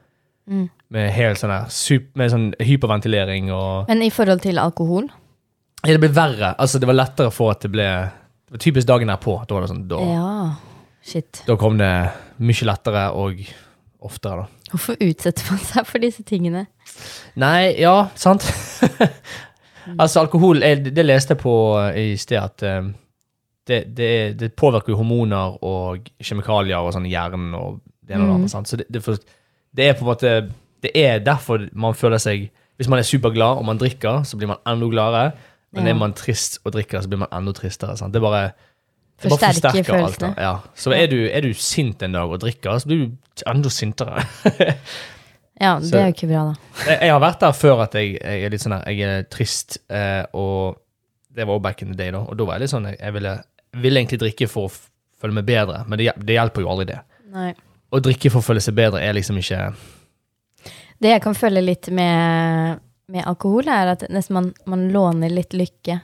Mm. 0.51 0.67
Med 0.91 1.11
helt 1.15 1.39
sånn 1.39 1.53
her 1.55 1.99
med 2.19 2.33
sånn 2.33 2.47
hyperventilering 2.59 3.53
og 3.55 3.87
Men 3.87 4.01
i 4.03 4.09
forhold 4.11 4.41
til 4.43 4.59
alkohol 4.59 5.05
Ja, 5.85 5.93
det 5.93 6.01
ble 6.03 6.11
verre. 6.17 6.57
Altså, 6.59 6.81
det 6.83 6.89
var 6.91 6.99
lettere 6.99 7.31
for 7.31 7.53
at 7.55 7.63
det 7.63 7.71
ble 7.71 7.87
Det 7.87 8.57
var 8.57 8.63
typisk 8.65 8.89
dagen 8.89 9.13
derpå. 9.13 9.37
Da 9.47 9.55
var 9.55 9.65
det 9.65 9.71
sånn, 9.71 9.85
da, 9.89 10.01
Ja. 10.11 10.33
Shit. 11.01 11.45
da 11.47 11.55
kom 11.57 11.79
det 11.81 11.93
mye 12.45 12.67
lettere 12.69 13.07
og 13.17 13.39
oftere, 14.05 14.43
da. 14.43 14.61
Hvorfor 14.71 14.99
utsetter 15.01 15.47
man 15.49 15.63
seg 15.65 15.87
for 15.89 16.03
disse 16.03 16.25
tingene? 16.27 16.67
Nei, 17.41 17.73
ja, 17.81 18.11
sant? 18.19 18.45
altså, 20.01 20.21
alkohol 20.21 20.63
er, 20.67 20.83
Det 20.91 21.05
leste 21.07 21.35
jeg 21.35 21.43
på 21.43 21.55
eh, 21.81 22.13
i 22.13 22.19
sted 22.21 22.39
at 22.43 22.67
eh, 22.67 22.91
det, 23.71 23.79
det, 23.97 24.11
det 24.41 24.51
påvirker 24.59 24.93
jo 24.93 24.99
hormoner 25.01 25.57
og 25.67 26.09
kjemikalier 26.21 26.83
og 26.83 26.93
sånn 26.97 27.07
i 27.09 27.13
hjernen 27.15 27.55
og 27.59 27.79
det 28.07 28.17
ene 28.17 28.25
og 28.27 28.31
det 28.33 28.37
andre. 28.41 28.51
sant? 28.53 28.69
Så 28.71 28.79
det, 28.81 28.89
det, 28.91 29.03
det 29.79 29.87
er 29.89 29.95
på 29.99 30.05
en 30.05 30.11
måte 30.11 30.33
Det 30.83 30.91
er 30.97 31.21
derfor 31.23 31.67
man 31.79 31.95
føler 31.95 32.19
seg 32.23 32.49
Hvis 32.81 32.89
man 32.91 32.99
er 33.03 33.07
superglad 33.07 33.61
og 33.61 33.67
man 33.69 33.79
drikker, 33.79 34.23
så 34.25 34.39
blir 34.41 34.49
man 34.51 34.61
enda 34.67 34.89
gladere. 34.91 35.33
Men 35.77 35.87
Ja. 35.87 35.93
er 35.93 35.99
man 36.01 36.15
trist 36.17 36.59
og 36.65 36.73
drikker, 36.75 37.03
så 37.05 37.09
blir 37.13 37.21
man 37.21 37.29
enda 37.37 37.53
tristere. 37.55 37.97
sant? 38.01 38.13
Det 38.17 38.23
bare 38.25 38.47
det 39.21 39.29
bare 39.29 39.51
Forsterker 39.53 39.85
følelsene. 39.85 40.05
alt, 40.07 40.21
da. 40.21 40.31
Ja. 40.43 40.55
Så 40.75 40.95
er 40.97 41.07
du, 41.13 41.19
er 41.29 41.45
du 41.45 41.53
sint 41.55 42.03
en 42.03 42.13
dag 42.17 42.31
og 42.33 42.41
drikker, 42.41 42.79
så 42.81 42.89
blir 42.89 43.03
du 43.05 43.45
enda 43.47 43.69
sintere. 43.69 44.25
Ja, 45.61 45.75
det 45.77 45.93
er 45.93 46.07
jo 46.09 46.15
ikke 46.15 46.29
bra, 46.31 46.43
da. 46.49 46.55
Jeg, 46.89 46.99
jeg 47.05 47.13
har 47.13 47.21
vært 47.21 47.43
der 47.43 47.53
før 47.53 47.83
at 47.85 47.95
jeg, 47.99 48.15
jeg 48.17 48.45
er 48.47 48.53
litt 48.55 48.63
sånn 48.63 48.73
her, 48.79 48.85
jeg 48.97 49.11
er 49.19 49.27
trist, 49.29 49.77
eh, 49.93 50.23
og 50.33 50.79
det 51.37 51.45
var 51.51 51.59
back 51.61 51.83
in 51.85 51.91
the 51.93 51.99
day, 51.99 52.09
da. 52.15 52.23
Og 52.25 52.39
da 52.41 52.47
var 52.49 52.57
jeg 52.57 52.65
litt 52.65 52.73
sånn, 52.73 52.87
jeg 52.95 53.13
ville, 53.19 53.35
ville 53.77 54.01
egentlig 54.01 54.21
drikke 54.23 54.49
for 54.51 54.69
å 54.69 54.75
føle 55.21 55.37
meg 55.37 55.47
bedre, 55.49 55.85
men 55.89 56.01
det, 56.01 56.11
det 56.17 56.37
hjelper 56.37 56.65
jo 56.65 56.71
aldri 56.73 56.91
det. 56.93 57.01
Nei. 57.31 57.53
Å 57.91 58.03
drikke 58.03 58.31
for 58.33 58.43
å 58.43 58.47
føle 58.47 58.63
seg 58.63 58.77
bedre 58.79 59.03
er 59.03 59.17
liksom 59.17 59.39
ikke 59.41 59.73
Det 61.03 61.11
jeg 61.11 61.23
kan 61.25 61.35
føle 61.35 61.63
litt 61.65 61.89
med, 61.95 62.81
med 63.11 63.27
alkohol, 63.27 63.69
er 63.71 63.95
at 63.95 64.05
nesten 64.13 64.37
man, 64.37 64.53
man 64.71 64.87
låner 64.95 65.33
litt 65.33 65.57
lykke. 65.57 65.99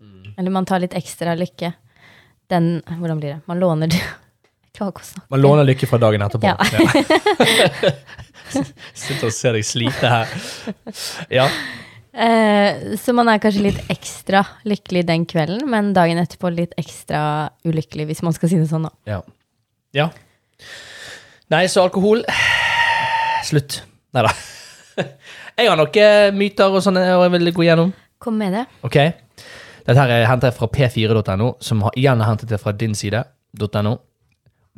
Mm. 0.00 0.32
Eller 0.36 0.54
man 0.54 0.66
tar 0.66 0.82
litt 0.82 0.96
ekstra 0.98 1.36
lykke. 1.38 1.72
Den 2.50 2.80
Hvordan 2.86 3.20
blir 3.20 3.36
det? 3.36 3.40
Man 3.46 3.62
låner 3.62 3.92
det. 3.92 4.02
Man 5.28 5.42
låner 5.42 5.66
lykke 5.68 5.84
fra 5.84 5.98
dagen 6.00 6.22
etterpå. 6.24 6.46
Ja. 6.46 6.56
Sitter 8.94 9.26
og 9.28 9.34
ser 9.34 9.58
deg 9.58 9.66
slite 9.66 10.08
her. 10.08 10.30
Ja. 11.28 11.48
Eh, 12.10 12.96
så 12.98 13.14
man 13.14 13.30
er 13.30 13.38
kanskje 13.42 13.68
litt 13.68 13.80
ekstra 13.92 14.42
lykkelig 14.66 15.04
den 15.06 15.26
kvelden, 15.30 15.62
men 15.70 15.92
dagen 15.94 16.18
etterpå 16.18 16.50
litt 16.54 16.74
ekstra 16.80 17.22
ulykkelig, 17.66 18.08
hvis 18.10 18.24
man 18.26 18.34
skal 18.34 18.50
si 18.50 18.58
det 18.58 18.66
sånn, 18.70 18.88
da. 18.88 18.92
Ja. 19.06 19.20
ja. 19.94 20.08
Nei, 21.50 21.64
så 21.70 21.86
alkohol 21.86 22.24
Slutt. 23.46 23.80
Nei 24.14 24.26
da. 24.26 24.34
Jeg 25.60 25.68
har 25.70 25.78
noen 25.78 26.36
myter 26.36 26.72
og 26.72 26.82
sånne 26.84 27.02
og 27.16 27.24
jeg 27.26 27.32
vil 27.34 27.52
gå 27.56 27.64
gjennom. 27.66 27.90
Kom 28.20 28.36
med 28.40 28.54
det. 28.54 28.66
Ok. 28.86 28.96
Dette 29.86 29.96
her 29.96 30.26
henter 30.28 30.50
jeg 30.50 30.56
fra 30.58 30.68
p4.no, 30.70 31.54
som 31.64 31.82
har, 31.86 31.96
igjen 31.98 32.20
har 32.20 32.32
hentet 32.32 32.52
det 32.52 32.60
fra 32.62 32.72
din 32.76 32.94
side.no. 32.96 33.94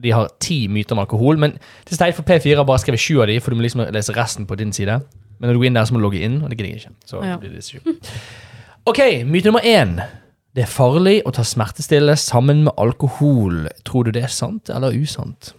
De 0.02 0.12
har 0.14 0.30
ti 0.42 0.64
myter 0.72 0.96
om 0.96 1.02
alkohol, 1.02 1.38
men 1.38 1.56
det 1.88 1.98
er 1.98 2.14
for 2.16 2.26
P4 2.26 2.56
har 2.58 2.66
bare 2.66 2.80
skrevet 2.80 3.02
sju 3.02 3.20
av 3.20 3.28
de, 3.28 3.36
for 3.42 3.52
du 3.52 3.58
må 3.58 3.66
liksom 3.66 3.84
lese 3.92 4.14
resten 4.16 4.46
på 4.48 4.56
din 4.58 4.72
side. 4.74 5.00
Men 5.42 5.50
når 5.50 5.56
du 5.56 5.60
går 5.64 5.66
inn 5.72 5.74
der, 5.80 5.86
så 5.88 5.92
må 5.96 5.98
du 5.98 6.04
logge 6.06 6.20
inn, 6.22 6.36
og 6.44 6.50
det 6.52 6.56
gidder 6.60 6.70
jeg 6.70 6.80
ikke. 6.84 6.94
Så 7.10 7.20
Ja. 7.26 7.36
blir 7.42 7.50
det 7.50 7.64
sju. 7.66 7.80
Ok, 8.86 8.98
myte 9.26 9.50
nummer 9.50 9.60
én. 9.66 9.96
Det 10.54 10.62
er 10.62 10.70
farlig 10.70 11.22
å 11.26 11.32
ta 11.34 11.42
smertestillende 11.42 12.14
sammen 12.16 12.62
med 12.64 12.74
alkohol. 12.78 13.68
Tror 13.84 14.04
du 14.06 14.12
det 14.12 14.22
er 14.22 14.28
sant 14.30 14.70
eller 14.70 14.92
usant? 14.94 15.52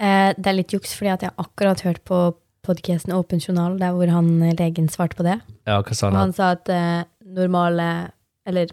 Eh, 0.00 0.32
det 0.34 0.46
er 0.50 0.56
litt 0.58 0.72
juks, 0.74 0.94
fordi 0.98 1.12
at 1.12 1.20
jeg 1.22 1.30
akkurat 1.38 1.80
hørt 1.86 2.02
på 2.04 2.34
podcasten 2.66 3.12
Åpen 3.14 3.38
journal, 3.42 3.78
der 3.78 3.92
hvor 3.94 4.10
han 4.10 4.42
eh, 4.42 4.54
legen 4.58 4.88
svarte 4.88 5.14
på 5.18 5.22
det. 5.22 5.40
Ja, 5.66 5.80
hva 5.82 5.94
sa 5.94 6.08
Og 6.08 6.12
han? 6.14 6.20
han 6.20 6.32
sa 6.32 6.50
at 6.56 6.68
eh, 6.68 7.04
normale, 7.24 8.10
eller 8.46 8.66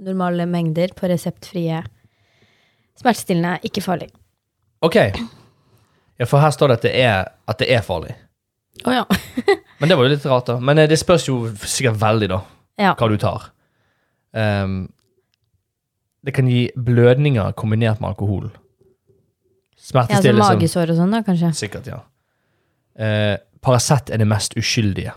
normale 0.00 0.46
mengder 0.46 0.94
på 0.96 1.08
reseptfrie 1.12 1.82
smertestillende 3.00 3.56
er 3.58 3.68
ikke 3.68 3.82
farlig. 3.84 4.08
Ok. 4.82 4.96
Ja, 6.18 6.24
for 6.28 6.40
her 6.40 6.50
står 6.54 6.68
det 6.68 6.76
at 6.78 6.82
det 6.82 6.94
er, 7.02 7.28
at 7.48 7.58
det 7.58 7.70
er 7.72 7.82
farlig. 7.84 8.14
Å 8.86 8.94
ja. 8.94 9.04
Men 9.80 9.90
det 9.90 9.98
var 9.98 10.06
jo 10.06 10.12
litt 10.14 10.24
rart, 10.26 10.48
da. 10.48 10.56
Men 10.62 10.80
eh, 10.82 10.88
det 10.90 10.98
spørs 11.00 11.28
jo 11.28 11.36
sikkert 11.60 12.00
veldig, 12.00 12.28
da. 12.32 12.40
ja. 12.80 12.94
hva 12.98 13.08
du 13.12 13.18
tar. 13.20 13.50
Um, 14.32 14.86
det 16.24 16.32
kan 16.36 16.48
gi 16.48 16.64
blødninger 16.78 17.52
kombinert 17.58 18.00
med 18.00 18.12
alkohol. 18.14 18.50
Ja, 19.92 20.04
altså 20.06 20.32
magesår 20.38 20.92
og 20.94 20.98
sånn, 21.00 21.12
da, 21.12 21.20
kanskje. 21.26 21.50
Sikkert, 21.58 21.88
ja. 21.90 21.98
Uh, 22.96 23.34
Paracet 23.62 24.12
er 24.14 24.22
det 24.22 24.28
mest 24.30 24.54
uskyldige 24.58 25.14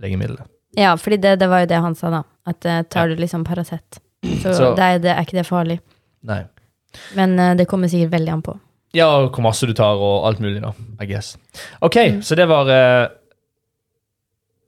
legemiddelet. 0.00 0.44
Ja, 0.78 0.94
fordi 0.98 1.18
det, 1.22 1.36
det 1.40 1.48
var 1.50 1.64
jo 1.64 1.70
det 1.70 1.80
han 1.84 1.96
sa, 1.98 2.10
da. 2.12 2.22
At 2.50 2.66
uh, 2.68 2.82
tar 2.90 3.08
du 3.10 3.16
liksom 3.20 3.46
Paracet, 3.48 4.00
så, 4.42 4.52
Så- 4.52 4.74
det, 4.76 4.90
det 5.06 5.14
er 5.14 5.24
ikke 5.24 5.38
det 5.40 5.46
farlig. 5.48 5.80
Nei. 6.28 6.42
Men 7.18 7.34
uh, 7.40 7.52
det 7.58 7.66
kommer 7.70 7.90
sikkert 7.90 8.12
veldig 8.14 8.34
an 8.36 8.44
på. 8.44 8.56
Ja, 8.94 9.06
og 9.06 9.34
hvor 9.34 9.42
masse 9.48 9.66
du 9.66 9.72
tar, 9.74 9.98
og 9.98 10.28
alt 10.28 10.40
mulig, 10.40 10.62
da. 10.62 10.70
I 11.02 11.06
guess. 11.10 11.36
Ok, 11.82 11.96
så 12.22 12.34
det 12.38 12.46
var 12.48 12.70
uh, 12.70 13.08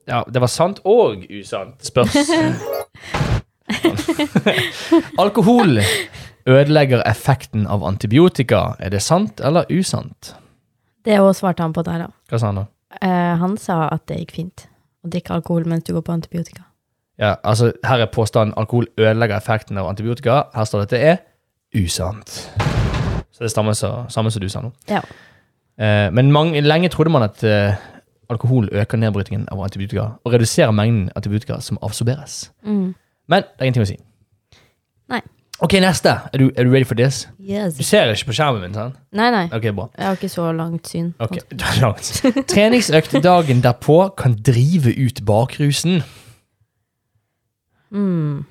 Ja, 0.07 0.23
det 0.27 0.41
var 0.41 0.47
sant 0.51 0.79
og 0.83 1.23
usant. 1.31 1.85
Spørs. 1.85 2.17
Alkohol 5.23 5.79
ødelegger 6.47 7.03
effekten 7.07 7.67
av 7.67 7.83
antibiotika. 7.83 8.75
Er 8.79 8.89
det 8.89 9.01
sant 9.03 9.41
eller 9.43 9.67
usant? 9.71 10.35
Det 11.05 11.19
òg 11.19 11.33
svarte 11.35 11.63
han 11.63 11.75
på 11.75 11.83
der, 11.87 12.07
da. 12.07 12.11
Hva 12.31 12.39
sa 12.39 12.51
han 12.51 12.63
da? 12.63 12.65
Uh, 13.03 13.35
han 13.41 13.57
sa 13.59 13.83
at 13.91 14.07
det 14.07 14.21
gikk 14.21 14.35
fint 14.39 14.67
å 15.03 15.11
drikke 15.11 15.35
alkohol 15.35 15.67
mens 15.67 15.87
du 15.87 15.93
går 15.95 16.05
på 16.07 16.15
antibiotika. 16.15 16.63
Ja, 17.17 17.35
altså 17.43 17.71
Her 17.83 18.05
er 18.05 18.11
påstanden 18.13 18.55
alkohol 18.57 18.87
ødelegger 18.97 19.39
effekten 19.39 19.77
av 19.77 19.89
antibiotika. 19.89 20.45
Her 20.55 20.69
står 20.69 20.85
det 20.85 20.87
at 20.87 20.95
det 20.95 21.03
er 21.11 21.83
usant. 21.83 22.39
Så 23.37 23.45
det 23.45 23.51
stammer 23.53 23.77
så, 23.77 23.91
samme 24.09 24.31
som 24.33 24.41
du 24.41 24.49
sa 24.49 24.63
nå. 24.65 24.71
Ja. 24.89 25.03
Eh, 25.77 26.07
men 26.13 26.31
mange, 26.33 26.61
lenge 26.65 26.89
trodde 26.89 27.13
man 27.13 27.27
at 27.27 27.43
eh, 27.45 27.77
alkohol 28.33 28.69
øker 28.73 28.97
nedbrytingen 28.97 29.45
av 29.51 29.61
antibiotika 29.61 30.09
og 30.23 30.33
reduserer 30.33 30.73
mengden 30.73 31.11
antibiotika 31.15 31.59
som 31.61 31.77
absorberes. 31.85 32.47
Mm. 32.65 32.95
Men 33.29 33.45
det 33.45 33.61
er 33.61 33.69
ingenting 33.69 33.85
å 33.85 33.89
si. 33.91 33.99
Nei. 35.13 35.21
Ok, 35.61 35.77
neste. 35.81 36.15
Er 36.33 36.41
du, 36.41 36.49
er 36.55 36.65
du 36.65 36.73
ready 36.73 36.85
for 36.85 36.97
this? 36.97 37.27
Yes. 37.37 37.77
Du 37.77 37.85
ser 37.85 38.09
ikke 38.13 38.31
på 38.31 38.37
skjermen 38.39 38.65
min, 38.65 38.75
sant? 38.77 38.97
Nei, 39.13 39.29
nei. 39.33 39.45
Ok, 39.53 39.69
bra. 39.77 39.87
Jeg 39.97 40.05
har 40.09 40.17
ikke 40.17 40.33
så 40.33 40.49
langt 40.57 40.89
syn. 40.89 41.13
Ok, 41.21 41.37
du 41.59 41.63
har 41.65 41.79
langt. 41.81 42.11
Treningsøkt 42.49 43.17
dagen 43.25 43.61
derpå 43.65 44.01
kan 44.17 44.37
drive 44.49 44.97
ut 44.97 45.21
bakrusen. 45.29 46.01
Mm. 47.93 48.45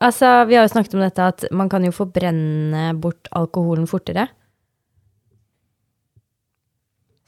Altså, 0.00 0.44
vi 0.48 0.56
har 0.56 0.64
jo 0.64 0.72
snakket 0.72 0.94
om 0.96 1.02
dette 1.04 1.24
at 1.32 1.44
man 1.52 1.68
kan 1.68 1.84
jo 1.84 1.92
forbrenne 1.92 2.94
bort 3.00 3.28
alkoholen 3.36 3.84
fortere. 3.90 4.30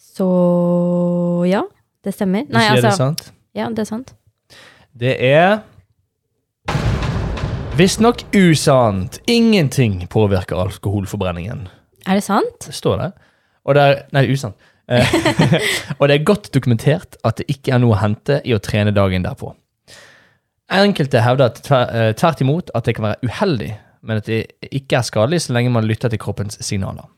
Så 0.01 0.29
ja, 1.49 1.63
det 2.05 2.15
stemmer. 2.17 2.49
Nei, 2.49 2.65
sier 2.65 2.81
det 2.81 2.89
altså 2.89 2.97
sant? 2.97 3.29
Ja, 3.57 3.69
det 3.69 3.85
er 3.85 3.91
sant. 3.91 4.15
Det 4.97 5.15
er 5.25 5.61
visstnok 7.77 8.25
usant. 8.37 9.21
Ingenting 9.29 10.03
påvirker 10.13 10.61
alkoholforbrenningen. 10.65 11.67
Er 12.09 12.21
det 12.21 12.25
sant? 12.25 12.67
Det 12.67 12.77
står 12.77 13.01
det. 13.01 13.11
Og 13.69 13.77
det 13.77 13.89
er, 13.89 14.05
nei, 14.17 14.27
usant. 14.33 14.57
Eh, 14.89 15.17
og 15.99 16.09
det 16.09 16.17
er 16.17 16.25
godt 16.29 16.51
dokumentert 16.55 17.17
at 17.25 17.41
det 17.41 17.49
ikke 17.53 17.77
er 17.77 17.85
noe 17.85 17.97
å 17.97 18.01
hente 18.03 18.41
i 18.45 18.57
å 18.57 18.61
trene 18.65 18.93
dagen 18.97 19.25
derpå. 19.25 19.53
Enkelte 20.71 21.23
hevder 21.23 21.51
at 21.51 21.63
tver, 21.65 21.89
eh, 21.91 22.13
tvert 22.15 22.41
imot 22.41 22.71
at 22.75 22.85
det 22.85 22.95
kan 22.97 23.05
være 23.05 23.25
uheldig, 23.27 23.73
men 24.03 24.17
at 24.17 24.27
det 24.27 24.47
ikke 24.71 24.97
er 24.97 25.03
skadelig 25.03 25.43
så 25.43 25.53
lenge 25.53 25.71
man 25.71 25.85
lytter 25.85 26.09
til 26.09 26.19
kroppens 26.19 26.59
signaler. 26.61 27.09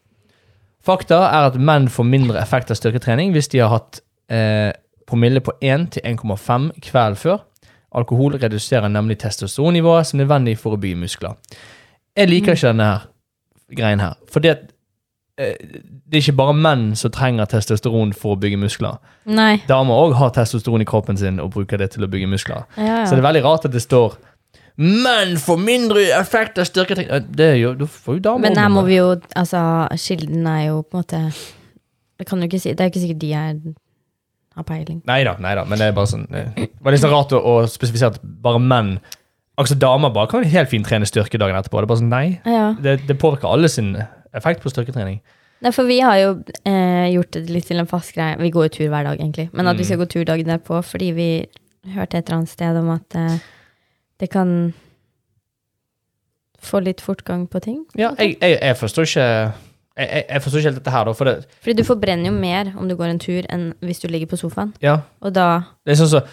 Fakta 0.84 1.14
er 1.14 1.48
at 1.48 1.60
menn 1.60 1.88
får 1.88 2.04
mindre 2.04 2.40
effekt 2.42 2.70
av 2.70 2.76
styrketrening 2.76 3.32
hvis 3.32 3.48
de 3.48 3.62
har 3.62 3.72
hatt 3.72 4.00
eh, 4.28 4.72
promille 5.08 5.40
på 5.40 5.54
1 5.62 5.90
til 5.96 6.02
1,5 6.04 6.70
kveld 6.84 7.16
før. 7.16 7.38
Alkohol 7.94 8.36
reduserer 8.42 8.88
nemlig 8.88 9.18
testosteronnivået 9.22 10.06
som 10.06 10.18
er 10.18 10.24
nødvendig 10.24 10.58
for 10.58 10.74
å 10.74 10.80
bygge 10.80 11.00
muskler. 11.00 11.38
Jeg 12.16 12.28
liker 12.28 12.56
ikke 12.56 12.72
denne 12.72 12.90
her, 12.90 13.06
greien 13.76 14.02
her, 14.02 14.18
fordi 14.32 14.50
at 14.52 14.73
det 15.36 16.14
er 16.14 16.20
ikke 16.20 16.36
bare 16.38 16.54
menn 16.54 16.92
som 16.98 17.10
trenger 17.10 17.48
testosteron 17.50 18.12
for 18.14 18.36
å 18.36 18.38
bygge 18.38 18.58
muskler. 18.60 19.00
Nei. 19.26 19.56
Damer 19.66 19.94
òg 20.04 20.14
har 20.20 20.30
testosteron 20.36 20.84
i 20.84 20.86
kroppen 20.86 21.18
sin 21.18 21.40
og 21.42 21.50
bruker 21.56 21.80
det 21.82 21.90
til 21.96 22.06
å 22.06 22.10
bygge 22.10 22.28
muskler. 22.30 22.64
Ja, 22.78 23.00
Så 23.04 23.16
det 23.16 23.24
er 23.24 23.28
veldig 23.32 23.42
rart 23.44 23.64
at 23.66 23.72
det 23.74 23.82
står 23.82 24.14
Menn 24.76 25.36
får 25.38 25.58
mindre 25.62 26.00
effekt 26.18 26.56
av 26.58 26.66
styrketrening. 26.66 27.10
Eh, 27.14 27.20
Det 27.30 27.44
er 27.52 27.56
jo, 27.60 27.74
da 27.78 27.86
får 27.86 28.16
jo 28.16 28.22
damer 28.24 28.42
Men 28.42 28.56
her 28.58 28.68
må 28.74 28.82
vi 28.86 28.96
jo 28.96 29.12
Altså, 29.36 29.60
kilden 30.02 30.46
er 30.50 30.64
jo 30.66 30.80
på 30.82 30.98
en 30.98 31.02
måte 31.04 31.20
Det 32.18 32.26
kan 32.26 32.40
du 32.40 32.46
ikke 32.48 32.58
si. 32.60 32.72
Det 32.74 32.80
er 32.82 32.90
ikke 32.90 33.02
sikkert 33.04 33.20
de 33.22 33.32
er 33.32 33.54
har 34.54 34.62
peiling. 34.64 35.00
Nei 35.06 35.24
da, 35.24 35.34
men 35.40 35.78
det 35.78 35.88
er 35.88 35.92
bare 35.94 36.06
sånn 36.10 36.26
eh, 36.30 36.50
Det 36.56 36.70
var 36.82 36.94
litt 36.94 37.02
så 37.02 37.10
rart 37.10 37.32
å, 37.34 37.38
å 37.42 37.54
spesifisere 37.70 38.14
at 38.14 38.20
bare 38.22 38.58
menn 38.62 38.96
Altså 39.58 39.74
damer 39.78 40.10
bare 40.10 40.26
kan 40.30 40.42
helt 40.42 40.70
fint 40.70 40.86
trene 40.86 41.06
styrke 41.06 41.38
dagen 41.38 41.54
etterpå. 41.54 41.78
Det 41.78 41.86
er 41.86 41.90
bare 41.92 41.98
sånn, 42.02 42.10
nei, 42.10 42.40
Ja. 42.44 42.74
det, 42.82 43.06
det 43.06 43.18
påvirker 43.22 43.46
alle 43.54 43.68
sin 43.70 43.92
effekt 44.34 44.62
på 44.64 44.70
styrketrening. 44.72 45.20
Nei, 45.64 45.70
for 45.72 45.86
vi 45.88 46.00
har 46.04 46.16
jo 46.20 46.30
eh, 46.68 47.06
gjort 47.14 47.30
det 47.36 47.44
litt 47.50 47.66
til 47.70 47.78
en 47.80 47.86
fast 47.88 48.12
greie. 48.16 48.36
Vi 48.40 48.50
går 48.52 48.66
jo 48.68 48.72
tur 48.78 48.88
hver 48.92 49.04
dag, 49.06 49.18
egentlig. 49.20 49.48
Men 49.52 49.66
at 49.70 49.76
vi 49.78 49.82
Mm. 49.84 49.86
skal 49.88 49.98
gå 50.02 50.08
tur 50.12 50.24
dagen 50.24 50.46
derpå 50.50 50.82
fordi 50.84 51.12
vi 51.16 51.28
hørte 51.94 52.18
et 52.18 52.26
eller 52.28 52.38
annet 52.42 52.48
sted 52.52 52.76
om 52.76 52.90
at 52.90 53.14
eh, 53.16 53.38
det 54.20 54.30
kan 54.30 54.74
få 56.64 56.80
litt 56.84 57.00
fortgang 57.04 57.46
på 57.50 57.60
ting. 57.64 57.84
Ja, 57.98 58.12
jeg, 58.18 58.36
jeg, 58.40 58.58
jeg 58.62 58.76
forstår 58.80 59.02
ikke 59.08 59.24
jeg, 59.94 60.24
jeg, 60.28 60.42
forstår 60.42 60.58
ikke 60.58 60.68
helt 60.70 60.78
dette 60.80 60.90
her, 60.94 61.04
da. 61.06 61.12
For 61.14 61.24
det, 61.28 61.34
Fordi 61.62 61.74
du 61.78 61.84
forbrenner 61.86 62.30
jo 62.30 62.34
mer 62.34 62.72
om 62.80 62.88
du 62.90 62.96
går 62.98 63.12
en 63.12 63.20
tur, 63.22 63.46
enn 63.52 63.68
hvis 63.84 64.00
du 64.02 64.08
ligger 64.10 64.26
på 64.32 64.38
sofaen. 64.40 64.72
ja, 64.82 64.96
Og 65.22 65.34
da 65.36 65.62
det 65.86 65.94
er 65.94 66.00
sånn 66.00 66.10
som 66.16 66.32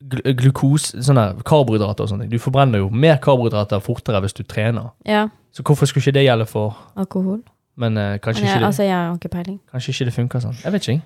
gl 0.00 0.34
glukose, 0.36 1.02
sånne 1.04 1.26
karbohydrater 1.44 2.04
og 2.06 2.08
sånne 2.12 2.24
ting. 2.24 2.32
Du 2.32 2.38
forbrenner 2.42 2.80
jo 2.80 2.88
mer 2.90 3.18
karbohydrater 3.22 3.82
fortere 3.84 4.20
hvis 4.24 4.32
du 4.38 4.42
trener. 4.42 4.92
Ja, 5.06 5.28
Så 5.52 5.62
hvorfor 5.66 5.86
skulle 5.86 6.02
ikke 6.06 6.14
det 6.18 6.24
gjelde 6.24 6.46
for 6.46 6.76
alkohol. 6.96 7.40
Men 7.76 7.96
eh, 7.98 8.18
kanskje, 8.22 8.42
Men 8.42 8.48
jeg, 8.48 8.54
ikke 8.56 8.60
det, 8.60 8.66
altså, 8.66 8.82
jeg 8.82 8.94
har 8.96 9.14
ikke 9.14 9.28
peiling. 9.28 9.60
kanskje 9.72 9.90
ikke 9.92 10.04
det 10.04 10.14
funker 10.14 10.40
sånn. 10.40 10.56
Jeg 10.64 10.72
vet 10.72 10.88
ikke. 10.88 11.02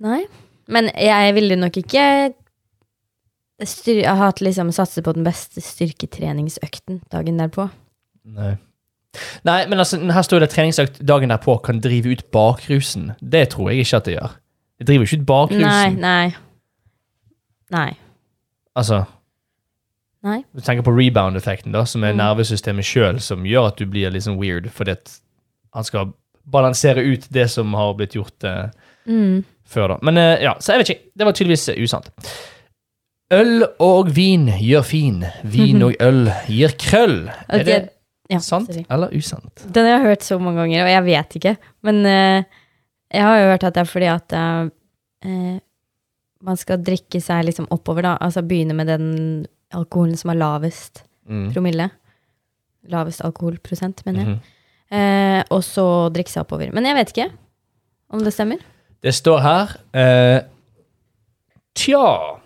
Nei. 0.00 0.20
Men 0.68 0.90
jeg 0.98 1.34
ville 1.34 1.56
nok 1.56 1.76
ikke 1.76 2.32
styr, 3.64 4.02
ha 4.08 4.14
hatt 4.26 4.40
liksom 4.42 4.72
satse 4.74 5.02
på 5.02 5.12
den 5.16 5.24
beste 5.24 5.60
styrketreningsøkten 5.64 7.02
dagen 7.12 7.38
derpå. 7.40 7.68
Nei. 8.24 8.56
Nei, 9.46 9.60
men 9.70 9.78
altså, 9.80 9.96
her 10.12 10.22
står 10.26 10.42
det 10.44 10.50
treningsøkt 10.52 10.98
dagen 11.08 11.30
derpå 11.32 11.56
kan 11.64 11.78
drive 11.80 12.10
ut 12.12 12.24
bakrusen. 12.34 13.12
Det 13.22 13.48
tror 13.54 13.70
jeg 13.70 13.86
ikke 13.86 13.96
at 13.96 14.04
det 14.10 14.16
gjør. 14.18 14.34
Det 14.78 14.86
driver 14.90 15.06
ikke 15.06 15.20
ut 15.22 15.26
bakrusen. 15.30 15.62
Nei, 15.62 15.94
nei. 15.94 16.34
Nei. 17.72 17.88
Altså, 18.76 19.04
Nei. 20.26 20.42
du 20.54 20.60
tenker 20.60 20.82
på 20.84 20.92
rebound-effekten, 20.96 21.72
da, 21.72 21.84
som 21.84 22.04
er 22.04 22.12
Mm. 22.12 22.18
nervesystemet 22.20 22.84
sjøl 22.84 23.20
som 23.20 23.44
gjør 23.44 23.68
at 23.70 23.76
du 23.78 23.86
blir 23.86 24.10
litt 24.10 24.22
sånn 24.26 24.38
weird, 24.40 24.68
fordi 24.70 24.92
at 24.96 25.20
han 25.74 25.84
skal 25.84 26.12
balansere 26.46 27.02
ut 27.04 27.26
det 27.32 27.48
som 27.50 27.72
har 27.74 27.94
blitt 27.94 28.14
gjort 28.14 28.44
eh, 28.44 28.68
Mm. 29.06 29.44
før, 29.66 29.88
da. 29.88 29.98
Men 30.02 30.18
eh, 30.18 30.42
ja, 30.42 30.54
så 30.60 30.72
jeg 30.74 30.78
vet 30.84 30.90
ikke. 30.90 31.10
Det 31.16 31.24
var 31.26 31.32
tydeligvis 31.32 31.68
eh, 31.68 31.82
usant. 31.82 32.10
Øl 33.32 33.64
og 33.82 34.10
vin 34.14 34.46
gjør 34.60 34.84
fin. 34.86 35.24
Vin 35.44 35.82
og 35.82 35.94
øl 36.08 36.28
gir 36.48 36.74
krøll. 36.78 37.28
Er 37.48 37.64
det 37.66 37.78
ja, 38.30 38.38
sant 38.38 38.68
sorry. 38.70 38.84
eller 38.90 39.10
usant? 39.16 39.64
Den 39.72 39.84
har 39.86 39.98
jeg 39.98 40.06
hørt 40.06 40.22
så 40.26 40.38
mange 40.40 40.60
ganger, 40.62 40.84
og 40.84 40.90
jeg 40.90 41.04
vet 41.04 41.36
ikke. 41.40 41.56
Men 41.82 42.04
eh, 42.06 42.44
jeg 43.14 43.22
har 43.22 43.38
jo 43.40 43.48
hørt 43.50 43.64
at 43.64 43.74
det 43.74 43.80
er 43.82 43.90
fordi 43.90 44.10
at 44.12 44.32
eh, 44.32 45.58
man 46.46 46.56
skal 46.60 46.78
drikke 46.86 47.20
seg 47.22 47.44
liksom 47.48 47.66
oppover, 47.74 48.06
da. 48.06 48.16
Altså 48.22 48.42
begynne 48.46 48.74
med 48.78 48.86
den 48.88 49.06
alkoholen 49.74 50.16
som 50.18 50.30
er 50.32 50.38
lavest 50.40 51.02
Mm. 51.26 51.48
promille. 51.52 51.88
Lavest 52.88 53.20
alkoholprosent, 53.26 54.04
mener 54.06 54.20
jeg. 54.22 54.28
Mhm. 54.36 54.40
Eh, 54.94 55.40
og 55.50 55.64
så 55.66 55.86
drikke 56.14 56.30
seg 56.30 56.44
oppover. 56.44 56.70
Men 56.72 56.84
jeg 56.86 56.94
vet 56.94 57.08
ikke 57.10 57.30
om 58.14 58.22
det 58.22 58.32
stemmer. 58.32 58.60
Det 59.02 59.10
står 59.14 59.40
her 59.42 59.72
eh, 59.92 60.44
Tja 61.74 62.38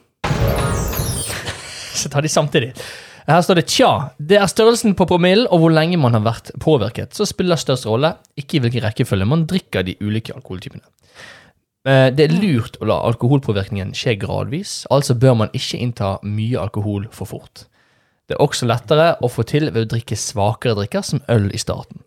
Så 2.00 2.08
tar 2.08 2.22
de 2.24 2.28
samtidig. 2.32 2.72
Her 3.28 3.42
står 3.44 3.60
det 3.60 3.66
tja. 3.70 3.90
Det 4.18 4.38
er 4.40 4.48
størrelsen 4.50 4.94
på 4.98 5.06
promillen 5.06 5.46
og 5.52 5.60
hvor 5.62 5.70
lenge 5.74 5.98
man 6.00 6.16
har 6.16 6.24
vært 6.24 6.50
påvirket 6.58 7.12
som 7.14 7.28
spiller 7.28 7.60
størst 7.60 7.84
rolle, 7.86 8.14
ikke 8.40 8.56
i 8.56 8.62
hvilken 8.64 8.82
rekkefølge 8.88 9.28
man 9.28 9.44
drikker 9.46 9.84
de 9.86 9.94
ulike 10.00 10.32
alkoholtypene. 10.34 10.82
Eh, 11.88 12.10
Det 12.12 12.26
er 12.26 12.34
lurt 12.36 12.76
å 12.80 12.86
la 12.90 12.98
alkoholpåvirkningen 13.08 13.94
skje 13.96 14.18
gradvis, 14.20 14.86
altså 14.90 15.14
bør 15.14 15.34
man 15.44 15.52
ikke 15.56 15.78
innta 15.80 16.18
mye 16.22 16.58
alkohol 16.60 17.06
for 17.10 17.24
fort. 17.30 17.64
Det 18.28 18.36
er 18.36 18.42
også 18.44 18.66
lettere 18.68 19.16
å 19.22 19.28
få 19.28 19.42
til 19.48 19.70
ved 19.72 19.86
å 19.86 19.90
drikke 19.96 20.16
svakere 20.16 20.76
drikker 20.78 21.02
som 21.02 21.22
øl 21.28 21.48
i 21.54 21.58
starten. 21.58 22.02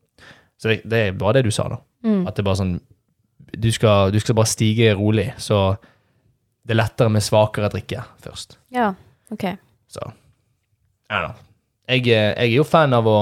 Så 0.62 0.69
det, 0.69 0.81
det 0.86 0.99
er 1.07 1.17
bare 1.19 1.39
det 1.41 1.45
du 1.49 1.51
sa, 1.51 1.65
da. 1.67 1.79
Mm. 2.05 2.27
At 2.27 2.36
det 2.36 2.43
er 2.43 2.47
bare 2.47 2.62
sånn 2.62 2.75
du 3.53 3.67
skal, 3.71 4.12
du 4.12 4.19
skal 4.19 4.36
bare 4.38 4.49
stige 4.49 4.93
rolig, 4.97 5.27
så 5.38 5.75
det 6.65 6.73
er 6.73 6.79
lettere 6.79 7.12
med 7.13 7.21
svakere 7.21 7.69
drikke 7.69 8.01
først. 8.23 8.57
Ja, 8.73 8.93
ok. 9.33 9.43
Så 9.91 10.05
I 11.12 11.19
don't 11.19 11.27
know. 11.27 11.41
Jeg, 11.89 12.07
eh, 12.07 12.31
jeg 12.33 12.53
er 12.53 12.55
jo 12.55 12.63
fan 12.63 12.93
av 12.95 13.05
å 13.09 13.17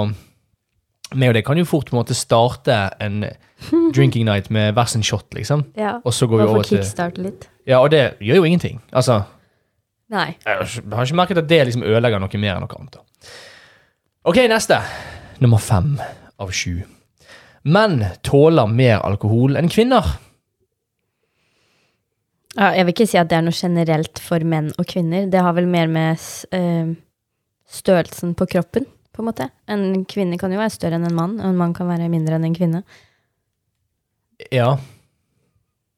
meg 1.15 1.29
og 1.29 1.33
deg 1.35 1.45
kan 1.45 1.57
jo 1.59 1.65
fort 1.65 1.89
på 1.89 1.95
en 1.95 2.01
måte 2.03 2.15
starte 2.15 2.75
en 3.03 3.25
drinking 3.95 4.25
night 4.25 4.49
med 4.49 4.73
hver 4.73 4.87
sin 4.89 5.03
shot, 5.03 5.27
liksom. 5.33 5.65
Ja. 5.77 5.97
Og 6.05 6.13
så 6.13 6.27
går 6.27 6.37
vi 6.41 6.47
over 6.49 6.63
til 6.63 6.79
litt. 7.25 7.49
Ja, 7.67 7.79
og 7.83 7.91
det 7.91 8.17
gjør 8.19 8.41
jo 8.41 8.43
ingenting. 8.47 8.79
Altså, 8.93 9.21
Nei. 10.09 10.37
jeg 10.45 10.55
har 10.57 10.63
ikke- 10.65 10.95
har 10.95 11.05
ikke 11.05 11.15
merket 11.15 11.37
at 11.37 11.47
det 11.49 11.65
liksom 11.67 11.83
ødelegger 11.83 12.19
noe 12.19 12.37
mer 12.41 12.55
enn 12.55 12.61
noe 12.65 12.79
annet. 12.79 12.91
da. 12.91 13.29
Ok, 14.25 14.35
neste. 14.49 14.81
Nummer 15.39 15.57
fem 15.57 15.99
av 16.39 16.51
sju. 16.51 16.83
Menn 17.63 18.03
tåler 18.23 18.67
mer 18.67 18.99
alkohol 19.05 19.55
enn 19.57 19.69
kvinner. 19.69 20.05
Ja, 22.57 22.71
jeg 22.75 22.85
vil 22.85 22.93
ikke 22.93 23.07
si 23.07 23.17
at 23.17 23.29
det 23.31 23.37
er 23.37 23.45
noe 23.45 23.55
generelt 23.55 24.19
for 24.19 24.43
menn 24.43 24.71
og 24.77 24.85
kvinner. 24.91 25.29
Det 25.31 25.39
har 25.39 25.53
vel 25.55 25.67
mer 25.71 25.87
med 25.87 26.19
eh, 26.51 26.89
størrelsen 27.71 28.33
på 28.35 28.47
kroppen, 28.51 28.85
på 29.11 29.21
en 29.21 29.27
måte. 29.27 29.49
En 29.67 30.05
kvinne 30.05 30.39
kan 30.39 30.51
jo 30.53 30.59
være 30.61 30.73
større 30.73 30.97
enn 30.99 31.07
en 31.09 31.15
mann, 31.17 31.39
og 31.39 31.49
en 31.49 31.57
mann 31.59 31.73
kan 31.73 31.89
være 31.89 32.09
mindre 32.11 32.37
enn 32.37 32.45
en 32.47 32.55
kvinne. 32.55 32.83
Ja. 34.51 34.77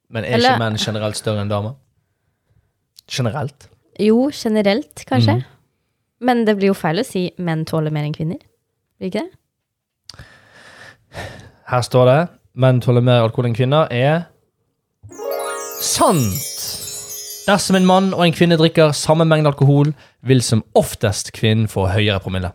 Men 0.10 0.26
er 0.26 0.36
Eller- 0.38 0.56
ikke 0.56 0.64
menn 0.64 0.78
generelt 0.78 1.18
større 1.18 1.42
enn 1.42 1.50
damer? 1.50 1.76
Generelt? 3.10 3.68
Jo, 4.00 4.30
generelt, 4.32 5.06
kanskje. 5.06 5.36
Mm. 5.36 5.44
Men 6.22 6.46
det 6.46 6.58
blir 6.58 6.72
jo 6.72 6.74
feil 6.74 7.00
å 7.00 7.06
si 7.06 7.32
menn 7.38 7.66
tåler 7.66 7.92
mer 7.92 8.06
enn 8.08 8.14
kvinner. 8.16 8.40
Blir 9.00 9.12
ikke 9.12 9.24
det? 9.28 10.24
Her 11.68 11.82
står 11.82 12.06
det 12.06 12.30
menn 12.56 12.82
tåler 12.82 13.02
mer 13.02 13.24
alkohol 13.26 13.46
enn 13.50 13.56
kvinner 13.58 13.88
er 13.92 14.26
sant. 15.82 16.50
Dersom 17.44 17.76
en 17.76 17.86
mann 17.86 18.14
og 18.14 18.24
en 18.26 18.36
kvinne 18.36 18.58
drikker 18.58 18.94
samme 18.96 19.26
mengde 19.28 19.52
alkohol, 19.52 19.94
vil 20.24 20.42
som 20.42 20.64
oftest 20.80 21.34
kvinnen 21.36 21.68
få 21.68 21.90
høyere 21.92 22.22
promille. 22.24 22.54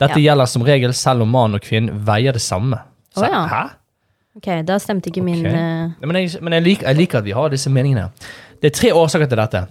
Dette 0.00 0.18
Ja. 0.20 0.32
gjelder 0.32 0.46
som 0.50 0.62
regel 0.66 0.92
selv 0.92 1.22
om 1.22 1.30
mann 1.30 1.54
og 1.54 1.60
kvinne 1.62 1.92
veier 2.06 2.32
det 2.32 2.42
samme. 2.42 2.80
Så, 3.14 3.22
oh, 3.24 3.28
ja. 3.30 3.46
Hæ? 3.46 3.62
Ok, 4.36 4.48
da 4.66 4.78
stemte 4.82 5.06
ikke 5.12 5.22
min 5.22 5.44
Ok. 5.46 5.52
eh, 5.52 6.06
Men, 6.06 6.16
jeg, 6.16 6.42
men 6.42 6.52
jeg, 6.52 6.62
liker, 6.62 6.86
jeg 6.88 6.96
liker 6.96 7.18
at 7.18 7.24
vi 7.24 7.30
har 7.36 7.48
disse 7.52 7.70
meningene. 7.70 8.08
Det 8.60 8.72
er 8.72 8.74
tre 8.80 8.90
årsaker 8.92 9.26
til 9.30 9.38
dette. 9.38 9.66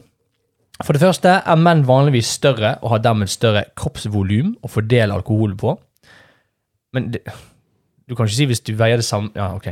For 0.84 0.94
det 0.96 1.02
første 1.02 1.30
er 1.46 1.56
menn 1.60 1.84
vanligvis 1.86 2.26
større 2.40 2.78
og 2.82 2.90
har 2.96 3.00
dermed 3.04 3.28
større 3.30 3.66
kroppsvolum 3.76 4.56
å 4.64 4.68
fordele 4.72 5.14
alkohol 5.14 5.56
på. 5.60 5.76
Men 6.94 7.12
det, 7.12 7.22
du 8.08 8.16
kan 8.16 8.26
ikke 8.26 8.36
si 8.38 8.46
hvis 8.50 8.64
du 8.64 8.74
veier 8.80 8.98
det 9.02 9.06
samme 9.06 9.32
Ja, 9.36 9.52
ok. 9.56 9.68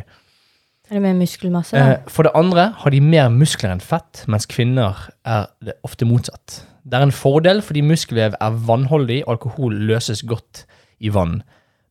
Er 0.92 0.98
det 0.98 1.02
mer 1.02 1.14
muskelmasse? 1.16 1.72
da? 1.78 1.92
Eh, 1.94 1.98
For 2.12 2.24
det 2.28 2.34
andre 2.36 2.74
har 2.78 2.92
de 2.92 3.00
mer 3.00 3.30
muskler 3.30 3.72
enn 3.72 3.80
fett, 3.80 4.26
mens 4.28 4.46
kvinner 4.46 4.98
er 5.26 5.48
det 5.64 5.78
ofte 5.88 6.06
motsatt. 6.06 6.66
Det 6.84 6.98
er 6.98 7.06
en 7.06 7.13
fordel 7.13 7.62
fordi 7.62 7.84
muskelvev 7.86 8.36
er 8.41 8.60
vannholdig, 8.67 9.22
og 9.28 9.36
alkohol 9.38 9.76
løses 9.89 10.24
godt 10.28 10.65
i 11.00 11.12
vann. 11.13 11.41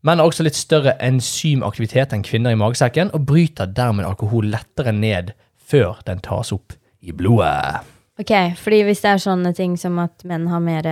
Menn 0.03 0.19
har 0.19 0.31
også 0.31 0.47
litt 0.47 0.57
større 0.57 0.95
enzymaktivitet 1.05 2.15
enn 2.17 2.25
kvinner 2.25 2.55
i 2.55 2.59
magesekken, 2.59 3.13
og 3.15 3.27
bryter 3.29 3.69
dermed 3.77 4.09
alkohol 4.09 4.49
lettere 4.51 4.95
ned 4.97 5.35
før 5.71 6.01
den 6.07 6.23
tas 6.25 6.53
opp 6.57 6.73
i 7.05 7.13
blodet. 7.13 7.83
Ok, 8.21 8.33
fordi 8.61 8.83
hvis 8.85 9.03
det 9.05 9.11
er 9.13 9.21
sånne 9.23 9.53
ting 9.57 9.77
som 9.81 9.99
at 10.03 10.25
menn 10.29 10.49
har 10.53 10.61
mer 10.65 10.89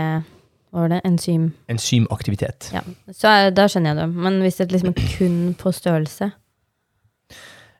Hva 0.68 0.82
var 0.84 0.90
det? 0.92 1.00
Enzym? 1.08 1.46
Enzymaktivitet. 1.72 2.68
Ja, 2.74 2.82
så 3.16 3.30
er, 3.32 3.50
da 3.56 3.64
skjønner 3.68 3.94
jeg 3.94 3.98
det. 4.02 4.08
Men 4.26 4.38
hvis 4.44 4.58
det 4.60 4.66
liksom 4.72 4.92
er 4.92 5.06
kun 5.16 5.38
på 5.56 5.72
størrelse 5.72 6.30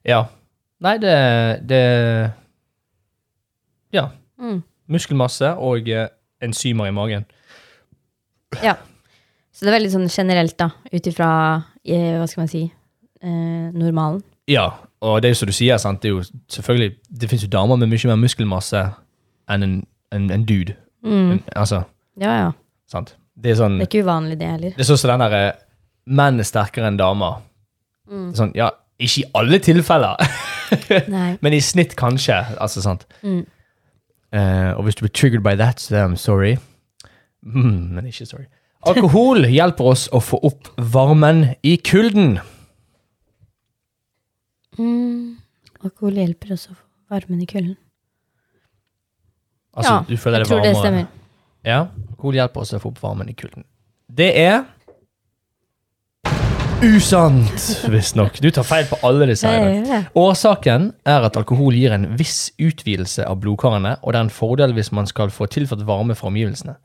Ja. 0.08 0.22
Nei, 0.80 0.94
det, 1.02 1.14
det 1.68 1.82
Ja. 3.92 4.08
mm. 4.40 4.62
Muskelmasse 4.88 5.52
og 5.60 5.88
eh, 5.92 6.08
enzymer 6.44 6.88
i 6.88 6.94
magen. 6.94 7.26
Ja. 8.64 8.76
Så 9.52 9.66
det 9.66 9.72
er 9.72 9.76
veldig 9.80 9.90
sånn 9.92 10.08
generelt, 10.08 10.54
da, 10.60 10.70
ut 10.92 11.06
ifra 11.10 11.28
eh, 11.82 12.14
Hva 12.20 12.26
skal 12.30 12.44
man 12.44 12.50
si 12.52 12.62
eh, 12.64 13.68
normalen. 13.74 14.22
Ja, 14.48 14.68
og 15.04 15.20
det 15.20 15.28
er 15.28 15.34
jo 15.34 15.40
som 15.42 15.50
du 15.50 15.54
sier, 15.56 15.78
sant? 15.82 16.00
det 16.02 16.08
er 16.08 16.14
jo 16.14 16.22
selvfølgelig 16.48 16.94
Det 17.20 17.28
fins 17.30 17.42
jo 17.44 17.50
damer 17.52 17.76
med 17.76 17.90
mye 17.90 18.08
mer 18.08 18.20
muskelmasse 18.22 18.80
enn 19.50 19.66
en, 19.66 19.74
en, 20.14 20.30
en 20.32 20.46
dude. 20.48 20.76
Mm. 21.04 21.32
En, 21.36 21.42
altså, 21.56 21.82
Ja, 22.20 22.32
ja. 22.46 22.50
sant? 22.90 23.16
Det 23.38 23.52
er 23.52 23.60
sånn 23.60 23.76
Det 23.78 23.86
er 23.86 23.90
ikke 23.92 24.06
uvanlig, 24.06 24.38
det 24.40 24.48
heller. 24.50 24.72
Det 24.76 24.82
er 24.82 24.88
sånn 24.88 25.00
som 25.02 25.12
den 25.12 25.26
derre 25.26 25.42
Menn 26.08 26.40
er 26.40 26.46
sterkere 26.48 26.88
enn 26.88 26.96
damer. 26.96 27.42
Mm. 28.08 28.30
Sånn, 28.38 28.54
ja, 28.56 28.70
ikke 28.96 29.20
i 29.20 29.26
alle 29.36 29.58
tilfeller, 29.60 30.16
men 31.44 31.52
i 31.52 31.60
snitt 31.60 31.92
kanskje. 32.00 32.38
Altså, 32.56 32.80
sant? 32.80 33.04
Mm. 33.20 33.42
Eh, 34.32 34.70
og 34.76 34.84
hvis 34.84 34.98
du 34.98 35.04
blir 35.06 35.12
triggered 35.14 35.42
by 35.44 35.56
that, 35.56 35.80
så 35.80 35.96
I'm 36.04 36.16
sorry. 36.16 36.56
Mm, 37.42 37.94
men 37.96 38.06
ikke 38.06 38.26
sorry. 38.26 38.46
Alkohol 38.86 39.46
hjelper 39.58 39.92
oss 39.92 40.06
å 40.14 40.20
få 40.22 40.40
opp 40.46 40.68
varmen 40.78 41.54
i 41.66 41.76
kulden. 41.76 42.38
Mm. 44.78 45.38
Alkohol 45.82 46.18
hjelper 46.20 46.54
oss 46.54 46.68
å 46.70 46.74
få 46.76 46.84
varmen 47.14 47.42
i 47.42 47.46
kulden. 47.48 47.76
Altså, 49.78 49.92
Ja, 49.92 50.04
Jeg 50.08 50.46
tror 50.46 50.62
det 50.62 50.74
stemmer. 50.76 51.06
Ja, 51.66 51.80
alkohol 52.10 52.34
hjelper 52.38 52.60
oss 52.64 52.72
å 52.74 52.80
få 52.82 52.92
opp 52.92 53.00
varmen 53.02 53.28
i 53.30 53.34
kulden. 53.38 53.64
Det 54.08 54.30
er 54.40 54.64
usant, 56.82 57.62
visstnok. 57.90 58.38
Du 58.42 58.50
tar 58.54 58.66
feil 58.66 58.86
på 58.90 58.98
alle 59.06 59.26
disse. 59.30 59.48
her. 59.50 60.06
Årsaken 60.18 60.92
er 61.08 61.26
at 61.26 61.36
alkohol 61.40 61.74
gir 61.76 61.94
en 61.94 62.06
viss 62.18 62.50
utvidelse 62.62 63.26
av 63.26 63.40
blodkarene, 63.42 63.96
og 64.02 64.12
det 64.14 64.20
er 64.20 64.26
en 64.28 64.32
fordel 64.34 64.74
hvis 64.76 64.92
man 64.94 65.08
skal 65.10 65.32
få 65.34 65.48
tilført 65.50 65.84
varme 65.88 66.14
fra 66.18 66.30
omgivelsene. 66.30 66.76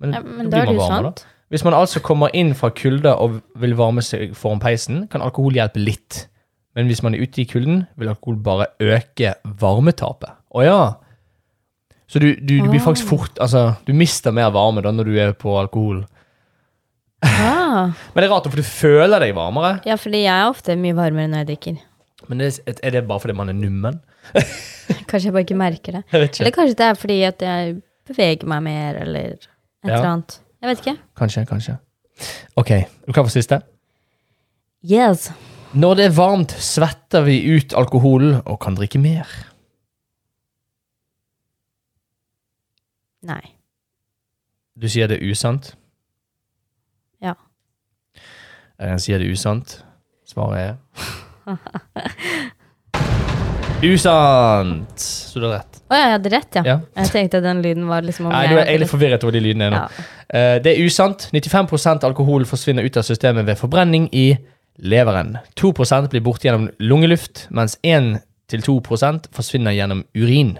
Men, 0.00 0.14
Ja, 0.16 0.20
men 0.24 0.50
da 0.50 0.62
er 0.62 0.66
blir 0.70 0.78
man 0.80 0.88
sant. 0.88 1.20
da. 1.22 1.36
Hvis 1.50 1.64
man 1.66 1.74
altså 1.74 2.00
kommer 2.00 2.30
inn 2.34 2.54
fra 2.54 2.70
kulde 2.70 3.10
og 3.18 3.40
vil 3.58 3.74
varme 3.74 4.02
seg 4.06 4.36
foran 4.38 4.60
peisen, 4.62 5.08
kan 5.10 5.20
alkohol 5.22 5.52
hjelpe 5.58 5.82
litt. 5.82 6.28
Men 6.76 6.86
hvis 6.86 7.02
man 7.02 7.14
er 7.14 7.22
ute 7.26 7.42
i 7.42 7.44
kulden, 7.50 7.86
vil 7.98 8.08
alkohol 8.12 8.36
bare 8.38 8.66
øke 8.80 9.34
varmetapet. 9.44 10.30
Å 10.54 10.62
ja! 10.64 10.94
Så 12.10 12.18
du, 12.22 12.34
du, 12.36 12.60
du 12.60 12.68
blir 12.70 12.80
faktisk 12.82 13.06
Ah. 13.06 13.10
fort 13.10 13.38
Altså, 13.40 13.74
du 13.86 13.92
mister 13.94 14.32
mer 14.34 14.50
varme 14.50 14.82
da 14.82 14.90
når 14.90 15.04
du 15.04 15.18
er 15.18 15.32
på 15.32 15.52
alkohol. 15.60 16.06
Ah. 17.22 17.59
Men 17.70 18.18
det 18.20 18.26
er 18.26 18.32
rart, 18.32 18.46
for 18.50 18.60
du 18.60 18.66
føler 18.66 19.22
deg 19.22 19.34
varmere. 19.36 19.76
Ja, 19.88 19.96
fordi 20.00 20.24
jeg 20.24 20.34
er 20.34 20.48
ofte 20.50 20.76
mye 20.80 20.96
varmere 20.98 21.30
når 21.32 21.42
jeg 21.44 21.48
drikker. 21.52 21.78
Men 22.28 22.38
det, 22.42 22.50
er- 22.68 22.90
det 22.94 23.02
bare 23.08 23.20
fordi 23.22 23.34
man 23.38 23.48
er 23.52 23.56
nummen? 23.58 24.00
Kanskje 25.10 25.26
jeg 25.28 25.32
bare 25.34 25.44
ikke 25.46 25.58
merker 25.58 25.96
det. 25.98 26.02
Ikke. 26.12 26.40
Eller 26.44 26.54
kanskje 26.54 26.76
det 26.78 26.86
er 26.86 26.98
fordi 26.98 27.16
at 27.26 27.42
jeg 27.42 27.76
beveger 28.10 28.46
meg 28.50 28.62
mer, 28.66 28.98
eller 29.02 29.20
et 29.36 29.46
Ja. 29.84 29.94
eller 29.94 30.08
annet. 30.10 30.40
Jeg 30.60 30.68
vet 30.70 30.80
ikke. 30.84 30.96
Kanskje, 31.16 31.44
kanskje. 31.48 31.76
Ok, 32.60 32.70
du 33.06 33.12
kan 33.16 33.24
få 33.24 33.30
siste? 33.32 33.60
Yes. 34.84 35.30
Når 35.72 35.94
det 35.96 36.04
er 36.10 36.14
varmt, 36.16 36.50
svetter 36.60 37.22
vi 37.24 37.38
ut 37.56 37.72
alkoholen 37.78 38.40
og 38.44 38.58
kan 38.60 38.74
drikke 38.76 38.98
mer. 39.00 39.26
Nei. 43.22 43.40
Du 44.80 44.88
sier 44.88 45.08
det 45.10 45.18
er 45.20 45.30
usant? 45.32 45.74
Ja. 47.20 47.34
Jeg 48.80 49.00
sier 49.04 49.18
det 49.20 49.28
usant. 49.32 49.76
Svaret 50.30 50.58
er 50.60 50.76
Usant! 53.82 55.00
Så 55.00 55.40
du 55.40 55.46
har 55.48 55.54
rett. 55.58 55.78
Å 55.88 55.96
ja, 55.96 56.00
jeg 56.04 56.12
hadde 56.14 56.30
rett, 56.34 56.56
ja. 56.58 56.62
Ja. 56.68 56.74
Jeg 57.00 57.12
tenkte 57.14 57.40
at 57.40 57.46
den 57.46 57.62
lyden 57.64 57.86
var 57.88 58.04
liksom 58.04 58.28
om 58.28 58.34
Nei, 58.34 58.42
du 58.46 58.52
er 58.52 58.60
hadde 58.60 58.72
egentlig 58.74 58.90
forvirret 58.92 59.24
over 59.24 59.34
de 59.36 59.40
lydene. 59.42 59.70
Ja. 59.72 59.86
uh, 60.34 60.56
Det 60.62 60.74
er 60.74 60.82
usant. 60.84 61.28
95% 61.32 62.04
alkohol 62.06 62.44
forsvinner 62.48 62.84
ut 62.84 62.98
av 63.00 63.06
systemet 63.08 63.48
ved 63.48 63.56
forbrenning 63.60 64.10
i 64.12 64.26
leveren. 64.80 65.38
2% 65.60 66.10
blir 66.12 66.24
borte 66.24 66.48
gjennom 66.48 66.68
lungeluft, 66.80 67.46
mens 67.56 67.78
1-2% 67.84 69.30
forsvinner 69.36 69.76
gjennom 69.76 70.04
urin. 70.14 70.58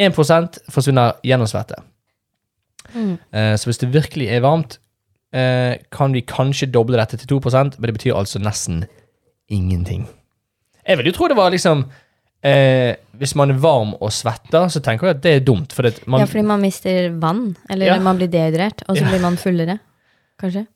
1 0.00 0.14
forsvinner 0.16 1.16
gjennom 1.26 1.48
svette. 1.48 1.80
Mm. 2.92 3.16
Uh, 3.32 3.54
Så 3.56 3.70
hvis 3.72 3.80
det 3.80 3.92
virkelig 3.96 4.28
er 4.28 4.44
varmt, 4.44 4.78
eh, 5.32 5.76
kan 5.92 6.12
vi 6.12 6.22
kanskje 6.26 6.70
doble 6.72 6.96
dette 7.00 7.16
til 7.20 7.38
2% 7.38 7.78
men 7.78 7.86
det 7.90 7.94
betyr 7.98 8.16
altså 8.18 8.40
nesten 8.42 8.84
ingenting. 9.50 10.06
Jeg 10.86 10.96
vil 10.98 11.06
jo 11.10 11.12
tro 11.12 11.28
det 11.28 11.36
var 11.36 11.50
liksom 11.52 11.84
eh, 12.42 12.96
Hvis 13.20 13.34
man 13.36 13.50
er 13.52 13.58
varm 13.60 13.94
og 14.00 14.10
svetter, 14.12 14.68
så 14.72 14.80
tenker 14.80 15.06
jeg 15.10 15.16
at 15.18 15.22
det 15.22 15.32
er 15.36 15.40
dumt. 15.44 15.72
For 15.76 15.82
det, 15.82 16.06
man, 16.08 16.20
ja, 16.22 16.26
fordi 16.26 16.42
man 16.46 16.60
mister 16.62 17.10
vann, 17.20 17.56
eller 17.68 17.86
Ja. 17.86 17.98
man 18.00 18.16
blir 18.16 18.28
dehydrert, 18.32 18.82
og 18.88 18.96
så 18.96 19.02
Ja. 19.04 19.10
blir 19.10 19.20
man 19.20 19.36
fullere. 19.36 19.78
Kanskje? 20.40 20.66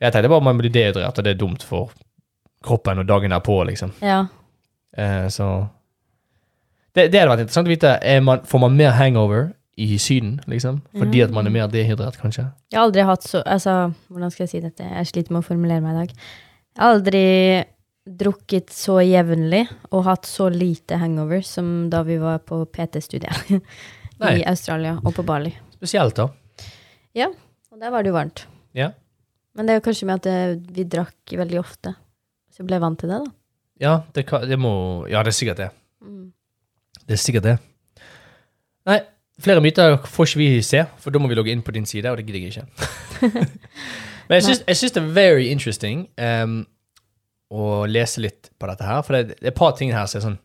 Jeg 0.00 0.12
tenkte 0.12 0.28
bare 0.28 0.42
man 0.42 0.58
blir 0.58 0.70
dehydrert, 0.74 1.16
og 1.18 1.24
det 1.24 1.30
er 1.36 1.38
dumt 1.38 1.62
for 1.62 1.92
kroppen 2.64 2.98
og 2.98 3.06
dagen 3.06 3.30
derpå, 3.30 3.64
liksom. 3.68 3.92
Ja. 4.02 4.26
Eh, 4.96 5.28
så 5.28 5.68
det, 6.94 7.10
det 7.12 7.20
hadde 7.20 7.30
vært 7.30 7.40
interessant 7.44 7.68
å 7.68 7.74
vite. 7.74 8.20
Man, 8.22 8.40
får 8.46 8.60
man 8.60 8.76
mer 8.76 8.90
hangover 8.98 9.52
i 9.76 9.98
Syden, 9.98 10.38
liksom? 10.50 10.80
Fordi 10.94 11.20
at 11.24 11.32
man 11.34 11.48
er 11.48 11.54
mer 11.54 11.70
dehydrert, 11.70 12.18
kanskje? 12.20 12.46
Jeg 12.70 12.78
har 12.78 12.86
aldri 12.86 13.04
hatt 13.08 13.26
så 13.26 13.42
Altså, 13.42 13.92
hvordan 14.08 14.30
skal 14.30 14.44
jeg 14.44 14.52
si 14.52 14.60
dette? 14.62 14.86
Jeg 14.86 15.10
sliter 15.10 15.34
med 15.34 15.42
å 15.42 15.46
formulere 15.46 15.82
meg 15.82 15.94
i 15.94 16.00
dag. 16.02 16.12
Jeg 16.74 16.82
har 16.82 16.96
aldri 16.98 17.24
drukket 18.04 18.72
så 18.74 18.98
jevnlig 19.00 19.64
og 19.90 20.04
hatt 20.06 20.28
så 20.28 20.50
lite 20.52 20.98
hangover 21.00 21.40
som 21.46 21.88
da 21.90 22.02
vi 22.04 22.18
var 22.20 22.42
på 22.44 22.60
PT-studiet 22.68 23.54
i 24.34 24.44
Australia 24.46 24.98
og 25.00 25.14
på 25.16 25.24
Bali. 25.26 25.54
Spesielt, 25.74 26.20
da. 26.20 26.28
Ja. 27.16 27.30
Og 27.72 27.80
der 27.80 27.90
var 27.90 28.04
det 28.04 28.12
jo 28.12 28.18
varmt. 28.18 28.44
Ja. 28.76 28.92
Men 29.54 29.66
det 29.66 29.74
er 29.74 29.80
jo 29.80 29.86
kanskje 29.86 30.08
med 30.10 30.20
at 30.20 30.28
det, 30.28 30.74
vi 30.76 30.84
drakk 30.90 31.34
veldig 31.38 31.58
ofte. 31.62 31.94
Så 32.52 32.62
jeg 32.62 32.68
ble 32.68 32.78
vant 32.82 33.00
til 33.00 33.10
det, 33.10 33.22
da. 33.24 33.34
Ja, 33.82 33.94
det, 34.14 34.26
kan, 34.28 34.44
det 34.46 34.58
må 34.60 34.74
Ja, 35.10 35.24
det 35.26 35.32
er 35.32 35.38
sikkert 35.38 35.62
det. 35.62 35.70
Mm. 36.04 36.28
Det 37.04 37.16
er 37.16 37.22
sikkert 37.22 37.46
det. 37.48 37.56
Nei, 38.86 39.00
flere 39.42 39.62
myter 39.64 39.96
får 40.06 40.30
ikke 40.30 40.40
vi 40.40 40.50
se, 40.62 40.84
for 41.02 41.14
da 41.14 41.20
må 41.22 41.30
vi 41.30 41.38
logge 41.38 41.52
inn 41.52 41.64
på 41.64 41.74
din 41.74 41.86
side, 41.88 42.10
og 42.10 42.18
det 42.18 42.26
gidder 42.26 42.40
jeg 42.40 42.52
ikke. 42.52 43.46
Men 44.28 44.40
jeg 44.40 44.76
syns, 44.76 44.92
det 44.94 45.02
er 45.02 45.10
very 45.14 45.50
interesting 45.52 46.06
um, 46.16 46.62
å 47.52 47.84
lese 47.90 48.22
litt 48.24 48.50
på 48.58 48.68
dette 48.70 48.86
her, 48.86 49.02
for 49.04 49.16
det, 49.16 49.36
det 49.36 49.50
er 49.50 49.52
et 49.52 49.58
par 49.58 49.74
ting 49.78 49.92
her 49.94 50.08
som 50.10 50.20
er 50.20 50.24
sånn 50.28 50.40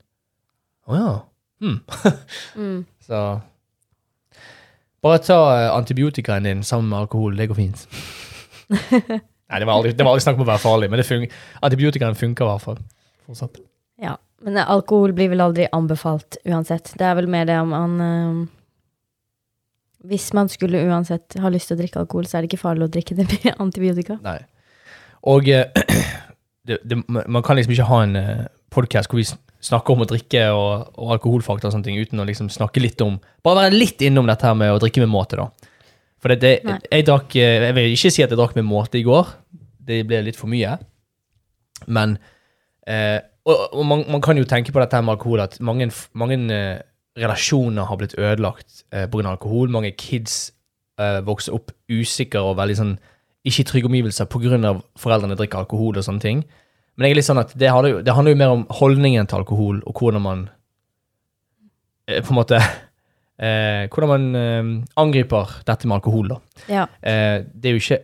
Å 0.90 0.98
ja. 0.98 1.14
Hmm. 1.60 1.80
Mm. 2.56 2.82
Så 3.08 3.22
Bare 5.04 5.22
ta 5.24 5.40
eh, 5.56 5.70
antibiotikaen 5.72 6.44
din 6.44 6.64
sammen 6.68 6.90
med 6.92 7.06
alkohol. 7.06 7.38
Det 7.40 7.46
går 7.48 7.56
fint. 7.56 7.86
Nei, 9.50 9.60
det 9.62 9.68
var 9.68 9.78
aldri, 9.78 9.94
det 9.96 10.04
var 10.04 10.12
aldri 10.12 10.26
snakk 10.26 10.42
om 10.42 10.44
å 10.44 10.50
være 10.50 10.62
farlig, 10.62 10.90
men 10.92 11.02
fun 11.08 11.24
antibiotikaen 11.64 12.18
funker 12.20 12.44
i 12.44 12.50
hvert 12.50 12.66
fall. 12.66 12.82
Fortsatt. 13.30 13.62
Ja. 14.04 14.18
Men 14.44 14.60
alkohol 14.60 15.12
blir 15.16 15.32
vel 15.32 15.44
aldri 15.44 15.66
anbefalt 15.76 16.38
uansett. 16.48 16.94
Det 17.00 17.08
er 17.08 17.16
vel 17.18 17.28
mer 17.32 17.48
det 17.48 17.58
om 17.60 17.72
man 17.76 17.96
eh, 18.04 18.44
Hvis 20.08 20.30
man 20.38 20.48
skulle 20.52 20.86
uansett 20.88 21.36
ha 21.42 21.52
lyst 21.52 21.72
til 21.72 21.76
å 21.76 21.82
drikke 21.82 22.00
alkohol, 22.04 22.28
så 22.30 22.38
er 22.38 22.46
det 22.46 22.54
ikke 22.54 22.62
farlig 22.62 22.88
å 22.88 22.94
drikke 22.94 23.18
det 23.18 23.28
med 23.34 23.50
antibiotika. 23.66 24.20
Nei. 24.24 24.40
Og 25.28 25.50
eh, 25.52 25.68
det, 26.68 26.80
det, 26.88 27.02
man 27.10 27.44
kan 27.44 27.60
liksom 27.60 27.76
ikke 27.76 27.90
ha 27.90 28.02
en 28.06 28.16
uh, 28.16 28.46
podkast 28.72 29.12
hvor 29.12 29.20
vi 29.20 29.28
snakker 29.28 29.96
om 29.96 30.06
å 30.06 30.08
drikke 30.08 30.46
og, 30.56 30.94
og 30.96 31.16
alkoholfakta 31.18 31.68
og 31.68 31.76
sånne 31.76 31.90
ting 31.90 32.00
uten 32.00 32.22
å 32.22 32.28
liksom 32.28 32.48
snakke 32.54 32.80
litt 32.80 33.02
om 33.04 33.18
Bare 33.44 33.66
være 33.66 33.76
litt 33.76 34.00
innom 34.06 34.30
dette 34.30 34.48
her 34.48 34.56
med 34.56 34.72
å 34.72 34.80
drikke 34.80 35.04
med 35.04 35.12
måte, 35.12 35.40
da. 35.40 35.50
For 36.20 36.32
det, 36.32 36.40
det, 36.44 36.78
jeg 36.92 37.08
drakk 37.08 37.36
eh, 37.40 37.66
Jeg 37.68 37.76
vil 37.78 37.96
ikke 37.96 38.12
si 38.12 38.24
at 38.24 38.32
jeg 38.32 38.40
drakk 38.40 38.56
med 38.58 38.68
måte 38.68 39.00
i 39.00 39.06
går. 39.08 39.34
Det 39.90 40.02
ble 40.08 40.22
litt 40.26 40.40
for 40.40 40.52
mye. 40.52 40.76
Men 41.88 42.18
eh, 42.88 43.20
Og, 43.48 43.56
og 43.72 43.86
man, 43.88 44.04
man 44.16 44.24
kan 44.24 44.38
jo 44.38 44.48
tenke 44.48 44.74
på 44.76 44.82
dette 44.84 45.00
her 45.00 45.06
med 45.06 45.16
alkohol, 45.16 45.42
at 45.46 45.56
mange, 45.64 45.88
mange 46.14 46.40
eh, 46.54 46.82
relasjoner 47.20 47.88
har 47.90 48.00
blitt 48.00 48.16
ødelagt 48.18 48.84
eh, 48.94 49.06
pga. 49.12 49.30
alkohol. 49.34 49.70
Mange 49.70 49.92
kids 49.92 50.52
eh, 51.00 51.20
vokser 51.26 51.56
opp 51.58 51.74
usikre 51.92 52.42
og 52.44 52.58
veldig 52.60 52.78
sånn 52.80 52.98
ikke 53.48 53.64
i 53.64 53.68
trygge 53.68 53.90
omgivelser 53.90 54.28
pga. 54.30 54.76
foreldrene 55.00 55.38
drikker 55.40 55.64
alkohol 55.64 55.98
og 55.98 56.06
sånne 56.06 56.24
ting. 56.24 56.44
Men 56.98 57.08
jeg 57.08 57.16
er 57.16 57.20
litt 57.22 57.30
sånn 57.30 57.40
at 57.40 57.54
det 57.56 57.72
handler, 57.72 57.94
jo, 57.94 58.02
det 58.04 58.14
handler 58.16 58.36
jo 58.36 58.42
mer 58.42 58.54
om 58.58 58.66
holdningen 58.76 59.28
til 59.30 59.40
alkohol, 59.40 59.78
og 59.88 60.02
hvordan 60.02 60.24
man 60.26 60.42
eh, 62.10 62.20
på 62.20 62.34
en 62.34 62.40
måte 62.42 62.60
eh, 63.46 63.88
Hvordan 63.88 64.12
man 64.12 64.28
eh, 64.36 64.72
angriper 65.00 65.62
dette 65.68 65.88
med 65.88 66.00
alkohol, 66.02 66.34
da. 66.34 66.40
Ja. 66.68 66.86
Eh, 67.00 67.46
det 67.54 67.72
er 67.72 67.78
jo 67.78 67.84
ikke 67.84 68.02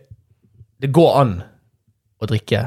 Det 0.80 0.92
går 0.96 1.20
an 1.20 1.38
å 2.20 2.28
drikke 2.28 2.62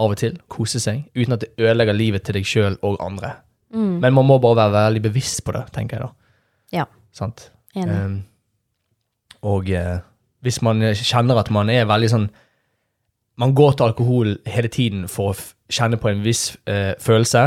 av 0.00 0.10
og 0.10 0.18
til, 0.18 0.40
kose 0.50 0.80
seg, 0.82 1.04
uten 1.14 1.36
at 1.36 1.44
det 1.44 1.52
ødelegger 1.60 1.94
livet 1.94 2.24
til 2.26 2.34
deg 2.38 2.48
sjøl 2.48 2.80
og 2.82 2.96
andre. 3.04 3.36
Mm. 3.74 3.98
Men 4.00 4.14
man 4.14 4.28
må 4.28 4.38
bare 4.42 4.56
være 4.60 4.74
veldig 4.76 5.02
bevisst 5.08 5.42
på 5.44 5.54
det, 5.56 5.64
tenker 5.74 5.98
jeg 5.98 6.06
da. 6.06 6.30
Ja. 6.78 6.86
Sant? 7.14 7.48
Enig. 7.74 7.98
Um, 7.98 8.16
og 9.44 9.68
eh, 9.70 9.98
hvis 10.46 10.60
man 10.64 10.80
kjenner 10.94 11.40
at 11.40 11.50
man 11.52 11.68
er 11.72 11.88
veldig 11.88 12.08
sånn 12.12 12.30
Man 13.40 13.50
går 13.56 13.74
til 13.74 13.88
alkohol 13.88 14.28
hele 14.46 14.70
tiden 14.70 15.08
for 15.10 15.32
å 15.32 15.72
kjenne 15.74 15.98
på 15.98 16.06
en 16.06 16.20
viss 16.22 16.52
eh, 16.70 16.92
følelse, 17.02 17.40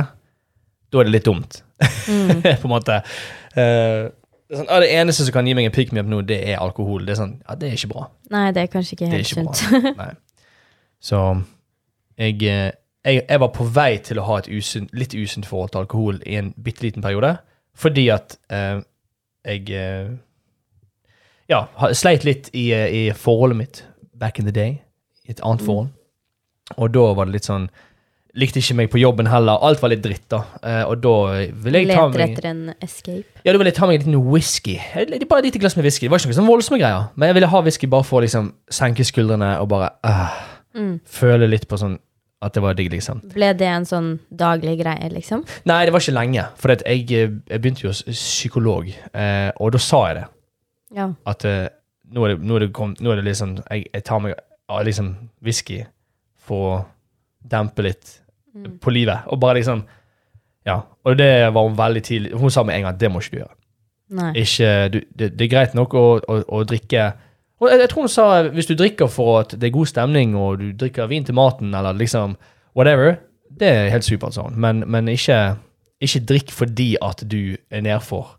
da 0.92 1.00
er 1.00 1.08
det 1.08 1.14
litt 1.14 1.28
dumt. 1.30 1.62
Mm. 1.80 2.42
på 2.60 2.68
en 2.68 2.74
måte. 2.74 2.98
Uh, 3.56 4.12
det, 4.48 4.58
sånn, 4.60 4.68
ah, 4.68 4.82
det 4.84 4.90
eneste 4.96 5.24
som 5.24 5.36
kan 5.38 5.48
gi 5.48 5.56
meg 5.56 5.70
en 5.70 5.76
pick 5.76 5.94
me 5.96 6.04
up 6.04 6.10
nå, 6.12 6.20
det 6.28 6.42
er 6.44 6.60
alkohol. 6.60 7.06
Det 7.08 7.16
er 7.16 7.22
sånn, 7.22 7.38
ja, 7.40 7.56
det 7.60 7.70
er 7.70 7.80
ikke 7.80 7.92
bra. 7.94 8.04
Nei, 8.36 8.44
det 8.56 8.66
er 8.66 8.74
kanskje 8.74 8.98
ikke 8.98 9.08
Det 9.14 9.22
helt 9.22 9.32
sunt. 9.32 10.20
Så 11.08 11.22
jeg, 12.20 12.36
eh, 12.52 12.72
jeg, 13.08 13.24
jeg 13.30 13.40
var 13.40 13.52
på 13.56 13.66
vei 13.74 13.98
til 14.04 14.20
å 14.20 14.26
ha 14.28 14.38
et 14.42 14.50
usunt, 14.52 14.92
litt 14.94 15.16
usunt 15.16 15.48
forhold 15.48 15.72
til 15.74 15.82
alkohol 15.86 16.20
i 16.28 16.36
en 16.40 16.52
bitte 16.64 16.84
liten 16.86 17.02
periode, 17.06 17.38
fordi 17.78 18.08
at 18.14 18.36
eh, 18.52 18.82
jeg 19.48 19.70
eh, 19.72 20.10
ja, 21.50 21.64
sleit 21.96 22.26
litt 22.28 22.50
i, 22.54 22.70
eh, 22.76 22.88
i 22.92 23.04
forholdet 23.16 23.58
mitt 23.62 23.84
back 24.18 24.40
in 24.42 24.46
the 24.50 24.52
day, 24.56 24.82
i 25.28 25.32
et 25.32 25.40
annet 25.44 25.62
Mm. 25.62 25.66
forhold. 25.66 25.90
Og 26.78 26.92
da 26.94 27.14
var 27.16 27.26
det 27.26 27.34
litt 27.40 27.46
sånn 27.48 27.70
Likte 28.38 28.60
ikke 28.60 28.76
meg 28.76 28.90
på 28.92 29.00
jobben 29.02 29.26
heller. 29.26 29.58
Alt 29.66 29.80
var 29.82 29.90
litt 29.90 30.04
dritt, 30.04 30.28
da. 30.30 30.44
Eh, 30.62 30.84
og 30.86 31.00
da 31.02 31.14
ville 31.58 31.80
jeg 31.80 31.88
ta 31.88 32.04
Leter 32.06 32.18
meg 32.20 32.34
etter 32.36 32.46
en 32.52 32.74
escape. 32.84 33.26
ja, 33.44 33.52
da 33.52 33.58
ville 33.58 33.72
jeg 33.72 33.76
ta 33.80 33.88
meg 33.88 33.96
en 33.96 34.12
liten 34.12 34.30
whisky. 34.30 34.76
Bare 35.26 35.40
et 35.40 35.46
lite 35.48 35.58
glass 35.60 35.76
med 35.76 35.84
whisky. 35.88 36.06
Det 36.06 36.12
var 36.12 36.20
ikke 36.20 36.28
noe 36.30 36.38
sånn 36.38 36.52
voldsomme 36.52 36.78
greier. 36.78 37.08
Men 37.16 37.28
jeg 37.32 37.34
ville 37.40 37.48
ha 37.50 37.62
whisky 37.66 37.88
bare 37.88 38.04
for 38.06 38.20
å 38.20 38.24
liksom 38.28 38.52
senke 38.70 39.02
skuldrene 39.08 39.56
og 39.60 39.70
bare 39.70 39.90
ah, 40.04 40.36
Mm. 40.76 41.00
føle 41.04 41.50
litt 41.50 41.68
på 41.68 41.80
sånn 41.82 41.98
at 42.42 42.54
det 42.54 42.62
var 42.62 42.76
digg, 42.78 42.92
liksom. 42.94 43.22
Ble 43.34 43.54
det 43.58 43.66
en 43.72 43.86
sånn 43.90 44.12
daglig 44.30 44.76
greie, 44.82 45.10
liksom? 45.10 45.42
Nei, 45.66 45.80
det 45.86 45.94
var 45.96 46.04
ikke 46.04 46.14
lenge. 46.20 46.44
For 46.62 46.72
at 46.76 46.84
jeg, 46.86 47.08
eh, 47.12 47.32
jeg 47.50 47.62
begynte 47.64 47.86
jo 47.88 47.90
hos 47.90 48.04
psykolog, 48.12 48.92
eh, 49.14 49.50
og 49.58 49.72
da 49.74 49.82
sa 49.82 50.04
jeg 50.08 50.20
det. 50.20 50.28
Ja. 51.00 51.08
At 51.26 51.46
eh, 51.50 51.68
nå, 52.14 52.24
er 52.28 52.36
det, 52.36 52.44
nå, 52.46 52.56
er 52.56 52.60
det 52.68 52.74
kom, 52.78 52.94
nå 53.00 53.12
er 53.12 53.16
det 53.22 53.26
liksom 53.32 53.58
jeg, 53.72 53.88
jeg 53.94 54.04
tar 54.06 54.22
meg 54.24 54.38
av 54.70 54.86
liksom 54.86 55.10
whisky 55.44 55.82
for 56.48 56.70
å 56.70 56.86
dempe 57.50 57.84
litt 57.90 58.20
Mm. 58.58 58.80
på 58.82 58.90
livet. 58.90 59.20
Og 59.30 59.38
bare 59.40 59.60
liksom 59.60 59.84
Ja. 60.66 60.80
Og 61.06 61.18
det 61.20 61.54
var 61.54 61.68
hun 61.68 61.76
veldig 61.78 62.02
tidlig 62.04 62.32
Hun 62.40 62.50
sa 62.50 62.64
med 62.64 62.76
en 62.76 62.82
gang 62.88 62.98
det 62.98 63.12
må 63.12 63.20
ikke 63.22 63.32
du 63.36 63.38
gjøre. 63.44 64.34
Ikke, 64.34 64.70
du, 64.90 65.00
det, 65.16 65.28
det 65.38 65.46
er 65.46 65.52
greit 65.52 65.76
nok 65.76 65.94
å, 65.94 66.02
å, 66.28 66.38
å 66.58 66.64
drikke 66.66 67.14
og 67.58 67.72
jeg, 67.72 67.80
jeg 67.82 67.90
tror 67.90 68.06
hun 68.06 68.12
sa 68.12 68.26
hvis 68.54 68.70
du 68.70 68.76
drikker 68.78 69.10
for 69.10 69.40
at 69.42 69.56
det 69.58 69.70
er 69.70 69.76
god 69.76 69.90
stemning, 69.90 70.36
og 70.38 70.60
du 70.62 70.68
drikker 70.78 71.10
vin 71.10 71.26
til 71.26 71.38
maten, 71.38 71.74
eller 71.74 71.98
liksom 71.98 72.36
whatever, 72.78 73.18
det 73.50 73.70
er 73.70 73.94
helt 73.94 74.06
supert 74.06 74.36
sånn. 74.36 74.58
Men, 74.62 74.84
men 74.86 75.10
ikke, 75.10 75.58
ikke 76.04 76.26
drikk 76.30 76.54
fordi 76.54 76.92
at 77.02 77.24
du 77.26 77.56
er 77.74 77.86
nedfor. 77.86 78.36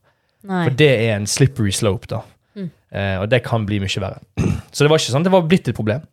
Nei. 0.46 0.68
For 0.68 0.76
det 0.78 0.90
er 1.08 1.16
en 1.16 1.26
slippery 1.26 1.72
slope, 1.74 2.06
da. 2.10 2.22
Mm. 2.54 2.68
Eh, 2.94 3.16
og 3.22 3.26
det 3.32 3.42
kan 3.46 3.66
bli 3.66 3.80
mye 3.82 4.04
verre. 4.04 4.22
Så 4.72 4.84
det 4.84 4.92
var 4.92 5.02
ikke 5.02 5.16
sånn 5.16 5.26
det 5.26 5.34
var 5.34 5.50
blitt 5.50 5.70
et 5.70 5.78
problem. 5.78 6.06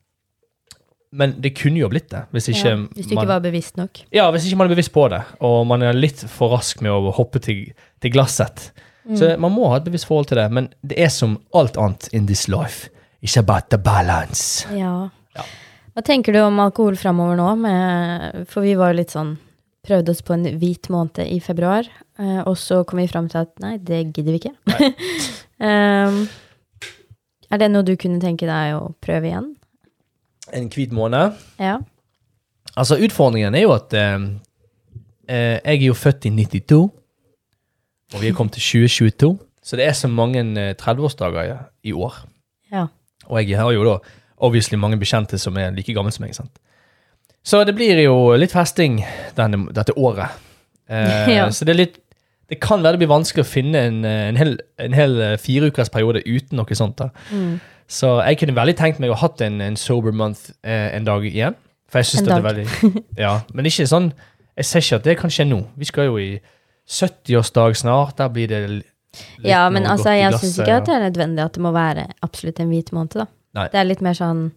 Men 1.16 1.38
det 1.40 1.54
kunne 1.56 1.80
jo 1.80 1.88
blitt 1.92 2.10
det, 2.12 2.26
hvis 2.36 2.50
ikke 2.52 2.72
ja, 2.74 2.80
hvis 2.92 3.06
du 3.06 3.14
ikke 3.14 3.22
man 3.22 3.30
var 3.30 3.44
bevisst 3.46 3.78
nok. 3.80 4.02
ja, 4.12 4.26
hvis 4.34 4.50
ikke 4.50 4.58
man 4.60 4.68
er 4.68 4.74
bevisst 4.74 4.92
på 4.92 5.06
det, 5.14 5.22
og 5.48 5.62
man 5.70 5.86
er 5.86 5.96
litt 5.96 6.26
for 6.28 6.52
rask 6.52 6.82
med 6.84 6.92
å 6.92 7.14
hoppe 7.16 7.40
til, 7.46 7.70
til 8.04 8.12
glasset. 8.12 8.66
Mm. 9.06 9.14
Så 9.22 9.30
man 9.40 9.54
må 9.54 9.70
ha 9.72 9.78
et 9.80 9.86
bevisst 9.86 10.10
forhold 10.10 10.28
til 10.28 10.42
det, 10.42 10.50
men 10.52 10.68
det 10.84 10.98
er 11.00 11.14
som 11.14 11.38
alt 11.56 11.80
annet 11.80 12.10
in 12.12 12.28
this 12.28 12.50
life. 12.52 12.90
It's 13.26 13.38
about 13.42 13.72
the 13.74 13.78
balance. 13.82 14.68
Ja. 14.70 15.10
Ja. 15.34 15.44
Hva 15.96 16.04
tenker 16.06 16.36
du 16.36 16.44
om 16.44 16.60
alkohol 16.62 16.98
framover 17.00 17.40
nå? 17.40 17.48
Med, 17.58 18.44
for 18.52 18.62
vi 18.62 18.76
var 18.78 18.94
jo 18.94 19.00
litt 19.02 19.16
sånn 19.16 19.36
Prøvde 19.86 20.16
oss 20.16 20.24
på 20.26 20.34
en 20.34 20.48
hvit 20.58 20.88
måned 20.90 21.20
i 21.30 21.36
februar, 21.46 21.86
eh, 22.18 22.40
og 22.42 22.56
så 22.58 22.80
kom 22.90 22.98
vi 22.98 23.04
fram 23.06 23.28
til 23.30 23.44
at 23.44 23.52
nei, 23.62 23.76
det 23.78 24.00
gidder 24.16 24.34
vi 24.34 24.40
ikke. 24.40 24.88
um, 25.62 26.16
er 27.54 27.62
det 27.62 27.68
noe 27.70 27.86
du 27.86 27.92
kunne 27.94 28.18
tenke 28.18 28.50
deg 28.50 28.80
å 28.80 28.88
prøve 29.06 29.30
igjen? 29.30 29.52
En 30.58 30.72
hvit 30.74 30.90
måned. 30.90 31.38
Ja. 31.62 31.76
Altså, 32.74 32.98
utfordringen 32.98 33.54
er 33.54 33.68
jo 33.68 33.76
at 33.78 33.94
eh, 33.94 34.26
eh, 35.30 35.62
jeg 35.62 35.84
er 35.84 35.86
jo 35.86 36.00
født 36.02 36.26
i 36.32 36.34
92, 36.34 36.82
og 36.82 38.18
vi 38.18 38.32
er 38.32 38.38
kommet 38.42 38.58
til 38.58 38.66
2022, 38.90 39.36
så 39.62 39.78
det 39.78 39.86
er 39.86 39.94
så 40.02 40.10
mange 40.10 40.42
eh, 40.42 40.74
30-årsdager 40.82 41.62
i 41.86 41.94
år. 41.94 42.24
Og 43.30 43.42
jeg 43.42 43.58
har 43.60 43.72
jo 43.74 43.84
da 43.88 43.98
obviously 44.46 44.78
mange 44.78 45.00
bekjente 45.00 45.40
som 45.42 45.58
er 45.58 45.72
like 45.76 45.94
gamle 45.96 46.12
som 46.12 46.26
meg. 46.26 46.36
sant? 46.36 46.52
Så 47.46 47.64
det 47.66 47.76
blir 47.78 48.00
jo 48.04 48.34
litt 48.38 48.52
festing 48.56 49.04
denne, 49.38 49.68
dette 49.74 49.94
året. 49.98 50.34
Eh, 50.90 51.30
Ja. 51.38 51.50
Så 51.52 51.66
det 51.66 51.76
er 51.76 51.82
litt 51.84 52.02
Det 52.50 52.60
kan 52.62 52.84
være 52.84 52.94
det 52.94 53.00
blir 53.02 53.10
vanskelig 53.10 53.42
å 53.42 53.50
finne 53.50 53.80
en, 53.88 54.04
eh, 54.06 54.28
en 54.30 54.38
hel, 54.38 54.52
en 54.78 54.94
hel 54.94 55.16
fireukersperiode 55.18 55.40
fireukers 55.42 55.90
periode 55.90 56.22
uten 56.28 56.60
noe 56.60 56.76
sånt. 56.78 56.98
da. 56.98 57.10
Mm. 57.32 57.56
Så 57.90 58.12
jeg 58.22 58.38
kunne 58.38 58.56
veldig 58.56 58.76
tenkt 58.78 59.00
meg 59.02 59.10
å 59.10 59.18
hatt 59.18 59.42
en, 59.42 59.62
en 59.62 59.76
sober 59.76 60.12
month 60.14 60.52
eh, 60.64 60.92
en 60.96 61.06
dag 61.06 61.26
igjen. 61.26 61.56
For 61.90 62.00
jeg 62.02 62.06
synes 62.06 62.28
det 62.28 62.36
er 62.36 62.46
veldig 62.46 63.02
Ja, 63.18 63.42
men 63.54 63.66
ikke 63.70 63.86
sånn 63.88 64.12
Jeg 64.58 64.66
ser 64.66 64.82
ikke 64.82 64.96
at 64.96 65.04
det 65.10 65.18
kan 65.20 65.30
skje 65.34 65.46
nå. 65.50 65.60
Vi 65.78 65.86
skal 65.90 66.06
jo 66.10 66.18
i 66.22 66.40
70-årsdag 66.90 67.76
snart. 67.76 68.18
Der 68.18 68.30
blir 68.30 68.48
det 68.48 68.62
ja, 69.46 69.64
men 69.70 69.86
altså, 69.90 70.14
jeg 70.16 70.34
syns 70.40 70.60
ikke 70.60 70.78
at 70.82 70.86
det 70.90 70.96
er 70.98 71.04
nødvendig 71.08 71.44
at 71.46 71.58
det 71.58 71.64
må 71.66 71.72
være 71.76 72.08
absolutt 72.26 72.60
en 72.64 72.70
hvit 72.74 72.92
måned, 72.96 73.18
da. 73.24 73.26
Nei. 73.56 73.68
Det 73.72 73.80
er 73.80 73.88
litt 73.88 74.04
mer 74.06 74.18
sånn 74.18 74.50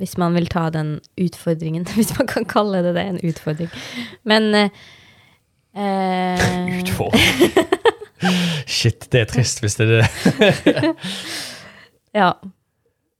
hvis 0.00 0.16
man 0.18 0.34
vil 0.34 0.48
ta 0.50 0.66
den 0.74 0.96
utfordringen, 1.22 1.86
hvis 1.96 2.10
man 2.18 2.26
kan 2.30 2.46
kalle 2.50 2.82
det 2.86 2.94
det, 2.96 3.04
en 3.12 3.20
utfordring. 3.22 3.70
Men 4.26 4.48
eh, 4.58 4.84
eh, 5.78 6.80
Utfordring. 6.80 7.54
Shit, 8.76 9.06
det 9.12 9.20
er 9.20 9.30
trist 9.30 9.60
hvis 9.62 9.76
det 9.80 9.88
er 9.90 10.04
det. 10.04 10.94
Ja. 12.14 12.28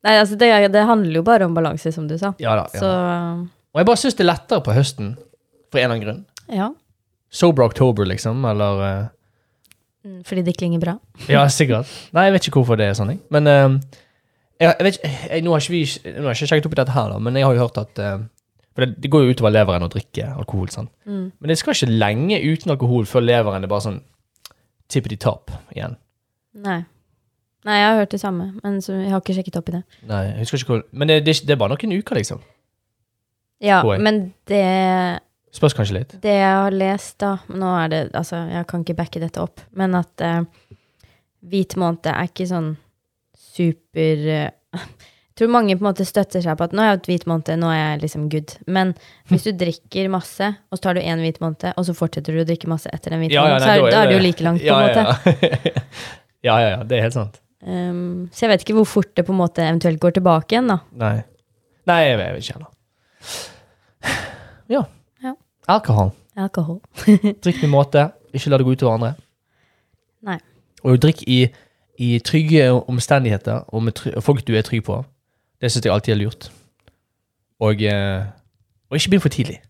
Nei, 0.07 0.13
altså, 0.21 0.37
det, 0.39 0.49
det 0.71 0.85
handler 0.87 1.17
jo 1.19 1.25
bare 1.27 1.49
om 1.49 1.55
balanse, 1.57 1.91
som 1.91 2.05
du 2.07 2.15
sa. 2.21 2.31
Ja 2.39 2.53
da. 2.61 2.69
Så 2.71 2.87
Ja. 2.87 3.35
Og 3.75 3.81
jeg 3.81 3.87
bare 3.89 3.99
syns 3.99 4.15
det 4.15 4.23
er 4.23 4.29
lettere 4.29 4.63
på 4.63 4.71
høsten, 4.77 5.07
for 5.75 5.81
en 5.83 5.89
eller 5.89 5.97
annen 5.97 6.05
grunn. 6.07 6.25
ja. 6.55 6.69
Sober 7.35 7.65
October, 7.65 8.07
liksom, 8.07 8.45
eller 8.47 8.83
eh, 8.87 9.07
Fordi 10.29 10.43
det 10.45 10.57
klinger 10.59 10.83
bra. 10.83 10.99
Ja, 11.31 11.47
sikkert. 11.49 11.91
Nei, 12.13 12.27
jeg 12.29 12.37
vet 12.37 12.49
ikke 12.49 12.61
hvorfor 12.61 12.79
det 12.81 12.91
er 12.91 12.97
sånn. 12.99 13.15
Men 13.33 13.49
eh, 13.51 13.77
jeg, 14.61 14.69
jeg 14.69 14.87
vet 14.87 14.99
ikke, 14.99 15.11
jeg, 15.31 15.45
nå, 15.45 15.53
har 15.55 15.65
ikke 15.65 15.75
vi, 15.75 15.83
nå 16.05 16.27
har 16.27 16.35
jeg 16.35 16.41
ikke 16.41 16.51
sjekket 16.53 16.69
opp 16.69 16.77
i 16.77 16.81
dette 16.83 16.97
her, 16.97 17.13
da, 17.15 17.21
men 17.27 17.39
jeg 17.39 17.47
har 17.49 17.57
jo 17.57 17.65
hørt 17.65 17.81
at 17.81 18.01
eh, 18.03 18.17
For 18.75 18.85
det, 18.85 18.97
det 19.03 19.11
går 19.11 19.25
jo 19.25 19.35
utover 19.35 19.55
leveren 19.55 19.87
å 19.87 19.91
drikke 19.93 20.33
alkohol. 20.35 20.69
sant? 20.75 20.91
Mm. 21.07 21.29
Men 21.39 21.53
det 21.53 21.59
skal 21.61 21.77
ikke 21.77 21.95
lenge 21.95 22.41
uten 22.43 22.75
alkohol 22.75 23.07
før 23.07 23.23
leveren 23.25 23.63
er 23.63 23.71
bare 23.71 23.87
sånn 23.87 24.01
tippity 24.91 25.17
top 25.21 25.53
igjen. 25.75 25.95
Nei. 26.65 26.81
Nei, 27.65 27.77
jeg 27.81 27.87
har 27.89 28.01
hørt 28.03 28.13
det 28.13 28.21
samme, 28.21 28.51
men 28.61 28.83
så, 28.85 28.93
jeg 29.01 29.13
har 29.15 29.23
ikke 29.23 29.37
sjekket 29.39 29.57
opp 29.57 29.71
i 29.71 29.77
det. 29.79 29.83
Nei, 30.11 30.25
jeg 30.27 30.43
husker 30.43 30.61
ikke 30.61 30.75
hvor 30.75 30.83
Men 30.93 31.09
det, 31.09 31.23
det, 31.25 31.37
det 31.49 31.55
er 31.55 31.61
bare 31.63 31.73
noen 31.73 31.95
uker, 31.97 32.19
liksom. 32.19 32.43
Ja, 33.65 33.79
men 34.05 34.19
det, 34.51 34.65
Spørs 35.55 35.77
kanskje 35.79 36.01
litt. 36.01 36.15
det 36.23 36.35
jeg 36.35 36.55
har 36.59 36.75
lest, 36.75 37.15
da 37.23 37.37
Nå 37.55 37.69
er 37.79 37.91
det 37.93 38.01
Altså, 38.19 38.41
jeg 38.51 38.67
kan 38.71 38.83
ikke 38.83 38.97
backe 38.99 39.23
dette 39.23 39.43
opp, 39.43 39.63
men 39.79 39.95
at 39.95 40.25
eh, 40.25 40.41
hvit 41.47 41.77
måned 41.79 42.09
er 42.11 42.27
ikke 42.27 42.49
sånn 42.51 42.73
super 43.39 44.25
eh, 44.35 44.49
Jeg 45.35 45.41
tror 45.43 45.51
mange 45.51 45.75
på 45.75 45.83
en 45.83 45.89
måte 45.89 46.05
støtter 46.07 46.43
seg 46.45 46.55
på 46.59 46.67
at 46.69 46.75
nå 46.75 46.79
har 46.79 46.93
jeg 46.93 46.99
hatt 47.01 47.09
hvit 47.11 47.25
måned, 47.27 47.57
nå 47.59 47.71
er 47.75 47.81
jeg 47.81 48.03
liksom 48.05 48.27
good. 48.31 48.53
Men 48.71 48.93
hvis 49.33 49.49
du 49.49 49.51
drikker 49.65 50.07
masse, 50.13 50.47
og 50.71 50.79
så 50.79 50.85
tar 50.85 50.95
du 50.95 51.01
én 51.03 51.19
hvit 51.25 51.41
måned, 51.43 51.73
og 51.75 51.87
så 51.89 51.95
fortsetter 51.99 52.37
du 52.37 52.45
å 52.45 52.47
drikke 52.47 52.71
masse 52.71 52.87
etter 52.95 53.17
den 53.17 53.25
hvite 53.25 53.43
måneden, 53.43 53.65
så 53.65 53.73
er, 53.73 53.83
da 53.91 54.03
er 54.05 54.13
det 54.13 54.15
jo 54.15 54.21
like 54.23 54.47
langt, 54.47 54.63
på 54.63 54.77
en 54.77 54.85
måte. 54.87 55.73
ja, 56.47 56.55
ja, 56.63 56.69
ja. 56.77 56.85
Det 56.87 57.01
er 57.01 57.03
helt 57.09 57.17
sant. 57.19 57.41
Um, 57.67 58.29
så 58.31 58.45
jeg 58.47 58.53
vet 58.53 58.63
ikke 58.63 58.77
hvor 58.79 58.87
fort 58.87 59.11
det 59.19 59.27
på 59.27 59.35
en 59.35 59.41
måte 59.41 59.67
eventuelt 59.67 59.99
går 60.07 60.15
tilbake 60.21 60.55
igjen, 60.55 60.71
da. 60.71 60.79
Nei. 61.03 61.17
Nei, 61.91 61.99
jeg 62.07 62.21
vet 62.23 62.39
ikke 62.45 62.59
heller. 62.61 62.71
Ja. 64.79 64.87
Alkohol. 65.69 66.11
Alkohol. 66.37 66.81
Drikk 67.45 67.63
med 67.63 67.71
måte. 67.73 68.09
Ikke 68.35 68.51
la 68.51 68.59
det 68.59 68.67
gå 68.67 68.75
ut 68.75 68.83
over 68.83 68.95
andre. 68.99 69.13
Nei. 70.25 70.39
Og 70.85 70.99
drikk 71.03 71.23
i 71.31 71.47
i 71.99 72.19
trygge 72.19 72.73
omstendigheter 72.73 73.69
og 73.71 73.83
med 73.87 73.95
try 73.95 74.11
folk 74.21 74.43
du 74.47 74.55
er 74.59 74.65
trygg 74.67 74.83
på. 74.87 74.99
Det 75.63 75.71
syns 75.71 75.87
jeg 75.87 75.95
alltid 75.95 76.15
er 76.15 76.19
lurt. 76.19 76.49
Og, 77.63 77.83
eh, 77.83 78.25
og 78.91 78.99
ikke 78.99 79.13
begynn 79.13 79.23
for 79.23 79.35
tidlig. 79.35 79.61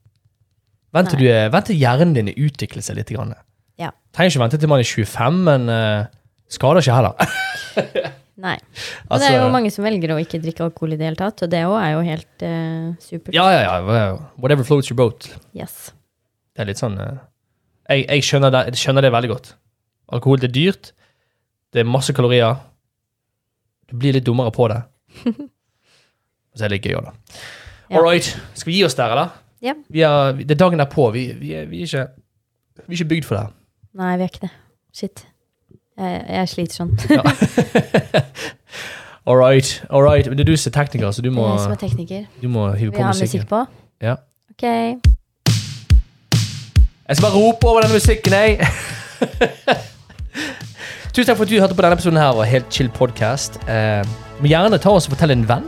Vent 0.94 1.10
til, 1.10 1.18
du 1.18 1.26
er, 1.28 1.72
hjernen 1.74 2.14
din 2.14 2.32
utvikler 2.32 2.82
seg 2.82 2.96
litt. 2.96 3.10
Grann. 3.12 3.34
Ja. 3.78 3.90
Trenger 4.14 4.30
ikke 4.30 4.44
vente 4.44 4.58
til 4.62 4.70
man 4.70 4.80
er 4.80 4.88
25, 4.88 5.38
men 5.44 5.68
uh, 5.68 6.06
skader 6.48 6.80
ikke 6.80 6.94
heller. 6.94 8.14
Nei. 8.34 8.56
Men 8.58 9.12
Altså, 9.14 9.20
det 9.28 9.28
er 9.30 9.44
jo 9.44 9.50
mange 9.54 9.70
som 9.70 9.84
velger 9.86 10.10
å 10.10 10.18
ikke 10.22 10.40
drikke 10.42 10.64
alkohol 10.66 10.96
i 10.96 10.98
det 10.98 11.06
hele 11.06 11.18
tatt, 11.20 11.44
og 11.46 11.52
det 11.52 11.60
òg 11.68 11.76
er 11.78 11.92
jo 11.92 12.00
helt 12.08 12.42
uh, 12.42 12.88
supert. 13.02 13.36
Ja, 13.36 13.46
ja, 13.54 13.76
ja. 13.78 14.08
Whatever 14.40 14.66
floats 14.66 14.90
your 14.90 14.98
boat. 14.98 15.28
Yes. 15.54 15.92
Det 16.54 16.64
er 16.64 16.70
litt 16.72 16.82
sånn 16.82 16.98
uh, 16.98 17.22
jeg, 17.90 18.06
jeg, 18.08 18.24
skjønner 18.26 18.54
det, 18.54 18.62
jeg 18.72 18.82
skjønner 18.82 19.06
det 19.06 19.12
veldig 19.14 19.30
godt. 19.34 19.52
Alkohol 20.14 20.42
det 20.42 20.50
er 20.50 20.56
dyrt. 20.56 20.90
Det 21.74 21.82
er 21.82 21.88
masse 21.88 22.14
kalorier. 22.16 22.58
Du 23.90 23.96
blir 24.00 24.16
litt 24.16 24.26
dummere 24.26 24.52
på 24.54 24.68
det. 24.72 24.80
Og 26.54 26.58
så 26.58 26.66
er 26.66 26.70
det 26.70 26.78
litt 26.78 26.88
gøy 26.88 26.98
òg, 26.98 27.10
da. 27.10 27.38
Ja. 27.90 27.98
All 27.98 28.06
right. 28.06 28.26
Skal 28.56 28.72
vi 28.72 28.78
gi 28.78 28.86
oss 28.86 28.96
der, 28.98 29.12
eller? 29.14 29.34
Ja. 29.64 29.74
Vi 29.92 30.02
er, 30.06 30.40
det 30.40 30.56
er 30.56 30.60
dagen 30.60 30.80
derpå. 30.80 31.10
Vi, 31.14 31.26
vi, 31.38 31.52
er, 31.58 31.68
vi, 31.70 31.82
er 31.84 31.90
ikke, 31.90 32.06
vi 32.84 32.94
er 32.94 32.98
ikke 32.98 33.10
bygd 33.14 33.28
for 33.28 33.36
det. 33.38 33.44
her. 33.46 33.54
Nei, 34.00 34.12
vi 34.18 34.26
er 34.26 34.32
ikke 34.32 34.44
det. 34.46 34.52
Shit. 34.94 35.26
Jeg, 35.98 36.24
jeg 36.28 36.48
sliter 36.48 36.74
sånn. 36.74 36.98
All 39.26 39.36
right. 39.40 39.80
all 39.88 40.02
right. 40.04 40.26
Men 40.28 40.36
det 40.36 40.42
er 40.44 40.50
du 40.52 40.56
som 40.60 40.68
er 40.68 40.74
tekniker, 40.84 41.08
så 41.16 41.22
du 41.24 41.30
må, 41.32 41.46
jeg 41.48 41.60
som 41.62 41.72
er 41.72 41.78
tekniker. 41.80 42.26
du 42.42 42.48
må 42.52 42.66
hive 42.76 42.92
Vi 42.92 43.00
har 43.00 43.08
musikken. 43.08 43.40
musikk 43.40 43.48
på? 43.48 43.64
Ja. 44.04 44.18
Ok. 44.52 44.64
Jeg 47.08 47.16
skal 47.16 47.24
bare 47.24 47.32
rope 47.38 47.64
over 47.68 47.80
denne 47.80 47.94
musikken, 47.94 48.32
jeg. 48.32 48.60
Tusen 51.14 51.26
takk 51.30 51.36
for 51.38 51.44
at 51.46 51.50
du 51.50 51.56
hørte 51.60 51.74
på 51.78 51.82
denne 51.86 51.94
episoden 51.96 52.18
her 52.20 52.26
av 52.34 52.42
Helt 52.50 52.68
chill 52.74 52.88
podcast. 52.92 53.56
Eh, 53.70 54.02
må 54.42 54.46
gjerne 54.50 54.78
ta 54.82 54.90
oss 54.92 55.06
og 55.08 55.12
fortelle 55.14 55.34
en 55.38 55.46
venn 55.48 55.66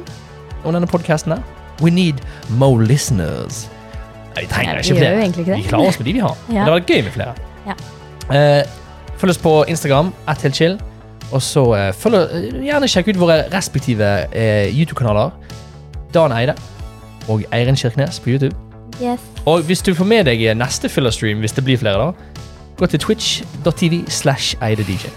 om 0.66 0.72
denne 0.76 0.88
podcasten 0.90 1.32
her. 1.36 1.42
We 1.80 1.90
need 1.92 2.16
more 2.60 2.82
listeners. 2.84 3.54
Vi 4.36 4.44
trenger 4.52 4.72
ja, 4.74 4.78
vi 4.82 4.86
ikke 4.90 5.00
flere. 5.00 5.16
Vi 5.56 5.62
klarer 5.68 5.88
oss 5.94 5.98
med 6.00 6.06
de 6.10 6.14
vi 6.18 6.22
har. 6.24 6.36
Men 6.48 6.56
det 6.60 6.72
var 6.72 6.78
vært 6.82 6.92
gøy 6.92 7.00
med 7.08 7.14
flere. 7.16 7.32
Ja. 7.70 7.74
Eh, 8.36 8.62
følg 9.18 9.30
oss 9.30 9.42
på 9.42 9.64
Instagram, 9.68 10.12
at 10.28 10.44
chill. 10.52 10.78
Og 11.32 11.42
så 11.42 11.64
eh, 11.74 11.92
følg, 11.94 12.14
eh, 12.14 12.60
gjerne 12.68 12.88
sjekk 12.88 13.10
ut 13.12 13.20
våre 13.20 13.40
respektive 13.52 14.06
eh, 14.32 14.70
YouTube-kanaler. 14.70 15.34
Dan 16.14 16.32
Eide 16.32 16.54
og 17.28 17.42
Eirin 17.52 17.76
Kirkenes 17.76 18.20
på 18.20 18.30
YouTube. 18.30 18.54
Yes. 19.02 19.20
Og 19.46 19.62
hvis 19.66 19.82
du 19.82 19.94
får 19.94 20.04
med 20.04 20.24
deg 20.24 20.46
neste 20.56 20.88
filler-stream, 20.88 21.42
hvis 21.42 21.52
det 21.52 21.64
blir 21.64 21.78
flere, 21.78 21.98
da, 21.98 22.42
gå 22.78 22.86
til 22.86 23.00
twitch.tv 23.00 24.04
slash 24.08 24.56
eidedj. 24.62 25.10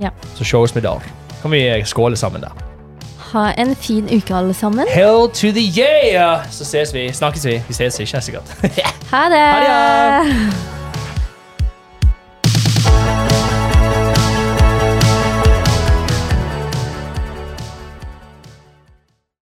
Ja. 0.00 0.10
Så 0.34 0.44
show 0.44 0.62
oss 0.62 0.74
med 0.74 0.82
der. 0.82 1.00
Kan 1.42 1.50
vi 1.50 1.62
skåle 1.84 2.16
sammen 2.16 2.42
der. 2.42 2.52
Ha 3.32 3.52
en 3.58 3.76
fin 3.76 4.04
uke, 4.04 4.34
alle 4.34 4.54
sammen. 4.54 4.86
Hell 4.88 5.28
to 5.34 5.50
the 5.52 5.64
yeah! 5.78 6.46
Så 6.50 6.64
ses 6.64 6.94
vi. 6.94 7.12
Snakkes 7.12 7.46
vi. 7.46 7.62
Vi 7.68 7.74
ses 7.74 8.00
ikke, 8.00 8.20
sikkert. 8.20 8.56
Ha 9.12 9.28
det! 9.32 9.44
Ha 9.52 10.22
det! 10.22 10.75